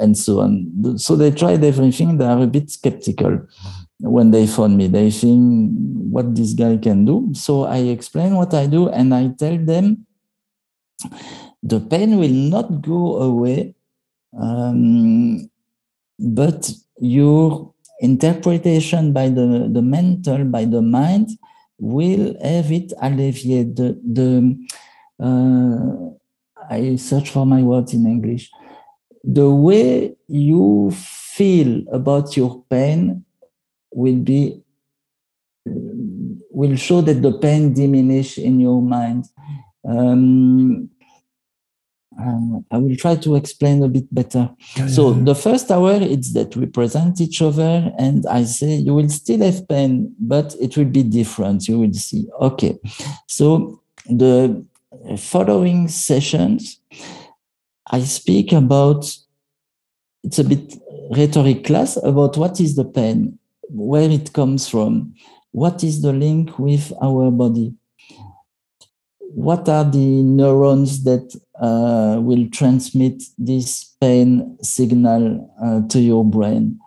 and 0.01 0.17
so 0.23 0.33
on. 0.45 0.51
So 0.97 1.15
they 1.21 1.31
tried 1.31 1.63
everything. 1.63 2.17
They 2.17 2.25
are 2.33 2.41
a 2.41 2.47
bit 2.57 2.67
skeptical 2.77 3.33
when 4.15 4.31
they 4.31 4.45
phone 4.55 4.73
me. 4.79 4.87
They 4.87 5.09
think 5.11 5.41
what 6.15 6.27
this 6.35 6.53
guy 6.53 6.77
can 6.77 6.99
do? 7.11 7.15
So 7.45 7.53
i 7.65 7.79
explain 7.97 8.31
what 8.39 8.53
i 8.53 8.65
do 8.77 8.81
and 8.89 9.13
i 9.19 9.23
tell 9.41 9.57
them 9.71 9.85
the 11.71 11.79
pain 11.79 12.17
will 12.21 12.39
not 12.55 12.67
go 12.81 13.01
away 13.29 13.73
um, 14.39 15.49
but 16.19 16.71
your 16.99 17.73
interpretation 17.99 19.13
by 19.13 19.29
the, 19.29 19.69
the 19.71 19.81
mental, 19.81 20.43
by 20.45 20.65
the 20.65 20.81
mind, 20.81 21.29
will 21.79 22.35
have 22.41 22.71
it 22.71 22.93
alleviate. 23.01 23.75
The, 23.75 23.99
the 24.03 24.57
uh, 25.19 26.13
I 26.69 26.95
search 26.95 27.29
for 27.29 27.45
my 27.45 27.61
words 27.61 27.93
in 27.93 28.05
English. 28.05 28.49
The 29.23 29.49
way 29.49 30.15
you 30.27 30.91
feel 30.91 31.83
about 31.91 32.35
your 32.35 32.63
pain 32.69 33.25
will 33.91 34.19
be 34.19 34.63
will 35.65 36.75
show 36.75 37.01
that 37.01 37.21
the 37.21 37.37
pain 37.39 37.73
diminish 37.73 38.37
in 38.37 38.59
your 38.59 38.81
mind. 38.81 39.25
Um, 39.87 40.89
uh, 42.19 42.59
I 42.71 42.77
will 42.77 42.95
try 42.95 43.15
to 43.15 43.35
explain 43.35 43.83
a 43.83 43.87
bit 43.87 44.13
better. 44.13 44.49
So 44.87 45.13
the 45.13 45.35
first 45.35 45.71
hour 45.71 45.93
it's 46.01 46.33
that 46.33 46.55
we 46.55 46.65
present 46.65 47.21
each 47.21 47.41
other 47.41 47.91
and 47.97 48.25
I 48.27 48.43
say 48.43 48.75
you 48.75 48.93
will 48.93 49.09
still 49.09 49.41
have 49.41 49.67
pain, 49.67 50.15
but 50.19 50.55
it 50.59 50.77
will 50.77 50.85
be 50.85 51.03
different. 51.03 51.67
You 51.67 51.79
will 51.79 51.93
see. 51.93 52.27
Okay. 52.39 52.77
So 53.27 53.81
the 54.05 54.65
following 55.17 55.87
sessions, 55.87 56.79
I 57.91 58.01
speak 58.01 58.51
about 58.51 59.05
it's 60.23 60.39
a 60.39 60.43
bit 60.43 60.75
rhetoric 61.11 61.65
class 61.65 61.97
about 61.97 62.37
what 62.37 62.59
is 62.59 62.75
the 62.75 62.85
pain, 62.85 63.37
where 63.69 64.09
it 64.09 64.33
comes 64.33 64.69
from, 64.69 65.15
what 65.51 65.83
is 65.83 66.01
the 66.01 66.13
link 66.13 66.57
with 66.57 66.93
our 67.01 67.29
body 67.29 67.73
what 69.33 69.67
are 69.67 69.83
the 69.83 70.21
neurons 70.21 71.03
that 71.03 71.35
uh, 71.59 72.19
will 72.21 72.47
transmit 72.49 73.23
this 73.37 73.95
pain 73.99 74.57
signal 74.61 75.49
uh, 75.63 75.87
to 75.87 75.99
your 75.99 76.23
brain? 76.23 76.79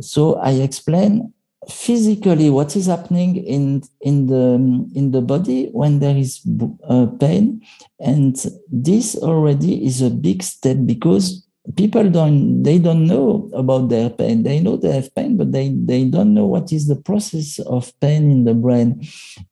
So 0.00 0.36
I 0.36 0.52
explain 0.52 1.32
physically 1.68 2.50
what 2.50 2.74
is 2.74 2.86
happening 2.86 3.36
in 3.36 3.82
in 4.00 4.26
the 4.26 4.54
in 4.94 5.10
the 5.12 5.20
body 5.20 5.68
when 5.72 6.00
there 6.00 6.16
is 6.16 6.40
uh, 6.88 7.06
pain, 7.20 7.60
and 8.00 8.34
this 8.70 9.14
already 9.16 9.84
is 9.84 10.00
a 10.00 10.10
big 10.10 10.42
step 10.42 10.78
because 10.86 11.46
people 11.76 12.10
don't 12.10 12.62
they 12.62 12.78
don't 12.78 13.06
know 13.06 13.48
about 13.54 13.88
their 13.88 14.10
pain. 14.10 14.42
They 14.42 14.60
know 14.60 14.76
they 14.76 14.92
have 14.92 15.14
pain 15.14 15.36
but 15.36 15.52
they 15.52 15.68
they 15.70 16.04
don't 16.04 16.34
know 16.34 16.46
what 16.46 16.72
is 16.72 16.86
the 16.88 16.96
process 16.96 17.58
of 17.60 17.92
pain 18.00 18.30
in 18.30 18.44
the 18.44 18.54
brain. 18.54 19.06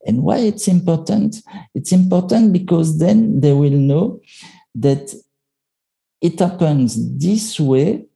And 0.06 0.22
why 0.22 0.38
it's 0.38 0.68
important? 0.68 1.36
It's 1.74 1.92
important 1.92 2.52
because 2.52 2.98
then 2.98 3.40
they 3.40 3.52
will 3.52 3.70
know 3.70 4.20
that 4.74 5.14
it 6.20 6.38
happens 6.38 7.18
this 7.18 7.58
way. 7.58 8.06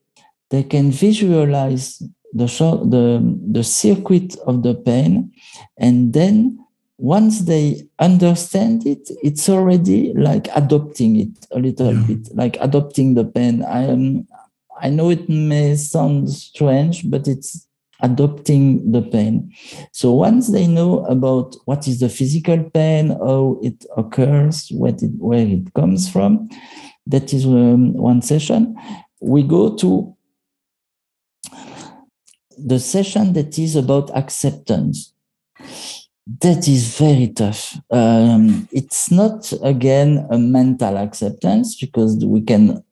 They 0.49 0.63
can 0.63 0.91
visualize 0.91 1.99
the 2.33 2.47
the 2.89 3.37
the 3.51 3.63
circuit 3.63 4.35
of 4.45 4.61
the 4.61 4.75
pain 4.75 5.31
and 5.77 6.13
then 6.13 6.59
once 6.97 7.41
they 7.41 7.87
understand 7.99 8.85
it, 8.85 9.09
it's 9.21 9.49
already 9.49 10.13
like 10.13 10.47
adopting 10.55 11.17
it 11.17 11.45
a 11.51 11.59
little 11.59 11.93
yeah. 11.93 12.07
bit, 12.07 12.35
like 12.35 12.57
adopting 12.61 13.15
the 13.15 13.25
pain. 13.25 13.63
I 13.63 13.83
am, 13.83 14.27
I 14.81 14.89
know 14.89 15.09
it 15.09 15.27
may 15.27 15.75
sound 15.75 16.29
strange, 16.29 17.09
but 17.09 17.27
it's 17.27 17.67
adopting 18.01 18.91
the 18.91 19.01
pain. 19.01 19.51
So 19.91 20.13
once 20.13 20.51
they 20.51 20.67
know 20.67 21.05
about 21.05 21.55
what 21.65 21.87
is 21.87 21.99
the 21.99 22.09
physical 22.09 22.63
pain, 22.71 23.09
how 23.09 23.59
it 23.61 23.85
occurs, 23.97 24.69
what 24.71 25.01
it, 25.01 25.11
where 25.17 25.45
it 25.45 25.73
comes 25.73 26.09
from, 26.09 26.49
that 27.07 27.33
is 27.33 27.45
um, 27.45 27.93
one 27.93 28.21
session. 28.21 28.75
We 29.19 29.43
go 29.43 29.75
to 29.77 30.15
the 32.57 32.79
session 32.79 33.33
that 33.33 33.59
is 33.59 33.75
about 33.75 34.15
acceptance 34.15 35.13
that 36.27 36.67
is 36.67 36.97
very 36.97 37.27
tough. 37.27 37.77
Um, 37.91 38.67
it's 38.71 39.11
not, 39.11 39.53
again, 39.61 40.25
a 40.31 40.37
mental 40.37 40.97
acceptance 40.97 41.75
because 41.75 42.23
we 42.25 42.41
can 42.41 42.83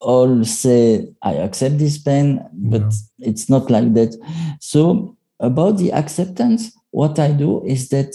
all 0.00 0.44
say, 0.44 1.08
I 1.22 1.34
accept 1.34 1.78
this 1.78 1.98
pain, 1.98 2.44
but 2.52 2.82
yeah. 2.82 3.28
it's 3.28 3.48
not 3.48 3.70
like 3.70 3.92
that. 3.94 4.16
So, 4.60 5.16
about 5.38 5.78
the 5.78 5.92
acceptance, 5.92 6.72
what 6.90 7.18
I 7.18 7.32
do 7.32 7.64
is 7.64 7.88
that 7.90 8.14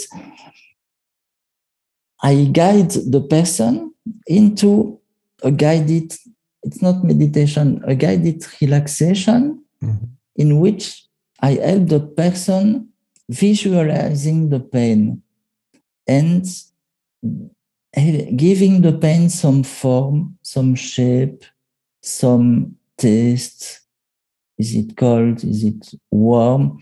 I 2.22 2.46
guide 2.46 2.92
the 2.92 3.22
person 3.22 3.94
into 4.26 5.00
a 5.44 5.52
guided, 5.52 6.14
it's 6.64 6.82
not 6.82 7.04
meditation, 7.04 7.84
a 7.86 7.96
guided 7.96 8.44
relaxation 8.60 9.64
mm-hmm. 9.84 10.06
in 10.36 10.60
which 10.60 11.04
I 11.42 11.52
help 11.52 11.88
the 11.88 12.00
person 12.00 12.90
visualizing 13.30 14.50
the 14.50 14.60
pain 14.60 15.22
and 16.08 16.46
giving 18.36 18.82
the 18.82 18.98
pain 19.00 19.30
some 19.30 19.64
form, 19.64 20.38
some 20.42 20.76
shape, 20.76 21.44
some 22.02 22.76
taste. 22.98 23.82
Is 24.58 24.76
it 24.76 24.96
cold? 24.96 25.44
Is 25.44 25.64
it 25.64 25.94
warm? 26.10 26.80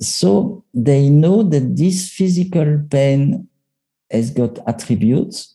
So 0.00 0.64
they 0.72 1.10
know 1.10 1.42
that 1.42 1.76
this 1.76 2.10
physical 2.10 2.84
pain 2.90 3.48
has 4.10 4.30
got 4.30 4.58
attributes 4.66 5.54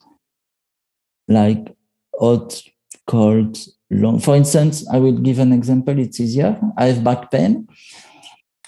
like 1.28 1.76
hot, 2.20 2.62
cold, 3.08 3.58
long. 3.90 4.20
For 4.20 4.36
instance, 4.36 4.88
I 4.92 4.98
will 4.98 5.18
give 5.18 5.40
an 5.40 5.54
example, 5.54 5.98
it's 5.98 6.20
easier. 6.20 6.60
I 6.78 6.88
have 6.88 7.04
back 7.04 7.32
pain 7.32 7.68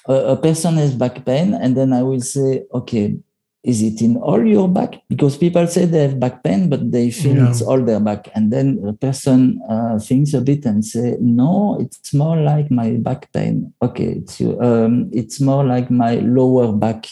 a, 0.08 0.36
person 0.36 0.76
has 0.76 0.94
back 0.94 1.26
pain, 1.26 1.54
and 1.54 1.76
then 1.76 1.94
I 1.94 2.04
will 2.04 2.22
say, 2.22 2.64
okay, 2.74 3.18
is 3.64 3.82
it 3.82 4.02
in 4.02 4.18
all 4.18 4.46
your 4.46 4.70
back? 4.70 5.02
Because 5.10 5.38
people 5.38 5.66
say 5.66 5.86
they 5.86 6.04
have 6.04 6.20
back 6.20 6.44
pain, 6.44 6.70
but 6.70 6.92
they 6.92 7.10
feel 7.10 7.38
yeah. 7.38 7.50
it's 7.50 7.64
all 7.64 7.82
their 7.82 8.00
back. 8.00 8.30
And 8.36 8.54
then 8.54 8.82
the 8.82 8.94
person 8.94 9.60
uh, 9.68 9.98
thinks 9.98 10.34
a 10.34 10.42
bit 10.42 10.66
and 10.66 10.86
say, 10.86 11.18
no, 11.20 11.78
it's 11.80 12.14
more 12.14 12.38
like 12.38 12.70
my 12.70 12.92
back 12.92 13.32
pain. 13.34 13.74
Okay, 13.82 14.22
it's 14.22 14.40
um, 14.40 15.10
it's 15.12 15.42
more 15.42 15.64
like 15.64 15.90
my 15.90 16.16
lower 16.16 16.72
back. 16.72 17.08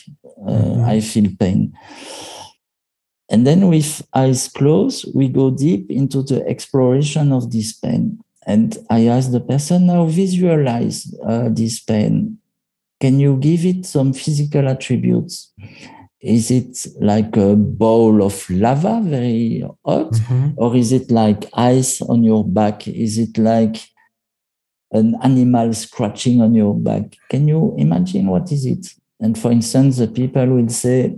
Uh, 0.47 0.51
mm-hmm. 0.51 0.85
I 0.85 0.99
feel 0.99 1.31
pain. 1.39 1.73
And 3.29 3.47
then 3.47 3.67
with 3.67 4.05
eyes 4.13 4.47
closed, 4.47 5.07
we 5.15 5.29
go 5.29 5.49
deep 5.49 5.89
into 5.89 6.21
the 6.21 6.45
exploration 6.45 7.31
of 7.31 7.51
this 7.51 7.73
pain. 7.73 8.19
And 8.45 8.77
I 8.91 9.07
ask 9.07 9.31
the 9.31 9.39
person 9.39 9.87
now 9.87 10.05
visualize 10.05 11.11
uh, 11.25 11.49
this 11.49 11.79
pain 11.79 12.37
can 13.03 13.19
you 13.19 13.35
give 13.35 13.65
it 13.65 13.85
some 13.85 14.13
physical 14.13 14.65
attributes? 14.69 15.51
Is 16.21 16.49
it 16.49 16.87
like 17.01 17.35
a 17.35 17.53
bowl 17.53 18.23
of 18.23 18.49
lava, 18.49 19.01
very 19.03 19.59
hot? 19.85 20.13
Mm-hmm. 20.13 20.51
Or 20.55 20.73
is 20.73 20.93
it 20.93 21.11
like 21.11 21.43
ice 21.53 22.01
on 22.01 22.23
your 22.23 22.47
back? 22.47 22.87
Is 22.87 23.17
it 23.17 23.37
like 23.37 23.75
an 24.93 25.17
animal 25.21 25.73
scratching 25.73 26.41
on 26.41 26.55
your 26.55 26.75
back. 26.75 27.17
Can 27.29 27.47
you 27.47 27.75
imagine 27.77 28.27
what 28.27 28.51
is 28.53 28.65
it? 28.65 28.87
And 29.19 29.37
for 29.37 29.51
instance, 29.51 29.97
the 29.97 30.07
people 30.07 30.45
will 30.47 30.69
say, 30.69 31.17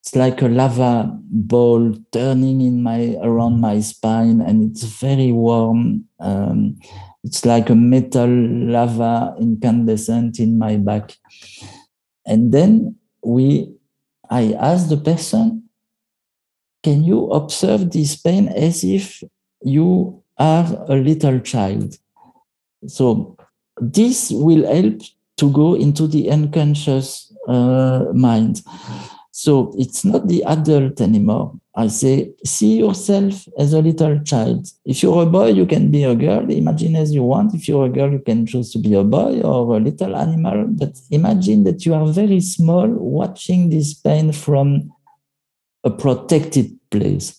it's 0.00 0.16
like 0.16 0.40
a 0.40 0.48
lava 0.48 1.18
ball 1.30 1.94
turning 2.12 2.62
in 2.62 2.82
my 2.82 3.18
around 3.20 3.60
my 3.60 3.80
spine 3.80 4.40
and 4.40 4.70
it's 4.70 4.84
very 4.84 5.32
warm 5.32 6.06
um, 6.20 6.78
it's 7.22 7.44
like 7.44 7.70
a 7.70 7.74
metal 7.74 8.28
lava 8.28 9.34
incandescent 9.38 10.38
in 10.38 10.58
my 10.58 10.76
back. 10.76 11.16
And 12.26 12.52
then 12.52 12.96
we 13.22 13.72
i 14.30 14.52
ask 14.52 14.88
the 14.88 14.96
person 14.96 15.68
can 16.82 17.04
you 17.04 17.30
observe 17.32 17.90
this 17.90 18.16
pain 18.16 18.48
as 18.48 18.84
if 18.84 19.22
you 19.62 20.22
are 20.38 20.64
a 20.88 20.94
little 20.94 21.38
child? 21.40 21.98
So 22.86 23.36
this 23.78 24.30
will 24.30 24.66
help 24.66 25.02
to 25.36 25.50
go 25.50 25.74
into 25.74 26.06
the 26.06 26.30
unconscious 26.30 27.34
uh, 27.46 28.06
mind 28.14 28.62
so 29.30 29.72
it's 29.78 30.04
not 30.04 30.26
the 30.28 30.42
adult 30.44 31.00
anymore. 31.00 31.54
I 31.76 31.86
say, 31.86 32.32
see 32.44 32.78
yourself 32.78 33.46
as 33.58 33.72
a 33.72 33.80
little 33.80 34.18
child. 34.24 34.66
If 34.84 35.02
you're 35.02 35.22
a 35.22 35.26
boy, 35.26 35.48
you 35.48 35.66
can 35.66 35.90
be 35.90 36.02
a 36.02 36.16
girl. 36.16 36.50
Imagine 36.50 36.96
as 36.96 37.12
you 37.12 37.22
want. 37.22 37.54
If 37.54 37.68
you're 37.68 37.86
a 37.86 37.90
girl, 37.90 38.10
you 38.10 38.18
can 38.18 38.44
choose 38.44 38.72
to 38.72 38.78
be 38.78 38.94
a 38.94 39.04
boy 39.04 39.40
or 39.40 39.76
a 39.76 39.80
little 39.80 40.16
animal. 40.16 40.66
But 40.68 40.98
imagine 41.10 41.62
that 41.64 41.86
you 41.86 41.94
are 41.94 42.06
very 42.12 42.40
small, 42.40 42.88
watching 42.88 43.70
this 43.70 43.94
pain 43.94 44.32
from 44.32 44.92
a 45.84 45.90
protected 45.90 46.76
place. 46.90 47.38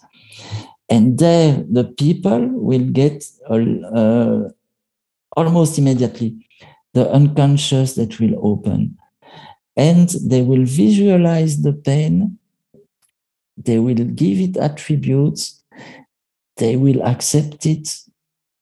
And 0.90 1.20
there, 1.20 1.64
the 1.70 1.84
people 1.84 2.48
will 2.54 2.86
get 2.86 3.26
uh, 3.50 4.50
almost 5.36 5.78
immediately 5.78 6.48
the 6.94 7.10
unconscious 7.12 7.96
that 7.96 8.20
will 8.20 8.40
open 8.42 8.98
and 9.82 10.10
they 10.32 10.44
will 10.44 10.64
visualize 10.64 11.64
the 11.64 11.74
pain, 11.74 12.38
they 13.58 13.80
will 13.80 14.04
give 14.22 14.38
it 14.40 14.56
attributes, 14.58 15.64
they 16.58 16.76
will 16.76 17.02
accept 17.04 17.66
it 17.66 17.88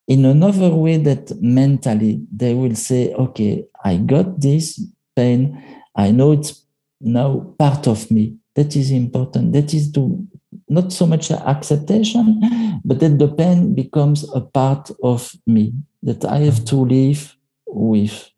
in 0.08 0.24
another 0.24 0.70
way 0.70 0.96
that 0.96 1.30
mentally 1.42 2.24
they 2.34 2.54
will 2.54 2.74
say, 2.74 3.12
okay, 3.14 3.64
I 3.84 3.98
got 3.98 4.40
this 4.40 4.82
pain, 5.14 5.62
I 5.94 6.10
know 6.10 6.32
it's 6.32 6.64
now 7.02 7.54
part 7.58 7.86
of 7.86 8.10
me. 8.10 8.36
That 8.54 8.74
is 8.74 8.90
important. 8.90 9.52
That 9.52 9.74
is 9.74 9.92
to 9.92 10.26
not 10.68 10.90
so 10.90 11.04
much 11.06 11.30
acceptation, 11.30 12.40
but 12.82 12.98
that 13.00 13.18
the 13.18 13.28
pain 13.28 13.74
becomes 13.74 14.24
a 14.34 14.40
part 14.40 14.90
of 15.02 15.30
me 15.46 15.74
that 16.02 16.24
I 16.24 16.38
have 16.38 16.64
to 16.66 16.76
live 16.76 17.36
with. 17.66 18.30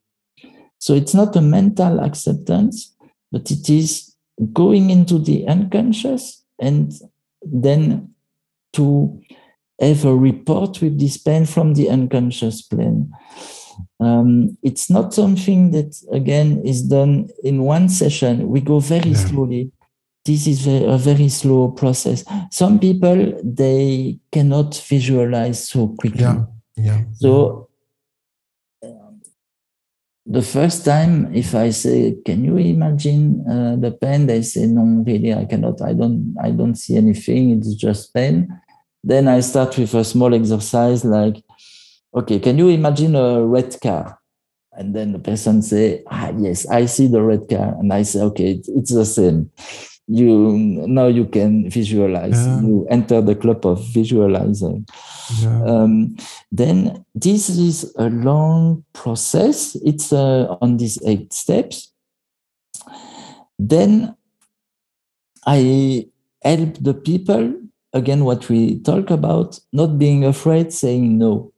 So 0.83 0.95
it's 0.95 1.15
not 1.15 1.37
a 1.37 1.41
mental 1.41 2.01
acceptance, 2.01 2.93
but 3.31 3.53
it 3.53 3.71
is 3.71 4.17
going 4.53 4.91
into 4.91 5.21
the 5.21 5.47
unconscious 5.47 6.43
and 6.61 6.93
then 7.41 8.13
to 8.73 9.23
have 9.81 10.05
a 10.05 10.13
report 10.13 10.83
with 10.83 10.99
this 10.99 11.19
pain 11.19 11.47
from 11.47 11.75
the 11.75 11.89
unconscious 11.89 12.63
plane. 12.63 13.13
Um, 14.01 14.59
it's 14.65 14.91
not 14.91 15.15
something 15.15 15.71
that, 15.71 15.95
again, 16.11 16.61
is 16.65 16.83
done 16.83 17.29
in 17.45 17.63
one 17.63 17.89
session. 17.89 18.49
We 18.49 18.61
go 18.61 18.81
very 18.81 19.11
yeah. 19.11 19.27
slowly. 19.29 19.71
This 20.25 20.49
is 20.49 20.67
a 20.67 20.99
very 20.99 21.29
slow 21.29 21.71
process. 21.71 22.25
Some 22.51 22.81
people, 22.81 23.41
they 23.45 24.19
cannot 24.33 24.75
visualize 24.89 25.69
so 25.69 25.95
quickly. 25.97 26.23
Yeah. 26.23 26.47
Yeah. 26.77 27.03
So 27.15 27.69
the 30.27 30.43
first 30.43 30.85
time 30.85 31.35
if 31.35 31.55
i 31.55 31.71
say 31.71 32.15
can 32.25 32.45
you 32.45 32.57
imagine 32.57 33.45
uh, 33.49 33.77
the 33.77 33.91
pain? 33.91 34.27
They 34.27 34.43
say 34.43 34.67
no 34.67 34.83
really 35.05 35.35
i 35.35 35.45
cannot. 35.45 35.83
I 35.83 35.95
don't 35.95 36.35
i 36.41 36.51
don't 36.51 36.77
see 36.77 36.97
anything. 36.97 37.51
It's 37.59 37.75
just 37.75 38.15
pain. 38.15 38.49
Then 39.03 39.27
i 39.29 39.41
start 39.41 39.77
with 39.77 39.95
a 39.95 40.05
small 40.05 40.35
exercise 40.35 41.05
like 41.05 41.43
okay 42.15 42.39
can 42.39 42.59
you 42.59 42.69
imagine 42.69 43.17
a 43.17 43.45
red 43.45 43.77
car? 43.81 44.19
And 44.73 44.95
then 44.95 45.13
the 45.13 45.19
person 45.19 45.61
say 45.61 46.03
ah 46.09 46.33
yes 46.39 46.69
i 46.69 46.87
see 46.87 47.09
the 47.09 47.23
red 47.23 47.49
car. 47.49 47.75
And 47.79 47.93
i 47.93 48.03
say 48.03 48.21
okay 48.21 48.63
it's 48.65 48.95
the 48.95 49.05
same 49.05 49.51
you 50.09 50.85
now 50.87 51.07
you 51.07 51.25
can 51.25 51.71
visualize 51.71 52.47
yeah. 52.47 52.61
you 52.61 52.87
enter 52.91 53.21
the 53.21 53.35
club 53.35 53.65
of 53.65 53.85
visualizing 53.93 54.87
yeah. 55.41 55.63
um, 55.65 56.17
then 56.51 57.05
this 57.15 57.49
is 57.49 57.95
a 57.97 58.11
long 58.11 58.85
process 58.93 59.77
it's 59.85 60.13
uh, 60.13 60.57
on 60.61 60.77
these 60.77 60.99
eight 61.07 61.33
steps 61.33 61.93
then 63.59 64.15
i 65.47 66.05
help 66.43 66.75
the 66.81 66.95
people 66.95 67.55
again 67.93 68.25
what 68.25 68.49
we 68.49 68.81
talk 68.81 69.11
about 69.11 69.59
not 69.73 69.99
being 69.99 70.25
afraid 70.25 70.73
saying 70.73 71.17
no 71.17 71.52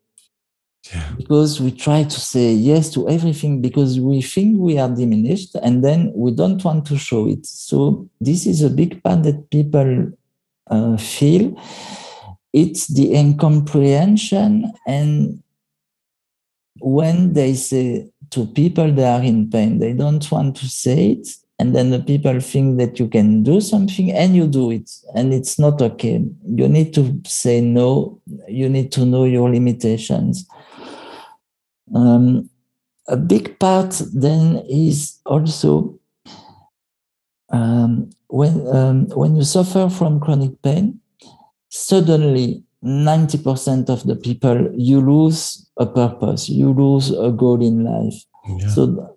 yeah. 0.92 1.12
Because 1.16 1.60
we 1.60 1.70
try 1.70 2.04
to 2.04 2.20
say 2.20 2.52
yes 2.52 2.90
to 2.90 3.08
everything 3.08 3.62
because 3.62 3.98
we 3.98 4.20
think 4.20 4.58
we 4.58 4.78
are 4.78 4.88
diminished 4.88 5.54
and 5.62 5.82
then 5.82 6.12
we 6.14 6.30
don't 6.30 6.62
want 6.62 6.86
to 6.86 6.98
show 6.98 7.26
it. 7.28 7.46
So, 7.46 8.08
this 8.20 8.46
is 8.46 8.62
a 8.62 8.68
big 8.68 9.02
part 9.02 9.22
that 9.22 9.50
people 9.50 10.12
uh, 10.66 10.96
feel. 10.98 11.58
It's 12.52 12.88
the 12.88 13.14
incomprehension. 13.14 14.72
And 14.86 15.42
when 16.80 17.32
they 17.32 17.54
say 17.54 18.10
to 18.30 18.46
people 18.46 18.92
they 18.92 19.04
are 19.04 19.22
in 19.22 19.50
pain, 19.50 19.78
they 19.78 19.94
don't 19.94 20.30
want 20.30 20.56
to 20.56 20.68
say 20.68 21.12
it. 21.12 21.28
And 21.58 21.74
then 21.74 21.90
the 21.90 22.00
people 22.00 22.40
think 22.40 22.78
that 22.78 22.98
you 22.98 23.08
can 23.08 23.42
do 23.42 23.60
something 23.60 24.12
and 24.12 24.34
you 24.36 24.46
do 24.46 24.70
it. 24.72 24.90
And 25.14 25.32
it's 25.32 25.58
not 25.58 25.80
okay. 25.80 26.22
You 26.46 26.68
need 26.68 26.92
to 26.94 27.20
say 27.24 27.60
no. 27.60 28.20
You 28.48 28.68
need 28.68 28.90
to 28.92 29.06
know 29.06 29.24
your 29.24 29.48
limitations 29.48 30.46
um, 31.92 32.48
a 33.08 33.16
big 33.16 33.58
part 33.58 34.00
then 34.14 34.62
is 34.68 35.20
also 35.26 35.98
um, 37.50 38.10
when 38.28 38.66
um, 38.74 39.06
when 39.10 39.36
you 39.36 39.44
suffer 39.44 39.88
from 39.88 40.20
chronic 40.20 40.60
pain, 40.62 41.00
suddenly 41.68 42.64
90% 42.84 43.88
of 43.88 44.04
the 44.04 44.16
people 44.16 44.70
you 44.74 45.00
lose 45.00 45.70
a 45.78 45.86
purpose, 45.86 46.48
you 46.48 46.72
lose 46.72 47.10
a 47.10 47.30
goal 47.30 47.62
in 47.62 47.84
life. 47.84 48.24
Yeah. 48.46 48.68
So 48.68 49.16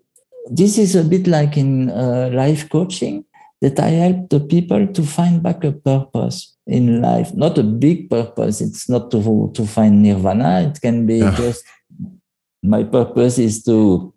this 0.50 0.78
is 0.78 0.96
a 0.96 1.04
bit 1.04 1.28
like 1.28 1.58
in 1.58 1.90
uh, 1.90 2.30
life 2.34 2.70
coaching 2.70 3.26
that 3.62 3.80
I 3.80 3.90
help 3.90 4.30
the 4.30 4.40
people 4.40 4.88
to 4.88 5.04
find 5.04 5.42
back 5.42 5.64
a 5.64 5.72
purpose 5.72 6.56
in 6.68 7.02
life, 7.02 7.34
not 7.34 7.58
a 7.58 7.64
big 7.64 8.10
purpose. 8.10 8.62
It's 8.62 8.88
not 8.88 9.10
to 9.12 9.52
to 9.56 9.66
find 9.66 10.04
nirvana. 10.04 10.62
It 10.62 10.80
can 10.80 11.06
be 11.06 11.18
yeah. 11.18 11.36
just 11.36 11.64
my 12.68 12.84
purpose 12.84 13.40
is 13.40 13.64
to 13.64 14.14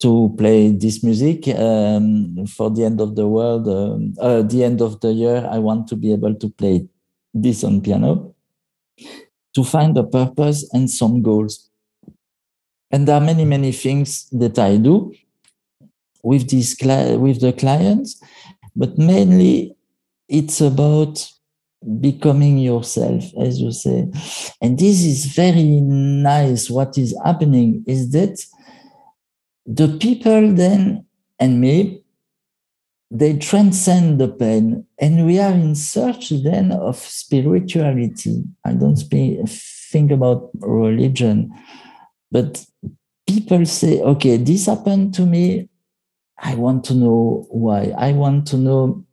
to 0.00 0.34
play 0.36 0.70
this 0.70 1.02
music 1.02 1.48
um, 1.48 2.46
for 2.46 2.68
the 2.70 2.84
end 2.84 3.00
of 3.00 3.16
the 3.16 3.26
world. 3.26 3.66
Um, 3.66 4.14
uh, 4.20 4.42
the 4.42 4.62
end 4.62 4.82
of 4.82 5.00
the 5.00 5.12
year, 5.12 5.48
I 5.50 5.58
want 5.58 5.88
to 5.88 5.96
be 5.96 6.12
able 6.12 6.34
to 6.34 6.48
play 6.50 6.86
this 7.32 7.64
on 7.64 7.80
piano 7.80 8.34
to 9.54 9.64
find 9.64 9.96
a 9.96 10.04
purpose 10.04 10.68
and 10.74 10.90
some 10.90 11.22
goals. 11.22 11.70
And 12.90 13.08
there 13.08 13.16
are 13.16 13.20
many, 13.20 13.44
many 13.44 13.72
things 13.72 14.28
that 14.30 14.58
I 14.58 14.76
do 14.76 15.14
with 16.22 16.50
these 16.50 16.76
with 16.80 17.40
the 17.40 17.54
clients, 17.56 18.20
but 18.76 18.98
mainly 18.98 19.74
it's 20.28 20.60
about 20.60 21.26
becoming 22.00 22.58
yourself, 22.58 23.24
as 23.40 23.60
you 23.60 23.72
say. 23.72 24.08
And 24.60 24.78
this 24.78 25.04
is 25.04 25.26
very 25.26 25.80
nice. 25.80 26.70
What 26.70 26.96
is 26.98 27.16
happening 27.24 27.84
is 27.86 28.10
that 28.12 28.44
the 29.66 29.96
people 29.98 30.52
then 30.52 31.06
and 31.38 31.60
me, 31.60 32.02
they 33.10 33.36
transcend 33.38 34.20
the 34.20 34.28
pain. 34.28 34.86
And 34.98 35.26
we 35.26 35.38
are 35.38 35.52
in 35.52 35.74
search 35.74 36.30
then 36.30 36.72
of 36.72 36.96
spirituality. 36.96 38.44
I 38.64 38.72
don't 38.72 38.96
speak, 38.96 39.48
think 39.48 40.10
about 40.10 40.50
religion, 40.60 41.52
but 42.32 42.64
people 43.26 43.64
say, 43.66 44.00
okay, 44.00 44.36
this 44.36 44.66
happened 44.66 45.14
to 45.14 45.26
me. 45.26 45.68
I 46.38 46.56
want 46.56 46.84
to 46.84 46.94
know 46.94 47.46
why. 47.50 47.92
I 47.96 48.12
want 48.12 48.46
to 48.48 48.56
know 48.56 49.04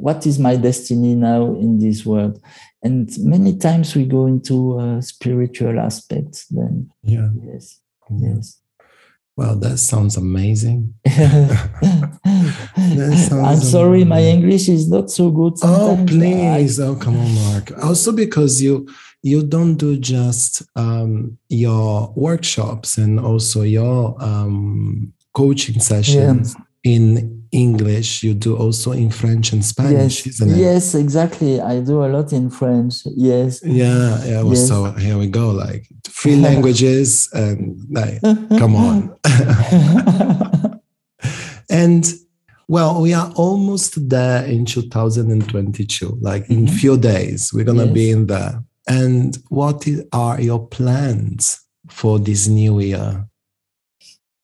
what 0.00 0.26
is 0.26 0.38
my 0.38 0.56
destiny 0.56 1.14
now 1.14 1.54
in 1.54 1.78
this 1.78 2.04
world? 2.06 2.40
And 2.82 3.10
many 3.18 3.56
times 3.56 3.94
we 3.94 4.04
go 4.04 4.26
into 4.26 4.78
uh, 4.78 5.00
spiritual 5.00 5.78
aspects 5.80 6.46
then. 6.46 6.90
Yeah. 7.02 7.28
Yes. 7.44 7.80
Yes. 8.10 8.60
Well 9.36 9.56
that 9.56 9.78
sounds 9.78 10.16
amazing. 10.16 10.94
That 12.96 13.26
sounds 13.28 13.32
i'm 13.32 13.60
sorry 13.60 14.02
amazing. 14.02 14.08
my 14.08 14.22
english 14.22 14.68
is 14.68 14.88
not 14.88 15.10
so 15.10 15.30
good 15.30 15.54
oh 15.62 16.02
please 16.06 16.80
I... 16.80 16.86
oh 16.86 16.96
come 16.96 17.18
on 17.18 17.34
mark. 17.34 17.72
Also 17.84 18.12
because 18.12 18.62
you 18.62 18.88
you 19.22 19.42
don't 19.42 19.76
do 19.76 19.98
just 19.98 20.62
um, 20.76 21.38
your 21.48 22.12
workshops 22.16 22.98
and 22.98 23.18
also 23.18 23.62
your 23.62 24.16
um, 24.22 25.12
coaching 25.34 25.80
sessions 25.80 26.54
yeah. 26.84 26.92
in 26.92 27.37
English. 27.52 28.22
You 28.22 28.34
do 28.34 28.56
also 28.56 28.92
in 28.92 29.10
French 29.10 29.52
and 29.52 29.64
Spanish, 29.64 30.26
yes. 30.26 30.34
isn't 30.34 30.50
it? 30.50 30.56
Yes, 30.56 30.94
exactly. 30.94 31.60
I 31.60 31.80
do 31.80 32.04
a 32.04 32.08
lot 32.08 32.32
in 32.32 32.50
French. 32.50 33.02
Yes. 33.04 33.60
Yeah, 33.64 34.24
yeah. 34.24 34.42
Well, 34.42 34.54
yes. 34.54 34.68
So 34.68 34.92
here 34.92 35.18
we 35.18 35.28
go. 35.28 35.50
Like 35.50 35.86
three 36.04 36.36
languages, 36.48 37.28
and 37.32 37.78
like, 37.90 38.20
come 38.22 38.76
on. 38.76 39.14
and 41.70 42.06
well, 42.68 43.00
we 43.00 43.14
are 43.14 43.32
almost 43.34 44.08
there 44.08 44.44
in 44.44 44.66
2022. 44.66 46.18
Like 46.20 46.44
mm-hmm. 46.44 46.52
in 46.52 46.68
few 46.68 46.98
days, 46.98 47.50
we're 47.52 47.64
gonna 47.64 47.86
yes. 47.86 47.94
be 47.94 48.10
in 48.10 48.26
there. 48.26 48.62
And 48.86 49.36
what 49.48 49.86
are 50.12 50.40
your 50.40 50.66
plans 50.66 51.60
for 51.88 52.18
this 52.18 52.46
new 52.46 52.80
year? 52.80 53.28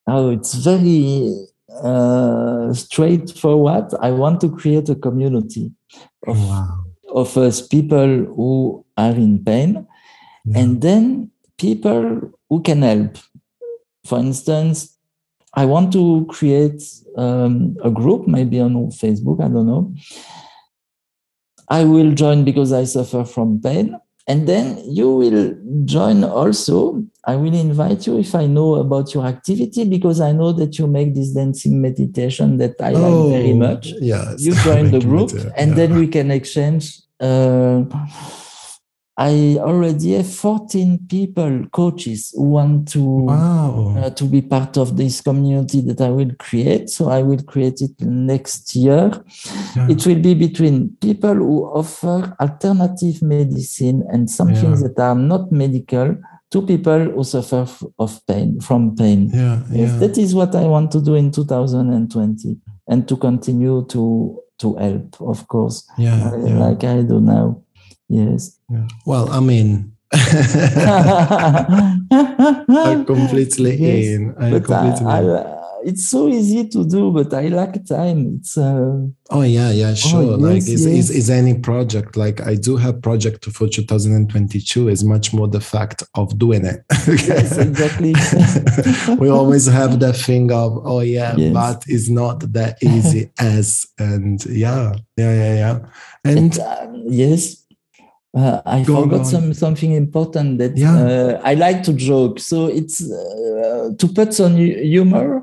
Oh, 0.07 0.31
it's 0.31 0.55
very 0.55 1.47
uh, 1.83 2.73
straightforward. 2.73 3.93
I 4.01 4.11
want 4.11 4.41
to 4.43 4.51
create 4.51 4.89
a 4.89 4.95
community 4.95 5.73
of, 6.27 6.39
wow. 6.39 6.85
of 7.09 7.37
us 7.37 7.67
people 7.67 8.25
who 8.25 8.85
are 8.97 9.13
in 9.13 9.45
pain, 9.45 9.87
yeah. 10.45 10.59
and 10.59 10.81
then 10.81 11.31
people 11.59 12.33
who 12.49 12.63
can 12.63 12.83
help. 12.83 13.17
For 14.05 14.19
instance, 14.19 14.99
I 15.55 15.65
want 15.65 15.93
to 15.93 16.27
create 16.29 16.83
um, 17.17 17.77
a 17.83 17.91
group, 17.91 18.27
maybe 18.27 18.61
on 18.61 18.75
Facebook, 18.91 19.43
I 19.43 19.49
don't 19.49 19.67
know. 19.67 19.95
I 21.69 21.85
will 21.85 22.13
join 22.13 22.45
because 22.45 22.73
I 22.73 22.85
suffer 22.85 23.25
from 23.25 23.61
pain. 23.61 23.97
And 24.27 24.49
then 24.49 24.79
you 24.85 25.11
will 25.11 25.55
join 25.85 26.25
also. 26.25 27.05
I 27.27 27.37
will 27.37 27.55
invite 27.55 28.07
you 28.07 28.19
if 28.19 28.35
I 28.35 28.47
know 28.47 28.77
about 28.77 29.13
your 29.15 29.27
activity 29.27 29.85
because 29.85 30.21
I 30.21 30.33
know 30.33 30.53
that 30.53 30.79
you 30.79 30.87
make 30.87 31.15
this 31.15 31.33
dancing 31.33 31.81
meditation 31.81 32.57
that 32.59 32.77
I 32.81 32.95
oh, 32.95 33.27
like 33.27 33.33
very 33.33 33.53
much. 33.53 33.89
Yes. 34.01 34.41
You 34.41 34.55
join 34.65 34.91
the 34.91 35.01
group 35.01 35.33
and 35.57 35.71
yeah. 35.71 35.77
then 35.77 35.95
we 35.95 36.09
can 36.09 36.31
exchange. 36.31 37.01
Uh, 37.21 37.85
I 39.17 39.59
already 39.61 40.15
have 40.15 40.29
14 40.29 41.07
people, 41.09 41.67
coaches, 41.73 42.33
who 42.35 42.51
want 42.51 42.89
to 42.93 43.01
wow. 43.01 43.95
uh, 43.97 44.11
to 44.11 44.25
be 44.25 44.43
part 44.43 44.77
of 44.77 44.97
this 44.97 45.21
community 45.21 45.81
that 45.83 46.01
I 46.01 46.11
will 46.11 46.33
create. 46.39 46.91
So 46.91 47.11
I 47.11 47.23
will 47.23 47.43
create 47.45 47.81
it 47.81 48.01
next 48.01 48.75
year. 48.75 49.13
Yeah. 49.77 49.89
It 49.89 50.05
will 50.05 50.21
be 50.21 50.35
between 50.35 50.97
people 51.01 51.35
who 51.35 51.65
offer 51.65 52.35
alternative 52.41 53.23
medicine 53.23 54.03
and 54.11 54.29
some 54.29 54.51
yeah. 54.51 54.61
things 54.61 54.83
that 54.83 54.99
are 54.99 55.15
not 55.15 55.53
medical 55.53 56.17
to 56.51 56.63
people 56.63 57.11
who 57.11 57.23
suffer 57.25 57.67
of 57.99 58.21
pain 58.27 58.61
from 58.61 58.97
pain. 58.97 59.31
Yeah, 59.33 59.61
yes, 59.71 59.99
that 60.01 60.19
is 60.19 60.35
what 60.35 60.55
I 60.55 60.65
want 60.65 60.91
to 60.93 61.01
do 61.01 61.15
in 61.15 61.31
2020 61.31 62.57
and 62.89 63.09
to 63.09 63.17
continue 63.17 63.85
to 63.91 64.41
to 64.59 64.77
help, 64.77 65.21
of 65.21 65.49
course, 65.49 65.89
yeah, 65.99 66.31
like 66.31 66.85
I 66.85 67.03
do 67.03 67.21
now. 67.21 67.64
Yes. 68.09 68.59
Yeah. 68.71 68.87
Well, 69.07 69.31
I 69.31 69.41
mean, 69.41 69.93
I'm 72.81 73.05
completely 73.07 73.77
yes, 73.77 74.07
in. 74.07 74.35
I'm 74.39 74.63
completely 74.63 75.07
I, 75.07 75.21
I, 75.21 75.55
it's 75.85 76.09
so 76.09 76.29
easy 76.29 76.67
to 76.69 76.85
do, 76.85 77.11
but 77.11 77.33
I 77.35 77.49
lack 77.49 77.85
time. 77.85 78.37
It's 78.39 78.57
uh, 78.57 79.07
oh 79.31 79.43
yeah, 79.43 79.71
yeah, 79.71 79.91
oh, 79.91 79.95
sure. 79.95 80.23
Oh, 80.23 80.37
like 80.37 80.55
yes, 80.55 80.69
is, 80.69 80.87
yes. 80.87 80.95
is 80.95 81.11
is 81.11 81.31
any 81.31 81.55
project 81.59 82.17
like 82.17 82.41
I 82.41 82.55
do 82.55 82.77
have 82.77 83.03
project 83.03 83.45
for 83.47 83.69
2022 83.69 84.89
is 84.89 85.05
much 85.05 85.33
more 85.35 85.47
the 85.47 85.61
fact 85.61 86.03
of 86.15 86.39
doing 86.39 86.65
it. 86.65 86.85
yes, 87.07 87.59
exactly. 87.59 88.15
we 89.19 89.29
always 89.29 89.67
have 89.67 90.01
that 90.01 90.17
thing 90.17 90.51
of 90.53 90.81
oh 90.87 91.01
yeah, 91.01 91.35
yes. 91.37 91.53
but 91.53 91.85
it's 91.87 92.09
not 92.09 92.41
that 92.53 92.83
easy 92.83 93.31
as 93.39 93.87
and 93.99 94.45
yeah, 94.47 94.95
yeah, 95.17 95.35
yeah, 95.35 95.55
yeah. 95.55 95.79
And 96.25 96.59
uh, 96.59 96.87
yes, 97.07 97.64
uh, 98.35 98.63
I 98.67 98.83
Go 98.83 99.03
forgot 99.03 99.27
some 99.27 99.55
something 99.55 99.93
important 99.93 100.59
that 100.59 100.77
yeah. 100.77 100.97
uh, 100.97 101.41
I 101.45 101.55
like 101.55 101.83
to 101.85 101.93
joke. 101.93 102.41
So 102.41 102.67
it's 102.67 103.01
uh, 103.01 103.91
to 103.97 104.09
put 104.09 104.35
some 104.35 104.57
humor 104.57 105.39
uh, 105.39 105.41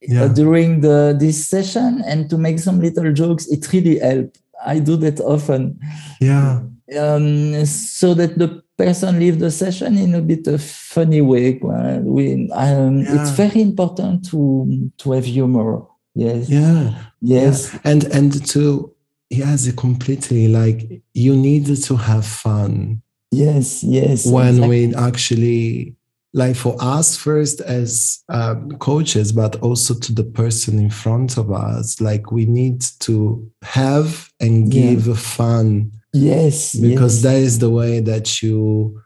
yeah. 0.00 0.28
during 0.28 0.80
the 0.80 1.16
this 1.18 1.46
session 1.46 2.02
and 2.06 2.30
to 2.30 2.38
make 2.38 2.58
some 2.58 2.80
little 2.80 3.12
jokes. 3.12 3.46
It 3.48 3.72
really 3.72 3.98
helps. 3.98 4.38
I 4.64 4.78
do 4.78 4.96
that 4.96 5.20
often. 5.20 5.80
Yeah. 6.20 6.62
Um, 6.96 7.64
so 7.66 8.14
that 8.14 8.38
the 8.38 8.62
person 8.76 9.18
leave 9.18 9.40
the 9.40 9.50
session 9.50 9.98
in 9.98 10.14
a 10.14 10.22
bit 10.22 10.46
of 10.46 10.62
funny 10.62 11.20
way. 11.20 11.58
We, 11.62 12.50
um, 12.52 13.00
yeah. 13.00 13.20
It's 13.20 13.30
very 13.30 13.60
important 13.60 14.30
to 14.30 14.90
to 14.98 15.12
have 15.12 15.24
humor. 15.24 15.82
Yes. 16.14 16.48
Yeah. 16.48 16.94
Yes. 17.20 17.76
And 17.84 18.04
and 18.04 18.46
to 18.48 18.94
yes 19.30 19.70
completely 19.72 20.48
like 20.48 21.02
you 21.14 21.36
need 21.36 21.66
to 21.82 21.96
have 21.96 22.26
fun 22.26 23.02
yes 23.30 23.84
yes 23.84 24.26
when 24.26 24.48
exactly. 24.48 24.86
we 24.86 24.94
actually 24.94 25.96
like 26.34 26.56
for 26.56 26.76
us 26.80 27.16
first 27.16 27.60
as 27.62 28.22
um, 28.28 28.70
coaches 28.78 29.32
but 29.32 29.56
also 29.56 29.94
to 29.94 30.12
the 30.12 30.24
person 30.24 30.78
in 30.78 30.90
front 30.90 31.36
of 31.36 31.50
us 31.50 32.00
like 32.00 32.30
we 32.30 32.46
need 32.46 32.82
to 33.00 33.50
have 33.62 34.30
and 34.40 34.70
give 34.70 35.06
yeah. 35.06 35.14
fun 35.14 35.90
yes 36.12 36.74
because 36.74 37.16
yes. 37.16 37.22
that 37.22 37.36
is 37.36 37.58
the 37.58 37.70
way 37.70 38.00
that 38.00 38.42
you 38.42 39.00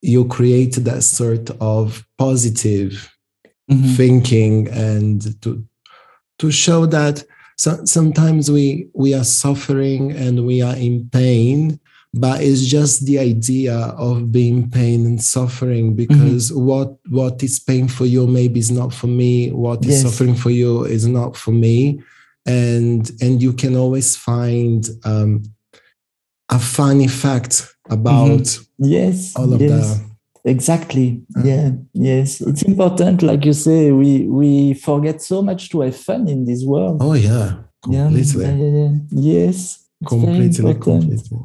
you 0.00 0.24
create 0.24 0.74
that 0.76 1.02
sort 1.02 1.50
of 1.60 2.04
positive 2.18 3.12
mm-hmm. 3.70 3.94
thinking 3.94 4.68
and 4.68 5.40
to 5.40 5.64
to 6.38 6.50
show 6.50 6.86
that 6.86 7.24
so 7.62 7.84
sometimes 7.84 8.50
we 8.50 8.88
we 8.92 9.14
are 9.14 9.22
suffering 9.22 10.10
and 10.10 10.44
we 10.44 10.60
are 10.60 10.74
in 10.74 11.08
pain 11.10 11.78
but 12.12 12.42
it's 12.42 12.66
just 12.66 13.06
the 13.06 13.20
idea 13.20 13.76
of 13.96 14.32
being 14.32 14.68
pain 14.68 15.06
and 15.06 15.22
suffering 15.22 15.94
because 15.94 16.50
mm-hmm. 16.50 16.66
what 16.66 16.96
what 17.08 17.40
is 17.40 17.60
pain 17.60 17.86
for 17.86 18.04
you 18.04 18.26
maybe 18.26 18.58
is 18.58 18.72
not 18.72 18.92
for 18.92 19.06
me 19.06 19.52
What 19.52 19.84
is 19.84 19.92
yes. 19.92 20.02
suffering 20.02 20.34
for 20.34 20.50
you 20.50 20.84
is 20.84 21.06
not 21.06 21.36
for 21.36 21.52
me 21.52 22.02
and 22.46 23.08
and 23.20 23.40
you 23.40 23.52
can 23.52 23.76
always 23.76 24.16
find 24.16 24.88
um, 25.04 25.44
a 26.48 26.58
funny 26.58 27.06
fact 27.06 27.72
about 27.88 28.40
mm-hmm. 28.40 28.84
yes 28.96 29.36
all 29.36 29.52
of 29.54 29.60
yes. 29.60 29.70
that 29.70 30.11
exactly. 30.44 31.22
Uh, 31.36 31.42
yeah. 31.44 31.70
Yes. 31.92 32.40
It's 32.40 32.62
important 32.62 33.22
like 33.22 33.44
you 33.44 33.52
say 33.52 33.92
we 33.92 34.26
we 34.26 34.74
forget 34.74 35.22
so 35.22 35.42
much 35.42 35.70
to 35.70 35.80
have 35.80 35.96
fun 35.96 36.28
in 36.28 36.44
this 36.44 36.64
world. 36.64 36.98
Oh 37.00 37.14
yeah. 37.14 37.56
Completely. 37.82 38.44
Yeah, 38.44 38.54
yeah, 38.54 38.78
yeah. 38.78 38.94
yes. 39.10 39.86
Completely 40.06 40.74
completely. 40.74 41.38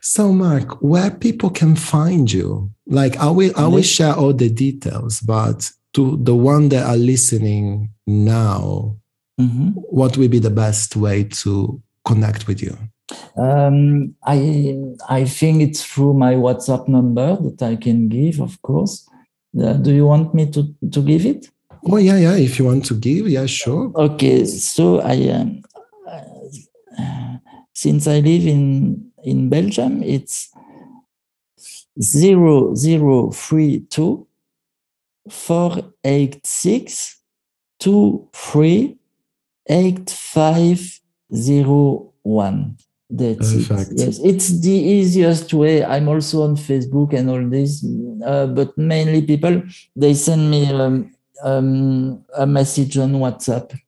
So 0.00 0.32
mark 0.32 0.82
where 0.82 1.10
people 1.10 1.50
can 1.50 1.76
find 1.76 2.30
you? 2.30 2.70
Like 2.86 3.16
i 3.16 3.30
will 3.30 3.52
i 3.56 3.66
will 3.66 3.82
share 3.82 4.14
all 4.14 4.32
the 4.32 4.50
details 4.50 5.20
but 5.20 5.70
to 5.94 6.18
the 6.22 6.34
one 6.34 6.68
that 6.70 6.84
are 6.84 6.96
listening 6.96 7.90
now 8.06 8.96
mm-hmm. 9.40 9.68
what 9.70 10.16
will 10.16 10.28
be 10.28 10.38
the 10.38 10.50
best 10.50 10.96
way 10.96 11.24
to 11.24 11.80
connect 12.04 12.46
with 12.46 12.62
you 12.62 12.76
um, 13.36 14.14
I 14.24 14.76
I 15.08 15.24
think 15.24 15.62
it's 15.62 15.84
through 15.84 16.14
my 16.14 16.34
WhatsApp 16.34 16.88
number 16.88 17.36
that 17.36 17.62
I 17.62 17.76
can 17.76 18.08
give, 18.08 18.40
of 18.40 18.60
course. 18.62 19.08
Uh, 19.58 19.74
do 19.74 19.92
you 19.92 20.06
want 20.06 20.34
me 20.34 20.50
to 20.50 20.62
to 20.90 21.02
give 21.02 21.26
it? 21.26 21.50
Oh 21.90 21.96
yeah, 21.96 22.16
yeah. 22.16 22.36
If 22.36 22.58
you 22.58 22.64
want 22.66 22.84
to 22.86 22.94
give, 22.94 23.28
yeah, 23.28 23.46
sure. 23.46 23.92
Okay, 23.96 24.44
so 24.44 25.00
I 25.00 25.28
um, 25.28 25.62
uh, 26.08 27.38
since 27.74 28.06
I 28.06 28.20
live 28.20 28.46
in 28.46 29.10
in 29.24 29.48
Belgium, 29.48 30.02
it's 30.02 30.50
zero 32.00 32.74
zero 32.74 33.30
three 33.30 33.80
two 33.90 34.26
four 35.28 35.92
eight 36.04 36.46
six 36.46 37.20
two 37.78 38.28
three 38.32 38.96
eight 39.68 40.10
five 40.10 41.00
zero 41.34 42.12
one. 42.22 42.76
That's 43.14 43.68
Perfect. 43.68 43.92
it. 43.92 44.06
Yes, 44.06 44.18
it's 44.24 44.48
the 44.60 44.72
easiest 44.72 45.52
way. 45.52 45.84
I'm 45.84 46.08
also 46.08 46.44
on 46.44 46.56
Facebook 46.56 47.12
and 47.12 47.28
all 47.28 47.44
this, 47.46 47.84
uh, 48.24 48.46
but 48.46 48.76
mainly 48.78 49.20
people 49.20 49.62
they 49.94 50.14
send 50.14 50.50
me 50.50 50.72
um, 50.72 51.12
um, 51.44 52.24
a 52.36 52.46
message 52.46 52.96
on 52.96 53.12
WhatsApp. 53.12 53.78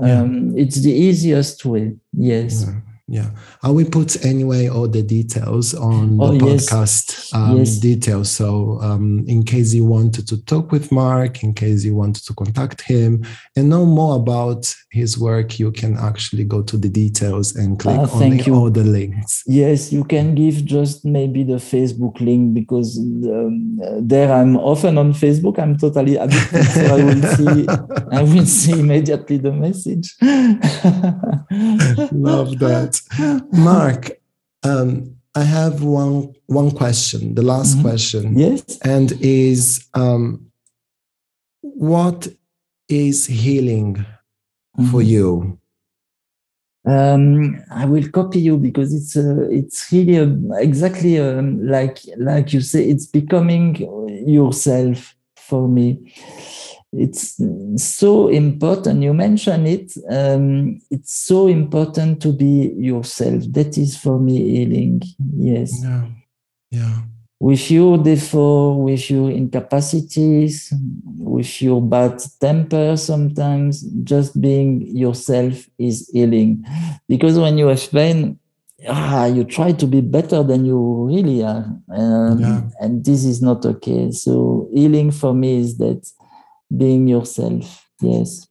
Um, 0.00 0.52
yeah. 0.52 0.62
It's 0.62 0.76
the 0.76 0.92
easiest 0.92 1.62
way. 1.66 1.96
Yes. 2.16 2.64
Yeah. 2.66 2.80
Yeah 3.12 3.30
i 3.62 3.68
will 3.76 3.90
put 3.90 4.24
anyway 4.24 4.68
all 4.68 4.86
the 4.88 5.02
details 5.02 5.74
on 5.74 6.16
the 6.16 6.24
Oh, 6.24 6.32
yes. 6.32 6.70
podcast 6.70 7.34
um, 7.34 7.56
Yes. 7.58 7.78
details 7.78 8.30
so 8.30 8.78
um, 8.88 9.24
in 9.26 9.42
case 9.42 9.74
you 9.74 9.84
wanted 9.84 10.28
to 10.28 10.36
talk 10.44 10.70
with 10.70 10.92
mark 10.92 11.42
in 11.42 11.52
case 11.52 11.84
you 11.84 11.94
wanted 12.02 12.22
to 12.28 12.34
contact 12.34 12.80
him 12.82 13.24
and 13.56 13.68
know 13.68 13.84
more 13.84 14.14
about 14.16 14.72
his 14.92 15.18
work 15.18 15.58
you 15.58 15.72
can 15.72 15.96
actually 15.98 16.44
go 16.44 16.62
to 16.62 16.76
the 16.76 16.88
details 16.88 17.56
and 17.56 17.78
click 17.80 17.98
Ah, 17.98 18.08
on 18.14 18.30
the- 18.30 18.44
you. 18.44 18.54
all 18.54 18.70
the 18.70 18.84
links 18.84 19.42
Yes, 19.46 19.92
you 19.92 20.04
can 20.04 20.34
give 20.36 20.64
just 20.64 21.04
maybe 21.04 21.42
the 21.42 21.58
Facebook 21.72 22.20
link 22.20 22.54
because 22.54 22.98
um, 22.98 23.80
there 24.12 24.30
I'm 24.32 24.56
often 24.56 24.96
on 24.98 25.12
Facebook. 25.12 25.58
I'm 25.58 25.76
totally 25.76 26.16
addicted, 26.16 26.64
so 26.64 26.80
I 26.96 27.02
will 27.04 27.22
see. 27.36 27.66
I 28.12 28.22
will 28.22 28.46
see 28.46 28.78
immediately 28.78 29.38
the 29.38 29.52
message. 29.52 30.14
love 32.12 32.58
that 32.58 32.99
mark 33.52 34.10
um, 34.62 35.16
i 35.34 35.42
have 35.42 35.82
one 35.82 36.32
one 36.46 36.70
question 36.70 37.34
the 37.34 37.42
last 37.42 37.76
Mhm. 37.76 37.82
question 37.82 38.38
Yes. 38.38 38.78
and 38.82 39.12
is 39.20 39.86
um, 39.94 40.40
what 41.62 42.28
is 42.88 43.26
healing 43.26 44.04
for 44.90 45.02
Mhm. 45.02 45.06
you 45.14 45.58
Um, 46.86 47.62
I 47.70 47.84
will 47.84 48.08
copy 48.08 48.40
you 48.40 48.56
because 48.56 48.94
it's 48.94 49.14
uh, 49.14 49.46
it's 49.50 49.92
really 49.92 50.16
um, 50.18 50.50
exactly 50.56 51.18
um, 51.20 51.60
like 51.66 51.98
like 52.16 52.54
you 52.54 52.62
say. 52.62 52.82
It's 52.88 53.04
becoming 53.06 53.76
yourself 54.26 55.14
for 55.36 55.68
me. 55.68 55.86
It's 56.92 57.40
so 57.76 58.28
important. 58.28 59.02
You 59.02 59.14
mentioned 59.14 59.66
it. 59.68 59.92
Um, 60.10 60.80
it's 60.90 61.14
so 61.14 61.46
important 61.46 62.20
to 62.22 62.32
be 62.32 62.74
yourself. 62.76 63.44
That 63.50 63.78
is 63.78 63.96
for 63.96 64.18
me 64.18 64.38
healing. 64.38 65.02
Yes, 65.36 65.80
yeah 65.82 66.06
yeah 66.70 67.02
with 67.40 67.70
your 67.70 67.96
default, 67.96 68.80
with 68.80 69.10
your 69.10 69.30
incapacities, 69.30 70.72
with 71.16 71.62
your 71.62 71.80
bad 71.80 72.22
temper 72.38 72.96
sometimes, 72.98 73.80
just 74.04 74.38
being 74.40 74.86
yourself 74.94 75.66
is 75.78 76.10
healing. 76.12 76.62
Because 77.08 77.38
when 77.38 77.56
you 77.56 77.68
have 77.68 77.90
pain, 77.90 78.38
ah, 78.86 79.24
you 79.24 79.44
try 79.44 79.72
to 79.72 79.86
be 79.86 80.02
better 80.02 80.42
than 80.42 80.66
you 80.66 81.06
really 81.06 81.42
are. 81.42 81.64
Um, 81.90 82.40
Yeah. 82.40 82.62
And 82.78 83.02
this 83.02 83.24
is 83.24 83.40
not 83.40 83.64
okay. 83.64 84.10
So 84.10 84.68
healing 84.74 85.10
for 85.10 85.32
me 85.32 85.60
is 85.60 85.78
that 85.78 86.06
being 86.76 87.08
yourself. 87.08 87.86
Yes. 88.02 88.46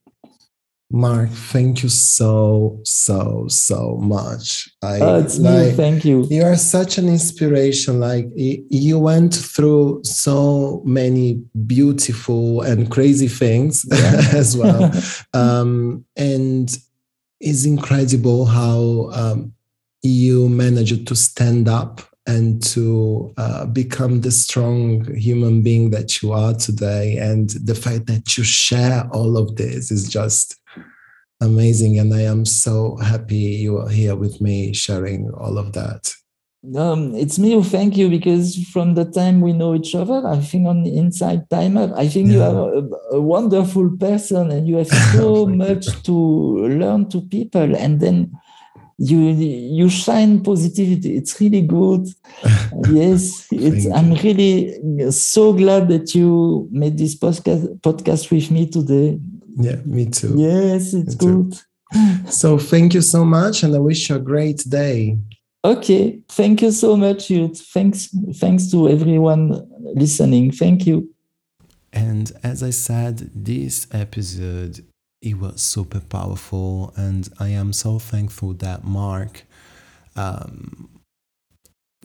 mark 0.92 1.30
thank 1.30 1.84
you 1.84 1.90
so 1.90 2.80
so 2.84 3.46
so 3.48 3.96
much 4.02 4.68
i 4.82 5.00
Oh, 5.00 5.20
it's 5.20 5.38
like 5.38 5.68
me. 5.68 5.72
Thank 5.84 6.04
you. 6.04 6.26
you 6.32 6.44
are 6.44 6.56
such 6.58 6.98
an 6.98 7.08
inspiration 7.08 8.00
like 8.00 8.26
you 8.36 8.98
went 8.98 9.34
through 9.36 10.02
so 10.04 10.82
many 10.86 11.44
beautiful 11.68 12.62
and 12.62 12.90
crazy 12.90 13.28
things 13.28 13.86
Yeah. 13.92 14.22
as 14.42 14.58
well 14.58 14.92
um, 15.42 16.06
and 16.18 16.68
it's 17.40 17.66
incredible 17.66 18.46
how 18.46 19.10
um, 19.14 19.54
you 20.02 20.50
managed 20.50 21.06
to 21.08 21.16
stand 21.16 21.68
up 21.70 22.02
and 22.30 22.62
to 22.62 23.34
uh, 23.38 23.66
become 23.66 24.22
the 24.22 24.30
strong 24.32 25.04
human 25.16 25.64
being 25.64 25.90
that 25.90 26.22
you 26.22 26.32
are 26.32 26.54
today. 26.54 27.18
And 27.18 27.50
the 27.66 27.74
fact 27.74 28.06
that 28.06 28.38
you 28.38 28.44
share 28.44 29.10
all 29.12 29.36
of 29.36 29.56
this 29.56 29.90
is 29.90 30.08
just 30.08 30.56
amazing. 31.42 31.98
And 31.98 32.14
i 32.14 32.22
am 32.22 32.46
so 32.46 32.98
happy 32.98 33.36
you 33.66 33.80
are 33.80 33.90
here 33.90 34.16
with 34.16 34.42
me 34.42 34.74
sharing 34.74 35.32
all 35.32 35.58
of 35.58 35.74
that. 35.74 36.14
Um, 36.76 37.16
it's 37.16 37.40
me 37.40 37.54
who 37.54 37.64
thank 37.64 37.98
you 37.98 38.10
because 38.10 38.62
from 38.74 38.94
the 38.94 39.06
time 39.06 39.42
we 39.42 39.54
know 39.54 39.74
each 39.74 39.96
other, 39.96 40.22
I 40.28 40.40
think 40.40 40.68
on 40.68 40.84
the 40.84 40.92
Insight 40.92 41.50
Timer, 41.50 41.92
I 41.96 42.08
think 42.10 42.30
you 42.30 42.44
are 42.44 42.74
a, 42.76 43.16
a 43.16 43.22
wonderful 43.22 43.98
person 43.98 44.52
and 44.52 44.68
you 44.68 44.76
have 44.76 44.88
so 45.14 45.48
much 45.48 45.86
to 46.04 46.14
learn 46.14 47.10
to 47.10 47.22
people. 47.22 47.76
And 47.76 48.02
then 48.02 48.38
you 49.00 49.20
you 49.80 49.89
shine 49.89 50.41
positivity. 50.43 51.16
It's 51.18 51.39
really 51.41 51.62
good. 51.62 52.08
yes, 52.91 53.47
it's, 53.52 53.86
I'm 53.97 54.14
really 54.16 55.12
so 55.12 55.54
glad 55.54 55.88
that 55.89 56.14
you 56.14 56.68
made 56.72 56.97
this 56.97 57.16
podcast 57.18 57.80
podcast 57.82 58.30
with 58.32 58.52
me 58.52 58.68
today. 58.70 59.18
yeah 59.68 59.78
me 59.86 60.06
too 60.06 60.34
Yes, 60.38 60.93
it's 60.93 61.16
Me 61.16 61.20
too. 61.20 61.43
good. 61.43 62.32
so 62.32 62.58
thank 62.60 62.93
you 62.93 63.02
so 63.02 63.26
much 63.26 63.64
and 63.64 63.76
i 63.76 63.80
wish 63.80 64.10
you 64.10 64.16
a 64.16 64.20
great 64.20 64.62
day 64.70 65.18
Okay, 65.66 66.20
thank 66.30 66.62
you 66.62 66.72
so 66.72 66.95
much, 66.95 67.30
Yurt. 67.30 67.58
Thanks, 67.58 68.08
thanks 68.36 68.72
to 68.72 68.88
everyone 68.88 69.68
listening. 69.93 70.54
Thank 70.54 70.88
you. 70.88 70.97
And 71.91 72.32
as 72.43 72.64
I 72.64 72.70
said, 72.70 73.30
this 73.36 73.86
episode 73.91 74.80
it 75.22 75.38
was 75.38 75.62
super 75.62 76.00
powerful, 76.00 76.94
and 76.96 77.28
I 77.40 77.50
am 77.50 77.74
so 77.74 78.00
thankful 78.00 78.54
that 78.54 78.84
Mark 78.84 79.44
um, 80.16 80.90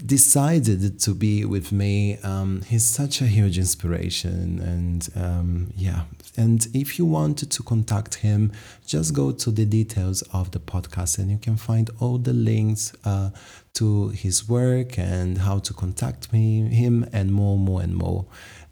decided 0.04 0.98
to 1.00 1.14
be 1.14 1.44
with 1.44 1.70
me. 1.70 2.18
Um, 2.18 2.62
he's 2.62 2.84
such 2.84 3.20
a 3.20 3.26
huge 3.26 3.56
inspiration, 3.56 4.58
and 4.58 5.08
um, 5.14 5.72
yeah. 5.76 6.02
And 6.36 6.66
if 6.74 6.98
you 6.98 7.04
wanted 7.04 7.52
to 7.52 7.62
contact 7.62 8.16
him, 8.16 8.50
just 8.84 9.14
go 9.14 9.30
to 9.30 9.50
the 9.52 9.64
details 9.64 10.22
of 10.32 10.50
the 10.50 10.58
podcast, 10.58 11.18
and 11.18 11.30
you 11.30 11.38
can 11.38 11.56
find 11.56 11.90
all 12.00 12.18
the 12.18 12.32
links 12.32 12.92
uh, 13.04 13.30
to 13.74 14.08
his 14.08 14.48
work 14.48 14.98
and 14.98 15.38
how 15.38 15.60
to 15.60 15.72
contact 15.72 16.32
me, 16.32 16.62
him, 16.62 17.08
and 17.12 17.32
more, 17.32 17.56
more, 17.56 17.80
and 17.80 17.94
more. 17.94 18.26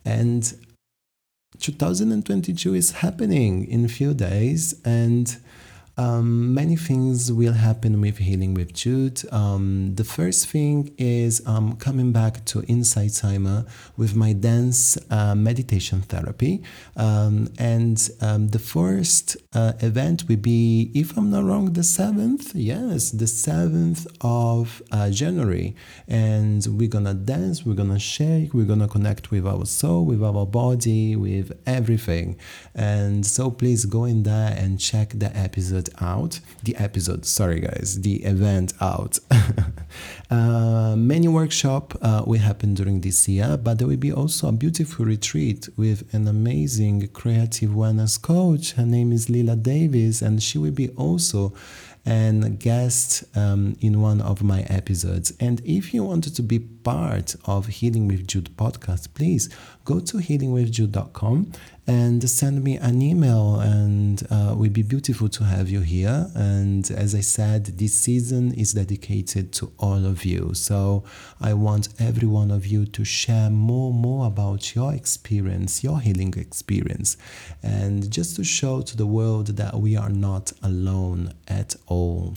And 0.05 0.53
2022 1.59 2.74
is 2.74 2.92
happening 2.92 3.66
in 3.66 3.84
a 3.84 3.88
few 3.88 4.14
days, 4.14 4.74
and 4.84 5.36
um, 5.99 6.55
many 6.55 6.76
things 6.76 7.30
will 7.30 7.53
happen 7.53 8.01
with 8.01 8.18
Healing 8.18 8.55
with 8.55 8.72
Jude. 8.72 9.20
Um, 9.30 9.95
the 9.95 10.05
first 10.05 10.49
thing 10.49 10.95
is 10.97 11.47
um, 11.47 11.76
coming 11.76 12.12
back 12.12 12.45
to 12.47 12.62
Insight 12.62 13.12
Timer 13.12 13.66
with 13.99 14.16
my 14.16 14.32
dance 14.32 14.97
uh, 15.11 15.34
meditation 15.34 16.01
therapy. 16.01 16.62
Um, 16.97 17.49
and 17.59 18.09
um, 18.22 18.49
the 18.49 18.59
first 18.59 19.36
uh, 19.53 19.74
event 19.80 20.24
will 20.28 20.36
be, 20.36 20.90
if 20.95 21.16
I'm 21.16 21.30
not 21.30 21.45
wrong, 21.45 21.74
the 21.74 21.82
7th. 21.82 22.53
Yes, 22.55 23.11
the 23.11 23.26
7th 23.26 24.07
of 24.22 24.82
uh, 24.93 25.11
January. 25.11 25.76
And 26.09 26.66
we're 26.70 26.88
gonna 26.88 27.14
dance, 27.14 27.66
we're 27.66 27.74
gonna 27.74 27.99
shake, 27.99 28.55
we're 28.55 28.64
gonna 28.64 28.88
connect 28.88 29.30
with 29.30 29.47
our 29.47 29.66
soul, 29.66 30.07
with 30.07 30.22
our 30.22 30.47
body, 30.47 31.16
with 31.16 31.53
everything. 31.66 32.38
And 32.74 33.26
so 33.26 33.51
please 33.51 33.84
go 33.84 34.05
in 34.05 34.22
there 34.22 34.55
and 34.57 34.80
check 34.80 35.11
the 35.14 35.36
episode 35.36 35.81
out. 36.00 36.40
The 36.62 36.76
episode, 36.76 37.24
sorry 37.26 37.60
guys, 37.60 38.00
the 38.00 38.22
event 38.24 38.72
out. 38.80 39.18
uh, 40.30 40.94
many 40.96 41.28
workshop 41.28 41.96
uh, 42.02 42.22
will 42.26 42.40
happen 42.40 42.74
during 42.74 43.00
this 43.00 43.28
year, 43.28 43.56
but 43.56 43.78
there 43.78 43.88
will 43.88 43.96
be 43.96 44.12
also 44.12 44.48
a 44.48 44.52
beautiful 44.52 45.04
retreat 45.04 45.68
with 45.76 46.12
an 46.14 46.28
amazing 46.28 47.08
creative 47.08 47.70
wellness 47.70 48.20
coach. 48.20 48.72
Her 48.72 48.86
name 48.86 49.12
is 49.12 49.28
Lila 49.28 49.56
Davis, 49.56 50.22
and 50.22 50.42
she 50.42 50.58
will 50.58 50.72
be 50.72 50.88
also 50.90 51.52
and 52.04 52.58
guest 52.58 53.24
um, 53.36 53.76
in 53.80 54.00
one 54.00 54.20
of 54.20 54.42
my 54.42 54.62
episodes. 54.62 55.32
And 55.38 55.60
if 55.64 55.94
you 55.94 56.02
wanted 56.04 56.34
to 56.36 56.42
be 56.42 56.58
part 56.58 57.36
of 57.44 57.66
Healing 57.66 58.08
with 58.08 58.26
Jude 58.26 58.56
podcast, 58.56 59.14
please 59.14 59.48
go 59.84 60.00
to 60.00 60.18
healingwithjude.com 60.18 61.52
and 61.86 62.28
send 62.30 62.62
me 62.62 62.76
an 62.76 63.02
email. 63.02 63.60
And 63.60 64.22
uh, 64.30 64.54
would 64.56 64.72
be 64.72 64.82
beautiful 64.82 65.28
to 65.28 65.44
have 65.44 65.68
you 65.68 65.80
here. 65.80 66.30
And 66.34 66.88
as 66.90 67.14
I 67.14 67.20
said, 67.20 67.66
this 67.78 67.94
season 67.94 68.54
is 68.54 68.74
dedicated 68.74 69.52
to 69.54 69.72
all 69.78 70.06
of 70.06 70.24
you. 70.24 70.54
So 70.54 71.04
I 71.40 71.54
want 71.54 71.88
every 71.98 72.28
one 72.28 72.50
of 72.50 72.66
you 72.66 72.86
to 72.86 73.04
share 73.04 73.50
more, 73.50 73.92
more 73.92 74.26
about 74.26 74.74
your 74.74 74.94
experience, 74.94 75.82
your 75.82 76.00
healing 76.00 76.34
experience, 76.36 77.16
and 77.62 78.10
just 78.10 78.36
to 78.36 78.44
show 78.44 78.82
to 78.82 78.96
the 78.96 79.06
world 79.06 79.48
that 79.48 79.74
we 79.74 79.96
are 79.96 80.10
not 80.10 80.52
alone 80.62 81.32
at 81.48 81.74
all. 81.86 82.34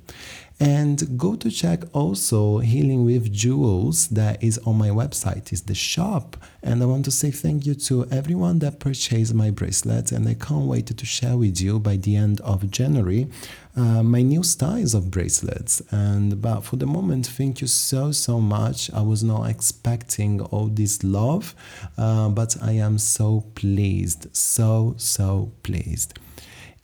And 0.60 1.18
go 1.18 1.36
to 1.36 1.52
check 1.52 1.84
also 1.92 2.60
Healing 2.60 3.04
with 3.04 3.32
Jewels 3.34 4.08
that 4.10 4.42
is 4.42 4.58
on 4.60 4.78
my 4.78 4.90
website, 4.90 5.52
is 5.52 5.64
the 5.64 5.76
shop. 5.76 6.38
And 6.64 6.82
I 6.82 6.86
want 6.86 7.04
to 7.06 7.12
say 7.12 7.32
thank 7.32 7.66
you 7.66 7.76
to 7.76 8.06
everyone 8.10 8.60
that 8.60 8.80
purchased 8.80 9.34
my 9.34 9.52
bracelets, 9.52 10.12
And 10.14 10.28
I 10.28 10.34
can't 10.34 10.66
wait 10.66 10.88
to 10.88 11.06
share 11.06 11.36
with 11.38 11.60
you 11.60 11.80
by 11.80 11.98
the 11.98 12.16
end 12.16 12.40
of 12.42 12.72
January 12.72 13.28
uh, 13.76 14.02
my 14.02 14.22
new 14.22 14.44
styles 14.44 14.94
of 14.94 15.12
bracelets. 15.12 15.82
And 15.92 16.42
but 16.42 16.62
for 16.62 16.78
the 16.78 16.88
moment, 16.88 17.28
thank 17.28 17.62
you 17.62 17.68
so 17.68 18.12
so 18.12 18.40
much. 18.40 18.92
I 18.94 19.02
was 19.02 19.24
not 19.24 19.50
expecting 19.50 20.42
all 20.42 20.68
this 20.68 21.04
love, 21.04 21.56
uh, 21.98 22.30
but 22.30 22.56
I 22.62 22.74
am 22.74 22.98
so 22.98 23.46
pleased, 23.56 24.36
so 24.36 24.96
so 24.98 25.52
pleased. 25.64 26.18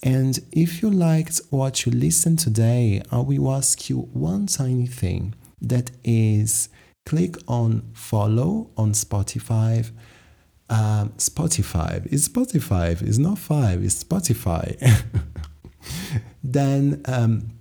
And 0.04 0.39
if 0.52 0.82
you 0.82 0.89
liked 0.89 1.41
what 1.52 1.86
you 1.86 1.91
listened 1.91 2.39
today, 2.39 3.04
I 3.12 3.20
will 3.20 3.52
ask 3.52 3.88
you 3.89 4.10
one 4.14 4.47
tiny 4.47 4.88
thing 4.88 5.36
that 5.62 5.91
is 6.04 6.70
click 7.06 7.36
on 7.47 7.84
follow 7.93 8.72
on 8.78 8.93
Spotify. 8.93 9.91
Um, 10.70 11.10
Spotify 11.18 12.06
is 12.12 12.28
Spotify. 12.28 12.99
It's 13.02 13.20
not 13.20 13.38
five. 13.38 13.84
It's 13.84 14.04
Spotify. 14.04 14.76
then 16.43 17.02
um, 17.06 17.52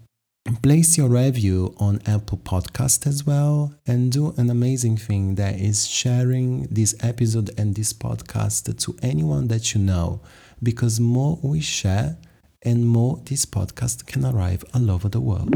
place 0.62 0.96
your 0.96 1.10
review 1.10 1.74
on 1.76 2.00
Apple 2.06 2.38
Podcast 2.38 3.06
as 3.06 3.26
well, 3.26 3.74
and 3.86 4.10
do 4.10 4.32
an 4.38 4.48
amazing 4.48 4.96
thing 4.96 5.34
that 5.34 5.58
is 5.58 5.86
sharing 5.86 6.68
this 6.70 6.94
episode 7.00 7.50
and 7.58 7.74
this 7.74 7.92
podcast 7.92 8.78
to 8.84 8.96
anyone 9.02 9.48
that 9.48 9.74
you 9.74 9.80
know, 9.80 10.20
because 10.62 10.98
more 10.98 11.38
we 11.42 11.60
share 11.60 12.16
and 12.62 12.86
more 12.86 13.20
this 13.24 13.46
podcast 13.46 14.06
can 14.06 14.24
arrive 14.24 14.64
all 14.74 14.90
over 14.90 15.08
the 15.08 15.20
world. 15.20 15.48